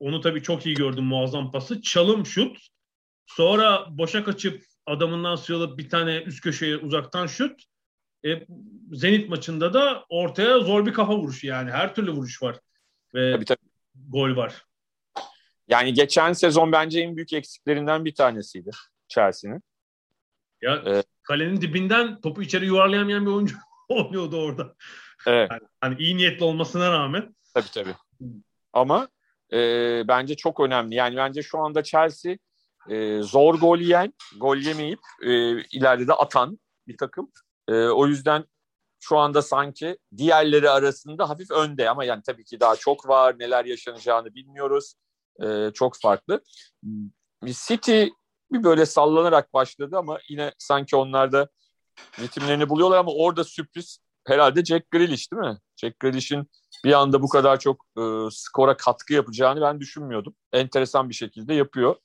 Onu 0.00 0.20
tabii 0.20 0.42
çok 0.42 0.66
iyi 0.66 0.74
gördüm 0.74 1.04
muazzam 1.04 1.50
pası. 1.50 1.82
Çalım 1.82 2.26
şut. 2.26 2.58
Sonra 3.26 3.86
boşa 3.90 4.24
kaçıp 4.24 4.62
adamından 4.86 5.36
sıyrılıp 5.36 5.78
bir 5.78 5.88
tane 5.88 6.22
üst 6.22 6.40
köşeye 6.40 6.76
uzaktan 6.76 7.26
şut. 7.26 7.62
E, 8.24 8.46
Zenit 8.92 9.28
maçında 9.28 9.74
da 9.74 10.04
ortaya 10.08 10.58
zor 10.58 10.86
bir 10.86 10.92
kafa 10.92 11.16
vuruşu 11.16 11.46
yani. 11.46 11.70
Her 11.70 11.94
türlü 11.94 12.10
vuruş 12.10 12.42
var. 12.42 12.56
Ve 13.14 13.32
tabii, 13.32 13.44
tabii. 13.44 13.58
gol 14.08 14.36
var. 14.36 14.64
Yani 15.68 15.94
geçen 15.94 16.32
sezon 16.32 16.72
bence 16.72 17.00
en 17.00 17.16
büyük 17.16 17.32
eksiklerinden 17.32 18.04
bir 18.04 18.14
tanesiydi 18.14 18.70
Chelsea'nin. 19.08 19.62
Ya 20.62 20.82
ee, 20.86 21.02
kalenin 21.22 21.60
dibinden 21.60 22.20
topu 22.20 22.42
içeri 22.42 22.66
yuvarlayamayan 22.66 23.26
bir 23.26 23.30
oyuncu 23.30 23.56
oynuyordu 23.88 24.42
orada. 24.42 24.74
Evet. 25.26 25.50
Yani, 25.50 25.62
hani 25.80 25.98
iyi 25.98 26.16
niyetli 26.16 26.44
olmasına 26.44 26.92
rağmen. 26.92 27.36
Tabii 27.54 27.70
tabii. 27.74 27.94
Ama 28.72 29.08
e, 29.52 29.58
bence 30.08 30.34
çok 30.34 30.60
önemli. 30.60 30.94
Yani 30.94 31.16
bence 31.16 31.42
şu 31.42 31.58
anda 31.58 31.82
Chelsea 31.82 32.36
e, 32.88 33.22
zor 33.22 33.54
gol 33.54 33.78
yiyen, 33.78 34.14
gol 34.40 34.56
yemeyip 34.56 35.00
e, 35.22 35.60
ileride 35.62 36.08
de 36.08 36.12
atan 36.12 36.58
bir 36.86 36.96
takım. 36.96 37.32
E, 37.68 37.72
o 37.72 38.06
yüzden 38.06 38.44
şu 39.00 39.18
anda 39.18 39.42
sanki 39.42 39.98
diğerleri 40.16 40.70
arasında 40.70 41.28
hafif 41.28 41.50
önde 41.50 41.90
ama 41.90 42.04
yani 42.04 42.22
tabii 42.26 42.44
ki 42.44 42.60
daha 42.60 42.76
çok 42.76 43.08
var. 43.08 43.38
Neler 43.38 43.64
yaşanacağını 43.64 44.34
bilmiyoruz. 44.34 44.94
E, 45.42 45.70
çok 45.74 45.96
farklı. 46.00 46.42
City 47.44 48.04
bir 48.52 48.64
böyle 48.64 48.86
sallanarak 48.86 49.54
başladı 49.54 49.96
ama 49.96 50.18
yine 50.28 50.52
sanki 50.58 50.96
onlar 50.96 51.32
da 51.32 51.48
ritimlerini 52.18 52.68
buluyorlar 52.68 52.98
ama 52.98 53.12
orada 53.12 53.44
sürpriz 53.44 53.98
herhalde 54.28 54.64
Jack 54.64 54.90
Grealish 54.90 55.32
değil 55.32 55.42
mi? 55.42 55.58
Jack 55.76 56.00
Grealish'in 56.00 56.50
bir 56.84 56.92
anda 56.92 57.22
bu 57.22 57.28
kadar 57.28 57.60
çok 57.60 57.84
e, 57.98 58.02
skora 58.30 58.76
katkı 58.76 59.12
yapacağını 59.14 59.60
ben 59.60 59.80
düşünmüyordum. 59.80 60.34
Enteresan 60.52 61.08
bir 61.08 61.14
şekilde 61.14 61.54
yapıyor. 61.54 61.96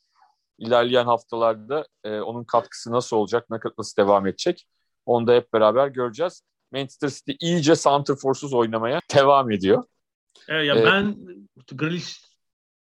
İlerleyen 0.58 1.06
haftalarda 1.06 1.88
e, 2.04 2.20
onun 2.20 2.44
katkısı 2.44 2.92
nasıl 2.92 3.18
olacak, 3.18 3.48
nasıl 3.78 4.04
devam 4.04 4.28
edecek 4.28 4.68
onu 5.06 5.28
da 5.28 5.34
hep 5.34 5.54
beraber 5.54 5.88
göreceğiz. 5.88 6.44
Manchester 6.72 7.10
City 7.10 7.32
iyice 7.40 7.76
santrforsuz 7.76 8.54
oynamaya 8.54 9.00
devam 9.16 9.52
ediyor. 9.52 9.84
Evet, 10.48 10.68
ya 10.68 10.76
ee, 10.76 10.86
ben 10.86 11.18
Grealish 11.72 12.22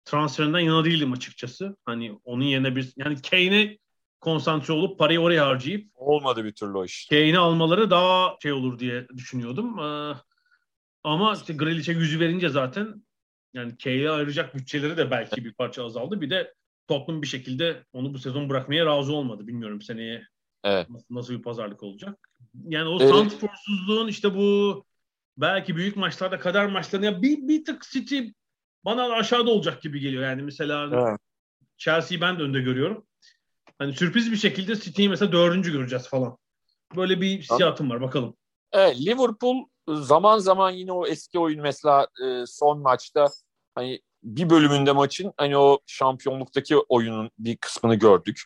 transferinden 0.05 0.59
yana 0.59 0.85
değilim 0.85 1.13
açıkçası. 1.13 1.77
Hani 1.85 2.19
onun 2.25 2.45
yerine 2.45 2.77
bir 2.77 2.93
yani 2.97 3.23
Kane'e 3.23 3.79
konsantre 4.25 4.73
olup 4.73 4.99
parayı 4.99 5.21
oraya 5.21 5.47
harcayıp 5.47 5.91
olmadı 5.95 6.45
bir 6.45 6.53
türlü 6.53 6.79
o 6.79 6.85
iş. 6.85 7.07
Kane'i 7.09 7.39
almaları 7.39 7.91
daha 7.91 8.37
şey 8.43 8.53
olur 8.53 8.79
diye 8.79 9.09
düşünüyordum. 9.09 9.79
Ee, 9.79 10.15
ama 11.05 11.35
işte 11.35 11.55
Grealish'e 11.55 11.93
yüzü 11.93 12.21
verince 12.21 12.49
zaten 12.49 13.05
yani 13.55 13.77
Kane'e 13.79 14.11
ayıracak 14.11 14.55
bütçeleri 14.55 14.97
de 14.97 15.11
belki 15.11 15.45
bir 15.45 15.53
parça 15.53 15.85
azaldı. 15.85 16.21
Bir 16.21 16.31
de 16.31 16.55
Tottenham 16.89 17.23
bir 17.23 17.27
şekilde 17.27 17.85
onu 17.93 18.15
bu 18.15 18.19
sezon 18.19 18.51
bırakmaya 18.51 18.87
razı 18.87 19.13
olmadı. 19.13 19.47
Bilmiyorum 19.47 19.83
seneye 19.83 20.27
evet. 20.65 20.91
nasıl, 20.91 21.07
nasıl 21.11 21.35
bir 21.35 21.43
pazarlık 21.43 21.83
olacak. 21.83 22.31
Yani 22.65 22.89
o 22.89 22.99
evet. 23.01 23.09
santrforsuzluğun 23.09 24.09
işte 24.09 24.35
bu 24.35 24.85
belki 25.37 25.77
büyük 25.77 25.97
maçlarda 25.97 26.39
kader 26.39 26.67
maçlarında 26.67 27.23
bir, 27.23 27.49
bir 27.49 27.65
tık 27.65 27.83
City 27.83 28.21
bana 28.85 29.13
aşağıda 29.13 29.51
olacak 29.51 29.83
gibi 29.83 30.01
geliyor. 30.01 30.23
Yani 30.23 30.43
mesela 30.43 30.91
evet. 30.93 31.19
Chelsea'yi 31.77 32.21
ben 32.21 32.39
de 32.39 32.43
önde 32.43 32.61
görüyorum. 32.61 33.07
Hani 33.79 33.95
sürpriz 33.95 34.33
bir 34.33 34.37
şekilde 34.37 34.77
City'yi 34.77 35.09
mesela 35.09 35.33
dördüncü 35.33 35.73
göreceğiz 35.73 36.09
falan. 36.09 36.39
Böyle 36.97 37.21
bir 37.21 37.39
hissiyatım 37.39 37.91
var 37.91 38.01
bakalım. 38.01 38.37
Evet, 38.73 39.01
Liverpool 39.01 39.65
zaman 39.89 40.39
zaman 40.39 40.71
yine 40.71 40.93
o 40.93 41.07
eski 41.07 41.39
oyun 41.39 41.61
mesela 41.61 42.09
e, 42.25 42.47
son 42.47 42.79
maçta 42.79 43.29
hani 43.75 44.01
bir 44.23 44.51
bölümünde 44.51 44.93
maçın 44.93 45.33
hani 45.37 45.57
o 45.59 45.79
şampiyonluktaki 45.87 46.77
oyunun 46.79 47.31
bir 47.39 47.57
kısmını 47.57 47.95
gördük. 47.95 48.43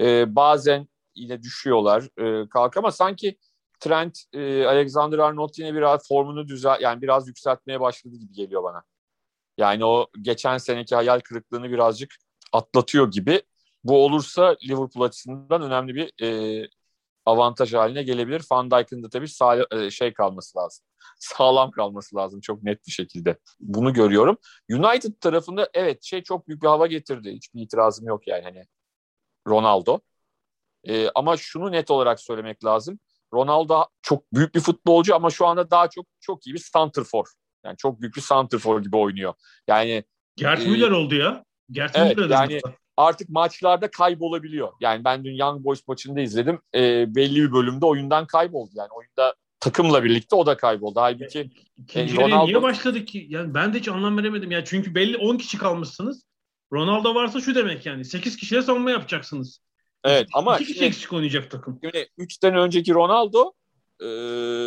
E, 0.00 0.36
bazen 0.36 0.88
yine 1.14 1.42
düşüyorlar 1.42 2.08
e, 2.18 2.48
kalk 2.48 2.76
ama 2.76 2.92
sanki 2.92 3.38
Trent, 3.80 4.18
e, 4.32 4.66
Alexander 4.66 5.18
Arnold 5.18 5.50
yine 5.56 5.74
biraz 5.74 6.08
formunu 6.08 6.48
düzel 6.48 6.80
yani 6.80 7.02
biraz 7.02 7.28
yükseltmeye 7.28 7.80
başladı 7.80 8.16
gibi 8.16 8.32
geliyor 8.32 8.62
bana. 8.62 8.82
Yani 9.58 9.84
o 9.84 10.06
geçen 10.22 10.58
seneki 10.58 10.94
hayal 10.94 11.20
kırıklığını 11.20 11.70
birazcık 11.70 12.14
atlatıyor 12.52 13.10
gibi. 13.10 13.42
Bu 13.84 14.04
olursa 14.04 14.56
Liverpool 14.68 15.04
açısından 15.04 15.62
önemli 15.62 15.94
bir 15.94 16.24
e, 16.24 16.68
avantaj 17.26 17.74
haline 17.74 18.02
gelebilir. 18.02 18.42
Van 18.50 18.70
Dijk'ın 18.70 19.02
da 19.02 19.08
tabii 19.08 19.28
sağ, 19.28 19.66
e, 19.72 19.90
şey 19.90 20.12
kalması 20.12 20.58
lazım. 20.58 20.84
Sağlam 21.18 21.70
kalması 21.70 22.16
lazım 22.16 22.40
çok 22.40 22.62
net 22.62 22.86
bir 22.86 22.92
şekilde. 22.92 23.38
Bunu 23.60 23.92
görüyorum. 23.92 24.36
United 24.70 25.12
tarafında 25.20 25.70
evet 25.74 26.02
şey 26.04 26.22
çok 26.22 26.48
büyük 26.48 26.62
bir 26.62 26.68
hava 26.68 26.86
getirdi. 26.86 27.32
Hiçbir 27.32 27.60
itirazım 27.60 28.06
yok 28.06 28.28
yani 28.28 28.42
hani 28.42 28.64
Ronaldo. 29.48 30.00
E, 30.84 31.08
ama 31.14 31.36
şunu 31.36 31.72
net 31.72 31.90
olarak 31.90 32.20
söylemek 32.20 32.64
lazım. 32.64 32.98
Ronaldo 33.34 33.84
çok 34.02 34.32
büyük 34.32 34.54
bir 34.54 34.60
futbolcu 34.60 35.14
ama 35.14 35.30
şu 35.30 35.46
anda 35.46 35.70
daha 35.70 35.88
çok 35.90 36.06
çok 36.20 36.46
iyi 36.46 36.54
bir 36.54 36.58
santrfor. 36.58 37.26
Yani 37.64 37.76
çok 37.76 38.00
büyük 38.00 38.16
bir 38.16 38.20
santrfor 38.20 38.82
gibi 38.82 38.96
oynuyor. 38.96 39.34
Yani 39.68 40.04
Gert 40.36 40.60
e, 40.62 40.68
Müller 40.68 40.90
oldu 40.90 41.14
ya. 41.14 41.44
Gert 41.70 41.96
evet, 41.96 42.16
Müller 42.16 42.30
yani 42.30 42.60
artık 42.96 43.28
maçlarda 43.28 43.90
kaybolabiliyor. 43.90 44.72
Yani 44.80 45.04
ben 45.04 45.24
dün 45.24 45.34
Young 45.34 45.64
Boys 45.64 45.88
maçında 45.88 46.20
izledim. 46.20 46.60
E, 46.74 47.14
belli 47.14 47.36
bir 47.36 47.52
bölümde 47.52 47.86
oyundan 47.86 48.26
kayboldu. 48.26 48.70
Yani 48.74 48.88
oyunda 48.92 49.34
takımla 49.60 50.04
birlikte 50.04 50.36
o 50.36 50.46
da 50.46 50.56
kayboldu. 50.56 51.00
Halbuki 51.00 51.50
İkinci 51.78 52.16
e, 52.16 52.20
Ronaldo... 52.20 52.46
niye 52.46 52.62
başladı 52.62 53.04
ki? 53.04 53.26
Yani 53.28 53.54
ben 53.54 53.74
de 53.74 53.78
hiç 53.78 53.88
anlam 53.88 54.18
veremedim. 54.18 54.50
Yani 54.50 54.64
çünkü 54.66 54.94
belli 54.94 55.16
10 55.16 55.36
kişi 55.36 55.58
kalmışsınız. 55.58 56.22
Ronaldo 56.72 57.14
varsa 57.14 57.40
şu 57.40 57.54
demek 57.54 57.86
yani 57.86 58.04
8 58.04 58.36
kişiye 58.36 58.62
savunma 58.62 58.90
yapacaksınız. 58.90 59.60
Evet 60.04 60.28
ama 60.32 60.58
iki 60.58 60.72
kişi 60.72 60.84
eksik 60.84 61.12
oynayacak 61.12 61.50
takım. 61.50 61.78
Şimdi 61.84 62.08
3 62.18 62.40
sene 62.40 62.58
önceki 62.58 62.94
Ronaldo 62.94 63.52
e, 64.00 64.06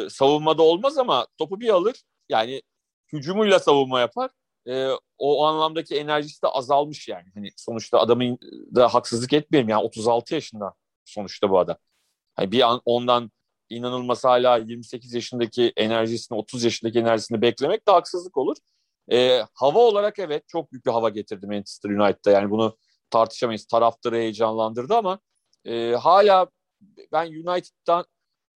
savunmada 0.10 0.62
olmaz 0.62 0.98
ama 0.98 1.28
topu 1.38 1.60
bir 1.60 1.70
alır. 1.70 1.96
Yani 2.30 2.62
hücumuyla 3.14 3.60
savunma 3.60 4.00
yapar. 4.00 4.32
E, 4.68 4.90
o 5.18 5.46
anlamdaki 5.46 5.96
enerjisi 5.96 6.42
de 6.42 6.48
azalmış 6.48 7.08
yani. 7.08 7.26
Hani 7.34 7.50
sonuçta 7.58 8.00
adamın 8.00 8.40
da 8.76 8.94
haksızlık 8.94 9.34
etmeyeyim 9.34 9.70
yani 9.70 9.84
36 9.84 10.34
yaşında 10.34 10.74
sonuçta 11.06 11.50
bu 11.50 11.60
adam. 11.60 11.78
Hani 12.36 12.52
bir 12.52 12.62
an 12.70 12.82
ondan 12.86 13.32
inanılmaz 13.70 14.24
hala 14.24 14.58
28 14.58 15.14
yaşındaki 15.14 15.74
enerjisini 15.78 16.38
30 16.38 16.64
yaşındaki 16.64 17.00
enerjisini 17.00 17.42
beklemek 17.42 17.88
de 17.88 17.92
haksızlık 17.92 18.38
olur. 18.38 18.58
E, 19.12 19.42
hava 19.54 19.80
olarak 19.80 20.20
evet 20.20 20.44
çok 20.48 20.72
büyük 20.72 20.86
bir 20.86 20.92
hava 20.92 21.10
getirdi 21.10 21.48
Manchester 21.48 21.90
United'da. 21.90 22.32
Yani 22.32 22.50
bunu 22.50 22.78
tartışamayız. 23.10 23.66
Taraftarı 23.66 24.16
heyecanlandırdı 24.16 24.96
ama 24.96 25.20
e, 25.66 25.92
hala 25.92 26.48
ben 27.12 27.28
United'dan 27.28 28.06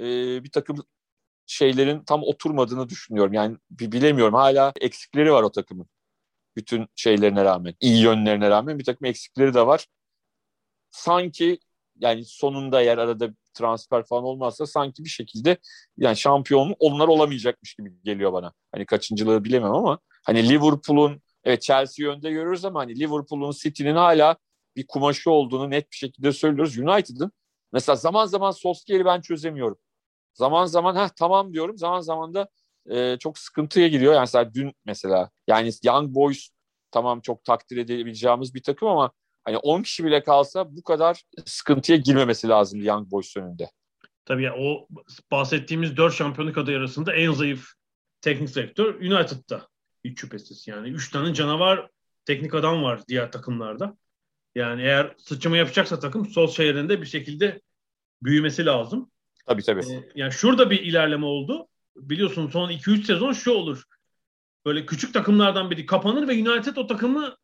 e, 0.01 0.05
bir 0.43 0.51
takım 0.51 0.78
şeylerin 1.45 2.03
tam 2.03 2.24
oturmadığını 2.24 2.89
düşünüyorum. 2.89 3.34
Yani 3.34 3.57
bilemiyorum. 3.72 4.34
Hala 4.34 4.74
eksikleri 4.82 5.34
var 5.34 5.43
o 5.43 5.51
takımın. 5.51 5.88
Bütün 6.55 6.87
şeylerine 6.95 7.45
rağmen, 7.45 7.73
iyi 7.79 8.03
yönlerine 8.03 8.49
rağmen 8.49 8.79
bir 8.79 8.83
takım 8.83 9.05
eksikleri 9.05 9.53
de 9.53 9.67
var. 9.67 9.85
Sanki 10.91 11.59
yani 11.99 12.25
sonunda 12.25 12.81
eğer 12.81 12.97
arada 12.97 13.29
transfer 13.53 14.05
falan 14.05 14.23
olmazsa 14.23 14.65
sanki 14.65 15.03
bir 15.03 15.09
şekilde 15.09 15.57
yani 15.97 16.17
şampiyon 16.17 16.75
onlar 16.79 17.07
olamayacakmış 17.07 17.75
gibi 17.75 17.93
geliyor 18.03 18.33
bana. 18.33 18.53
Hani 18.71 18.85
kaçıncılığı 18.85 19.43
bilemem 19.43 19.73
ama 19.73 19.99
hani 20.25 20.49
Liverpool'un 20.49 21.21
evet 21.43 21.61
Chelsea 21.61 22.05
yönde 22.05 22.31
görüyoruz 22.31 22.65
ama 22.65 22.79
hani 22.79 22.99
Liverpool'un 22.99 23.51
City'nin 23.51 23.95
hala 23.95 24.37
bir 24.75 24.87
kumaşı 24.87 25.31
olduğunu 25.31 25.69
net 25.69 25.91
bir 25.91 25.97
şekilde 25.97 26.31
söylüyoruz. 26.31 26.77
United'ın 26.77 27.31
mesela 27.73 27.95
zaman 27.95 28.25
zaman 28.25 28.51
Solskjaer'i 28.51 29.05
ben 29.05 29.21
çözemiyorum. 29.21 29.77
Zaman 30.33 30.65
zaman 30.65 30.95
ha 30.95 31.09
tamam 31.17 31.53
diyorum. 31.53 31.77
Zaman 31.77 32.01
zaman 32.01 32.33
da 32.33 32.49
e, 32.86 33.17
çok 33.19 33.38
sıkıntıya 33.38 33.88
giriyor. 33.88 34.13
Yani 34.13 34.21
mesela 34.21 34.53
dün 34.53 34.73
mesela 34.86 35.30
yani 35.47 35.71
Young 35.84 36.15
Boys 36.15 36.49
tamam 36.91 37.21
çok 37.21 37.43
takdir 37.43 37.77
edebileceğimiz 37.77 38.55
bir 38.55 38.63
takım 38.63 38.88
ama 38.88 39.11
hani 39.43 39.57
10 39.57 39.82
kişi 39.82 40.05
bile 40.05 40.23
kalsa 40.23 40.75
bu 40.75 40.84
kadar 40.84 41.23
sıkıntıya 41.45 41.97
girmemesi 41.97 42.47
lazım 42.47 42.84
Young 42.84 43.11
Boys 43.11 43.38
önünde. 43.38 43.69
Tabii 44.25 44.43
ya, 44.43 44.55
o 44.57 44.88
bahsettiğimiz 45.32 45.97
4 45.97 46.13
şampiyonluk 46.13 46.57
adayı 46.57 46.77
arasında 46.77 47.13
en 47.13 47.32
zayıf 47.32 47.67
teknik 48.21 48.55
direktör 48.55 48.95
United'da. 48.95 49.67
Hiç 50.03 50.19
şüphesiz 50.19 50.67
yani. 50.67 50.89
3 50.89 51.11
tane 51.11 51.34
canavar 51.34 51.89
teknik 52.25 52.53
adam 52.53 52.84
var 52.84 53.01
diğer 53.07 53.32
takımlarda. 53.32 53.97
Yani 54.55 54.82
eğer 54.82 55.15
sıçrama 55.17 55.57
yapacaksa 55.57 55.99
takım 55.99 56.25
sol 56.25 56.47
şehrinde 56.47 57.01
bir 57.01 57.05
şekilde 57.05 57.61
büyümesi 58.23 58.65
lazım. 58.65 59.11
Tabii 59.45 59.63
tabii. 59.63 59.82
Ee, 59.91 60.09
yani 60.15 60.32
şurada 60.32 60.69
bir 60.69 60.82
ilerleme 60.82 61.25
oldu. 61.25 61.67
Biliyorsun 62.01 62.49
son 62.49 62.69
2-3 62.69 63.03
sezon 63.03 63.33
şu 63.33 63.51
olur. 63.51 63.83
Böyle 64.65 64.85
küçük 64.85 65.13
takımlardan 65.13 65.71
biri 65.71 65.85
kapanır 65.85 66.27
ve 66.27 66.33
United 66.33 66.75
o 66.75 66.87
takımı 66.87 67.37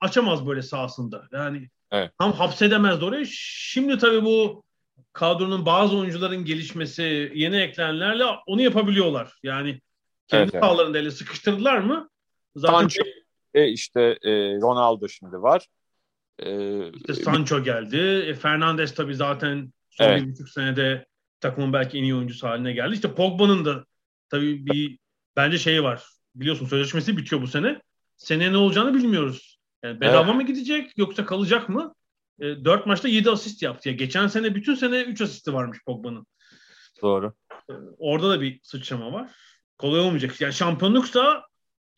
açamaz 0.00 0.46
böyle 0.46 0.62
sahasında. 0.62 1.28
Yani 1.32 1.68
evet. 1.90 2.12
tam 2.18 2.32
hapsedemez 2.32 3.02
orayı. 3.02 3.26
Şimdi 3.30 3.98
tabii 3.98 4.24
bu 4.24 4.64
kadronun 5.12 5.66
bazı 5.66 5.96
oyuncuların 5.96 6.44
gelişmesi, 6.44 7.32
yeni 7.34 7.56
eklenenlerle 7.56 8.24
onu 8.46 8.62
yapabiliyorlar. 8.62 9.38
Yani 9.42 9.80
kendi 10.28 10.50
evet, 10.52 10.62
sahalarında 10.64 10.98
evet. 10.98 11.06
ele 11.06 11.10
sıkıştırdılar 11.10 11.78
mı? 11.78 12.10
Zaten 12.56 12.78
Sancho, 12.78 13.02
e, 13.54 13.68
işte 13.68 14.18
e, 14.22 14.30
Ronaldo 14.60 15.08
şimdi 15.08 15.42
var. 15.42 15.66
E, 16.38 16.88
işte 16.90 17.14
Sancho 17.14 17.62
geldi. 17.62 17.96
E, 18.26 18.34
Fernandes 18.34 18.94
tabii 18.94 19.14
zaten 19.14 19.72
son 19.90 20.04
evet. 20.04 20.22
bir 20.22 20.32
buçuk 20.32 20.48
senede 20.48 21.06
takımın 21.40 21.72
belki 21.72 21.98
en 21.98 22.02
iyi 22.02 22.14
oyuncusu 22.14 22.48
haline 22.48 22.72
geldi. 22.72 22.94
İşte 22.94 23.14
Pogba'nın 23.14 23.64
da 23.64 23.84
tabii 24.30 24.66
bir 24.66 24.98
bence 25.36 25.58
şeyi 25.58 25.82
var. 25.82 26.04
Biliyorsun 26.34 26.66
sözleşmesi 26.66 27.16
bitiyor 27.16 27.42
bu 27.42 27.46
sene. 27.46 27.80
Seneye 28.16 28.52
ne 28.52 28.56
olacağını 28.56 28.94
bilmiyoruz. 28.94 29.58
Yani 29.82 30.00
bedava 30.00 30.24
evet. 30.24 30.34
mı 30.34 30.42
gidecek 30.46 30.98
yoksa 30.98 31.26
kalacak 31.26 31.68
mı? 31.68 31.94
E, 32.40 32.64
4 32.64 32.86
maçta 32.86 33.08
7 33.08 33.30
asist 33.30 33.62
yaptı. 33.62 33.88
Ya 33.88 33.94
geçen 33.94 34.26
sene 34.26 34.54
bütün 34.54 34.74
sene 34.74 35.02
3 35.02 35.20
asisti 35.20 35.54
varmış 35.54 35.78
Pogba'nın. 35.86 36.26
Doğru. 37.02 37.34
E, 37.70 37.72
orada 37.98 38.30
da 38.30 38.40
bir 38.40 38.60
sıçrama 38.62 39.12
var. 39.12 39.30
Kolay 39.78 40.00
olmayacak. 40.00 40.40
Yani 40.40 40.52
şampiyonluksa 40.52 41.46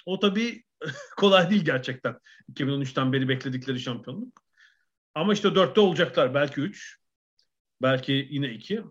o 0.07 0.19
tabii 0.19 0.65
kolay 1.17 1.51
değil 1.51 1.65
gerçekten. 1.65 2.19
2013'ten 2.53 3.13
beri 3.13 3.29
bekledikleri 3.29 3.81
şampiyonluk. 3.81 4.43
Ama 5.15 5.33
işte 5.33 5.49
4'te 5.49 5.81
olacaklar. 5.81 6.35
Belki 6.35 6.61
3. 6.61 6.99
Belki 7.83 8.29
yine 8.31 8.51
2 8.53 8.83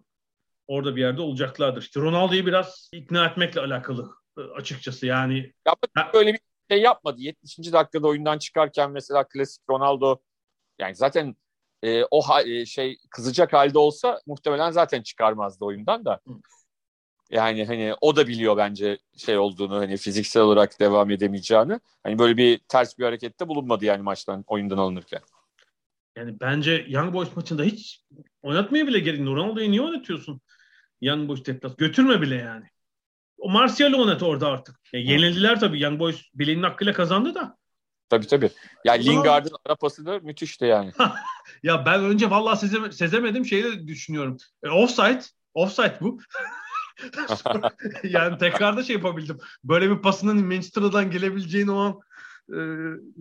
orada 0.72 0.96
bir 0.96 1.02
yerde 1.02 1.22
olacaklardır. 1.22 1.82
İşte 1.82 2.00
Ronaldo'yu 2.00 2.46
biraz 2.46 2.90
ikna 2.94 3.26
etmekle 3.26 3.62
alakalı 3.62 4.12
e, 4.38 4.42
açıkçası 4.42 5.06
yani. 5.06 5.54
Ya 5.68 5.76
böyle 6.14 6.34
bir 6.34 6.40
şey 6.70 6.82
yapmadı. 6.82 7.22
70. 7.22 7.74
dakikada 7.74 8.08
oyundan 8.08 8.38
çıkarken 8.38 8.92
mesela 8.92 9.28
klasik 9.28 9.62
Ronaldo 9.70 10.20
yani 10.80 10.96
zaten 10.96 11.36
e, 11.84 12.04
o 12.12 12.22
e, 12.46 12.66
şey 12.66 12.98
kızacak 13.10 13.54
halde 13.54 13.78
olsa 13.78 14.22
muhtemelen 14.28 14.72
zaten 14.72 15.02
çıkarmazdı 15.02 15.66
oyundan 15.66 16.06
da. 16.06 16.20
Yani 17.32 17.66
hani 17.66 17.94
o 18.02 18.16
da 18.16 18.28
biliyor 18.28 18.58
bence 18.58 18.98
şey 19.18 19.38
olduğunu 19.38 19.76
hani 19.76 19.98
fiziksel 19.98 20.44
olarak 20.44 20.80
devam 20.80 21.12
edemeyeceğini. 21.12 21.80
Hani 22.04 22.20
böyle 22.20 22.38
bir 22.38 22.60
ters 22.68 23.00
bir 23.00 23.04
harekette 23.04 23.48
bulunmadı 23.48 23.86
yani 23.86 24.02
maçtan 24.02 24.44
oyundan 24.48 24.78
alınırken. 24.78 25.22
Yani 26.16 26.40
bence 26.40 26.86
Young 26.88 27.14
Boys 27.14 27.36
maçında 27.36 27.64
hiç 27.64 28.06
oynatmaya 28.42 28.88
bile 28.88 29.00
gerek. 29.00 29.20
Ronaldo'yu 29.20 29.72
niye 29.72 29.82
oynatıyorsun? 29.82 30.42
Young 31.02 31.30
Boys 31.30 31.46
deplas. 31.46 31.76
Götürme 31.76 32.22
bile 32.22 32.36
yani. 32.36 32.66
O 33.38 33.50
Martial'ı 33.50 33.98
oynat 33.98 34.24
orada 34.24 34.48
artık. 34.48 34.80
Yani 34.94 35.12
yenildiler 35.12 35.60
tabii. 35.60 35.82
Young 35.82 36.00
Boys 36.00 36.22
bileğinin 36.34 36.64
hakkıyla 36.64 36.94
kazandı 36.94 37.36
da. 37.36 37.58
Tabii 38.10 38.28
tabii. 38.28 38.50
Ya 38.86 38.96
yani 38.96 39.06
Lingard'ın 39.06 39.56
ara 39.66 39.76
pası 39.76 40.06
da 40.06 40.20
müthişti 40.20 40.66
yani. 40.66 40.92
ya 41.64 41.86
ben 41.86 42.04
önce 42.04 42.30
vallahi 42.30 42.60
sezem 42.60 42.92
sezemedim 42.92 43.46
şeyi 43.46 43.64
de 43.64 43.88
düşünüyorum. 43.88 44.38
E, 44.64 44.70
offside. 44.70 45.22
Offside 45.54 45.98
bu. 46.02 46.20
yani 48.04 48.38
tekrarda 48.38 48.84
şey 48.84 48.96
yapabildim. 48.96 49.38
Böyle 49.64 49.90
bir 49.90 50.02
pasının 50.02 50.46
Manchester'dan 50.46 51.12
gelebileceğini 51.12 51.72
o 51.72 51.78
an 51.78 52.00
e, 52.50 52.60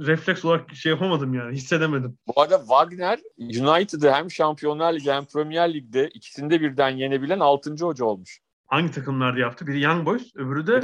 refleks 0.06 0.44
olarak 0.44 0.74
şey 0.74 0.92
yapamadım 0.92 1.34
yani. 1.34 1.56
Hissedemedim. 1.56 2.18
Bu 2.26 2.40
arada 2.40 2.58
Wagner 2.58 3.18
United'ı 3.38 4.12
hem 4.12 4.30
Şampiyonlar 4.30 4.92
Ligi 4.92 5.12
hem 5.12 5.24
Premier 5.24 5.74
Lig'de 5.74 6.08
ikisinde 6.08 6.60
birden 6.60 6.90
yenebilen 6.90 7.40
6. 7.40 7.70
hoca 7.70 8.04
olmuş. 8.04 8.40
Hangi 8.66 8.90
takımlarda 8.90 9.40
yaptı? 9.40 9.66
Biri 9.66 9.80
Young 9.80 10.06
Boys, 10.06 10.36
öbürü 10.36 10.66
de 10.66 10.80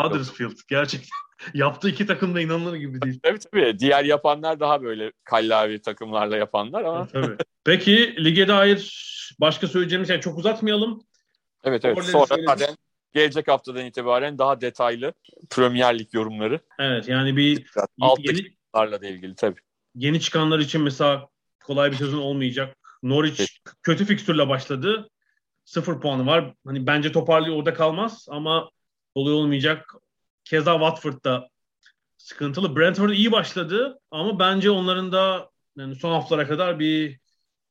Huddersfield. 0.00 0.56
Gerçekten. 0.68 1.10
Yaptığı 1.54 1.88
iki 1.88 2.06
takım 2.06 2.34
da 2.34 2.40
inanılır 2.40 2.76
gibi 2.76 3.02
değil. 3.02 3.20
Tabii 3.22 3.38
tabii. 3.38 3.78
Diğer 3.78 4.04
yapanlar 4.04 4.60
daha 4.60 4.82
böyle 4.82 5.12
kallavi 5.24 5.82
takımlarla 5.82 6.36
yapanlar 6.36 6.84
ama. 6.84 7.06
tabii. 7.06 7.36
Peki 7.64 8.24
lige 8.24 8.48
dair 8.48 9.00
başka 9.40 9.68
söyleyeceğimiz 9.68 10.08
şey 10.08 10.20
çok 10.20 10.38
uzatmayalım. 10.38 11.02
Evet 11.64 11.84
evet. 11.84 12.04
Sonra 12.04 12.36
zaten 12.46 12.76
gelecek 13.12 13.48
haftadan 13.48 13.84
itibaren 13.84 14.38
daha 14.38 14.60
detaylı 14.60 15.12
Premier 15.50 15.98
Lig 15.98 16.14
yorumları. 16.14 16.60
Evet 16.78 17.08
yani 17.08 17.36
bir 17.36 17.70
Alttaki 18.00 18.56
yeni, 18.74 18.92
da 18.92 19.06
ilgili 19.06 19.34
tabii. 19.34 19.60
yeni 19.94 20.20
çıkanlar 20.20 20.58
için 20.58 20.82
mesela 20.82 21.28
kolay 21.64 21.90
bir 21.90 21.96
sezon 21.96 22.18
olmayacak. 22.18 22.76
Norwich 23.02 23.40
Evet. 23.40 23.50
kötü 23.82 24.04
fikstürle 24.04 24.48
başladı. 24.48 25.10
Sıfır 25.64 26.00
puanı 26.00 26.26
var. 26.26 26.54
Hani 26.66 26.86
bence 26.86 27.12
toparlıyor 27.12 27.56
orada 27.56 27.74
kalmaz 27.74 28.26
ama 28.30 28.70
kolay 29.14 29.32
olmayacak. 29.32 29.94
Keza 30.44 30.72
Watford'da 30.72 31.48
sıkıntılı. 32.16 32.76
Brentford 32.76 33.10
iyi 33.10 33.32
başladı 33.32 34.00
ama 34.10 34.38
bence 34.38 34.70
onların 34.70 35.12
da 35.12 35.50
yani 35.76 35.94
son 35.94 36.10
haftalara 36.10 36.48
kadar 36.48 36.78
bir 36.78 37.20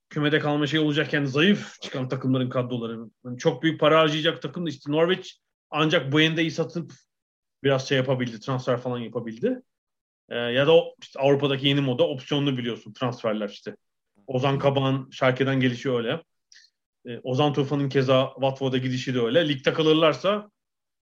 kümede 0.10 0.40
kalma 0.40 0.68
şey 0.68 0.80
olacakken 0.80 1.26
zayıf 1.26 1.82
çıkan 1.82 2.10
takımların 2.10 2.50
kadroları. 2.50 3.00
Yani 3.26 3.38
çok 3.38 3.64
büyük 3.64 3.80
para 3.80 4.00
harcayacak 4.00 4.42
takım 4.42 4.66
da 4.66 4.70
işte 4.70 4.92
Norwich 4.92 5.30
ancak 5.70 6.12
bu 6.12 6.22
iyi 6.22 6.52
satıp 6.52 6.94
biraz 7.64 7.88
şey 7.88 7.98
yapabildi, 7.98 8.40
transfer 8.40 8.78
falan 8.78 9.00
yapabildi. 9.00 9.62
Ee, 10.30 10.36
ya 10.36 10.68
da 10.68 10.74
işte 11.02 11.20
Avrupa'daki 11.20 11.68
yeni 11.68 11.82
moda 11.82 12.08
opsiyonlu 12.08 12.58
biliyorsun 12.58 12.94
transferler 12.94 13.50
işte. 13.50 13.76
Ozan 14.28 14.60
Kabak'ın 14.60 15.10
Schalke'den 15.12 15.60
gelişi 15.60 15.92
öyle. 15.92 16.24
Ee, 17.06 17.20
Ozan 17.24 17.54
Tufan'ın 17.54 17.90
keza 17.90 18.32
Watford'a 18.34 18.78
gidişi 18.78 19.16
de 19.16 19.22
öyle. 19.22 19.50
Ligde 19.50 19.74
kalırlarsa 19.74 20.52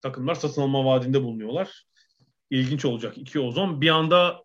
takımlar 0.00 0.34
satın 0.34 0.62
alma 0.62 0.84
vaadinde 0.84 1.22
bulunuyorlar. 1.22 1.84
İlginç 2.50 2.84
olacak. 2.84 3.18
İki 3.18 3.40
Ozan. 3.40 3.80
Bir 3.80 3.88
anda 3.88 4.42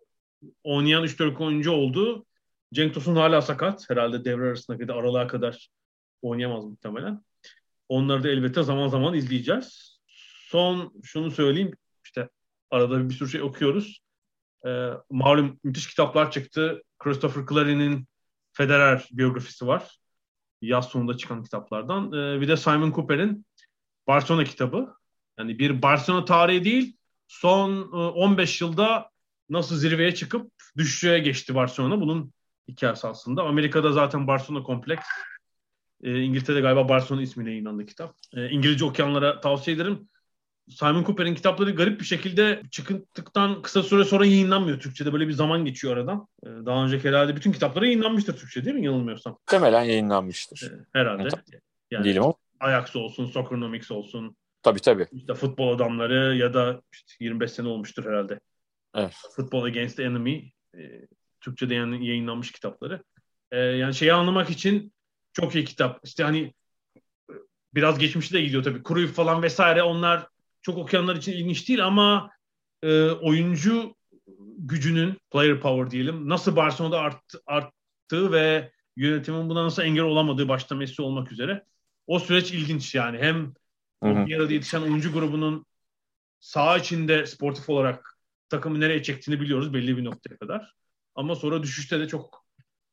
oynayan 0.64 1.04
3-4 1.04 1.44
oyuncu 1.44 1.72
oldu. 1.72 2.26
Cenk 2.74 2.94
Tosun 2.94 3.16
hala 3.16 3.42
sakat. 3.42 3.90
Herhalde 3.90 4.24
devre 4.24 4.46
arasına 4.46 4.78
kadar 4.78 4.94
aralığa 4.94 5.26
kadar 5.26 5.68
oynayamaz 6.22 6.64
muhtemelen. 6.64 7.24
Onları 7.88 8.22
da 8.22 8.28
elbette 8.28 8.62
zaman 8.62 8.88
zaman 8.88 9.14
izleyeceğiz. 9.14 9.98
Son 10.48 10.92
şunu 11.02 11.30
söyleyeyim. 11.30 11.70
İşte 12.04 12.28
arada 12.70 13.08
bir 13.08 13.14
sürü 13.14 13.28
şey 13.28 13.42
okuyoruz. 13.42 14.00
Ee, 14.66 14.90
malum 15.10 15.60
müthiş 15.64 15.86
kitaplar 15.86 16.30
çıktı. 16.30 16.82
Christopher 16.98 17.46
Clary'nin 17.46 18.06
Federer 18.52 19.08
biyografisi 19.12 19.66
var. 19.66 19.98
Yaz 20.62 20.88
sonunda 20.88 21.16
çıkan 21.16 21.42
kitaplardan. 21.42 22.12
Ee, 22.12 22.40
bir 22.40 22.48
de 22.48 22.56
Simon 22.56 22.92
Cooper'in 22.92 23.46
Barcelona 24.06 24.44
kitabı. 24.44 24.94
Yani 25.38 25.58
bir 25.58 25.82
Barcelona 25.82 26.24
tarihi 26.24 26.64
değil, 26.64 26.96
son 27.28 27.72
e, 27.72 27.96
15 27.96 28.60
yılda 28.60 29.10
nasıl 29.48 29.76
zirveye 29.76 30.14
çıkıp 30.14 30.52
düşüşe 30.76 31.18
geçti 31.18 31.54
Barcelona. 31.54 32.00
Bunun 32.00 32.32
hikayesi 32.68 33.06
aslında. 33.06 33.42
Amerika'da 33.42 33.92
zaten 33.92 34.26
Barcelona 34.26 34.62
kompleks. 34.62 35.06
E, 36.02 36.20
İngiltere'de 36.20 36.60
galiba 36.60 36.88
Barcelona 36.88 37.22
ismine 37.22 37.50
yayınlandı 37.50 37.86
kitap. 37.86 38.14
E, 38.36 38.50
İngilizce 38.50 38.84
okuyanlara 38.84 39.40
tavsiye 39.40 39.76
ederim. 39.76 40.08
Simon 40.70 41.04
Cooper'in 41.04 41.34
kitapları 41.34 41.70
garip 41.70 42.00
bir 42.00 42.04
şekilde 42.04 42.62
çıktıktan 42.70 43.62
kısa 43.62 43.82
süre 43.82 44.04
sonra 44.04 44.26
yayınlanmıyor. 44.26 44.80
Türkçe'de 44.80 45.12
böyle 45.12 45.28
bir 45.28 45.32
zaman 45.32 45.64
geçiyor 45.64 45.96
aradan. 45.96 46.28
E, 46.42 46.46
daha 46.46 46.84
önceki 46.84 47.08
herhalde 47.08 47.36
bütün 47.36 47.52
kitapları 47.52 47.86
yayınlanmıştır 47.86 48.36
Türkçe 48.36 48.64
değil 48.64 48.76
mi 48.76 48.86
yanılmıyorsam? 48.86 49.32
Muhtemelen 49.32 49.82
yayınlanmıştır. 49.82 50.72
Herhalde. 50.92 51.28
Yani 51.90 52.04
Değilim 52.04 52.22
ama. 52.22 52.34
Ajax 52.60 52.96
olsun, 52.96 53.26
Soccernomics 53.26 53.90
olsun, 53.90 54.36
Tabii 54.62 54.80
tabii. 54.80 55.06
işte 55.12 55.34
futbol 55.34 55.74
adamları 55.74 56.36
ya 56.36 56.54
da 56.54 56.82
işte 56.92 57.12
25 57.20 57.52
sene 57.52 57.68
olmuştur 57.68 58.04
herhalde. 58.04 58.40
Evet. 58.94 59.14
Football 59.36 59.64
Against 59.64 59.96
the 59.96 60.04
Enemy 60.04 60.52
e, 60.74 60.80
Türkçe'de 61.44 61.74
yani 61.74 62.06
yayınlanmış 62.06 62.52
kitapları. 62.52 63.02
E, 63.50 63.58
yani 63.58 63.94
şeyi 63.94 64.12
anlamak 64.12 64.50
için 64.50 64.92
çok 65.32 65.54
iyi 65.54 65.64
kitap. 65.64 66.00
İşte 66.04 66.24
hani 66.24 66.54
biraz 67.74 67.98
geçmişte 67.98 68.38
de 68.38 68.42
gidiyor 68.42 68.62
tabii. 68.62 68.82
Cruyff 68.88 69.14
falan 69.14 69.42
vesaire 69.42 69.82
onlar 69.82 70.26
çok 70.62 70.78
okuyanlar 70.78 71.16
için 71.16 71.32
ilginç 71.32 71.68
değil 71.68 71.86
ama 71.86 72.30
e, 72.82 73.10
oyuncu 73.10 73.94
gücünün 74.58 75.18
player 75.32 75.60
power 75.60 75.90
diyelim 75.90 76.28
nasıl 76.28 76.56
Barcelona'da 76.56 77.00
arttı, 77.00 77.42
arttığı 77.46 78.32
ve 78.32 78.72
yönetimin 78.96 79.48
buna 79.48 79.64
nasıl 79.64 79.82
engel 79.82 80.04
olamadığı 80.04 80.48
başta 80.48 80.74
Messi 80.74 81.02
olmak 81.02 81.32
üzere. 81.32 81.64
O 82.06 82.18
süreç 82.18 82.52
ilginç 82.52 82.94
yani. 82.94 83.18
Hem 83.18 83.54
bir 84.26 84.36
arada 84.36 84.52
yetişen 84.52 84.82
oyuncu 84.82 85.12
grubunun 85.12 85.66
saha 86.40 86.78
içinde 86.78 87.26
sportif 87.26 87.68
olarak 87.68 88.18
takımı 88.48 88.80
nereye 88.80 89.02
çektiğini 89.02 89.40
biliyoruz 89.40 89.74
belli 89.74 89.96
bir 89.96 90.04
noktaya 90.04 90.36
kadar. 90.36 90.74
Ama 91.14 91.34
sonra 91.34 91.62
düşüşte 91.62 92.00
de 92.00 92.08
çok 92.08 92.44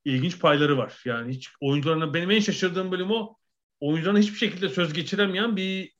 ilginç 0.06 0.40
payları 0.40 0.78
var. 0.78 1.02
Yani 1.06 1.34
hiç 1.34 1.50
oyuncularına 1.62 2.14
benim 2.14 2.32
en 2.32 2.40
şaşırdığım 2.40 2.92
bölüm 2.92 3.12
o. 3.12 3.38
Oyuncularına 3.80 4.20
hiçbir 4.20 4.38
şekilde 4.38 4.70
söz 4.70 4.94
geçiremeyen 4.94 5.56
bir 5.56 5.94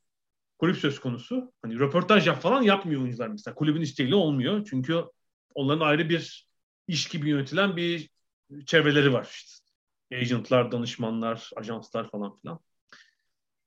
kulüp 0.58 0.76
söz 0.76 1.00
konusu. 1.00 1.52
Hani 1.62 1.78
röportaj 1.78 2.26
yap 2.26 2.42
falan 2.42 2.62
yapmıyor 2.62 3.00
oyuncular 3.00 3.28
mesela. 3.28 3.54
Kulübün 3.54 3.80
isteğiyle 3.80 4.14
olmuyor. 4.14 4.66
Çünkü 4.70 5.04
onların 5.54 5.86
ayrı 5.86 6.08
bir 6.08 6.48
iş 6.88 7.08
gibi 7.08 7.30
yönetilen 7.30 7.76
bir 7.76 8.10
çevreleri 8.66 9.12
var. 9.12 9.28
İşte 9.32 9.62
agentlar, 10.16 10.72
danışmanlar, 10.72 11.50
ajanslar 11.56 12.10
falan 12.10 12.36
filan. 12.36 12.60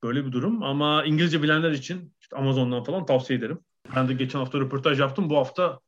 Böyle 0.03 0.25
bir 0.25 0.31
durum 0.31 0.63
ama 0.63 1.05
İngilizce 1.05 1.43
bilenler 1.43 1.71
için 1.71 2.13
işte 2.21 2.35
Amazon'dan 2.35 2.83
falan 2.83 3.05
tavsiye 3.05 3.39
ederim. 3.39 3.59
Ben 3.95 4.07
de 4.07 4.13
geçen 4.13 4.39
hafta 4.39 4.59
röportaj 4.59 4.99
yaptım. 4.99 5.29
Bu 5.29 5.37
hafta 5.37 5.79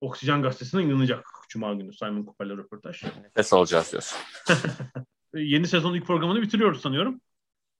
Oksijen 0.00 0.42
Gazetesi'ne 0.42 0.82
yayınlanacak 0.82 1.26
Cuma 1.52 1.74
günü 1.74 1.92
Simon 1.92 2.24
Cooper'la 2.24 2.56
röportaj. 2.56 3.02
Nefes 3.22 3.52
alacağız 3.52 3.92
diyorsun. 3.92 4.18
Yeni 5.34 5.66
sezon 5.66 5.94
ilk 5.94 6.06
programını 6.06 6.42
bitiriyoruz 6.42 6.80
sanıyorum. 6.80 7.20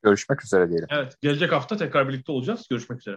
Görüşmek 0.02 0.44
üzere 0.44 0.68
diyelim. 0.68 0.86
Evet, 0.90 1.16
gelecek 1.20 1.52
hafta 1.52 1.76
tekrar 1.76 2.08
birlikte 2.08 2.32
olacağız. 2.32 2.66
Görüşmek 2.70 3.00
üzere. 3.00 3.16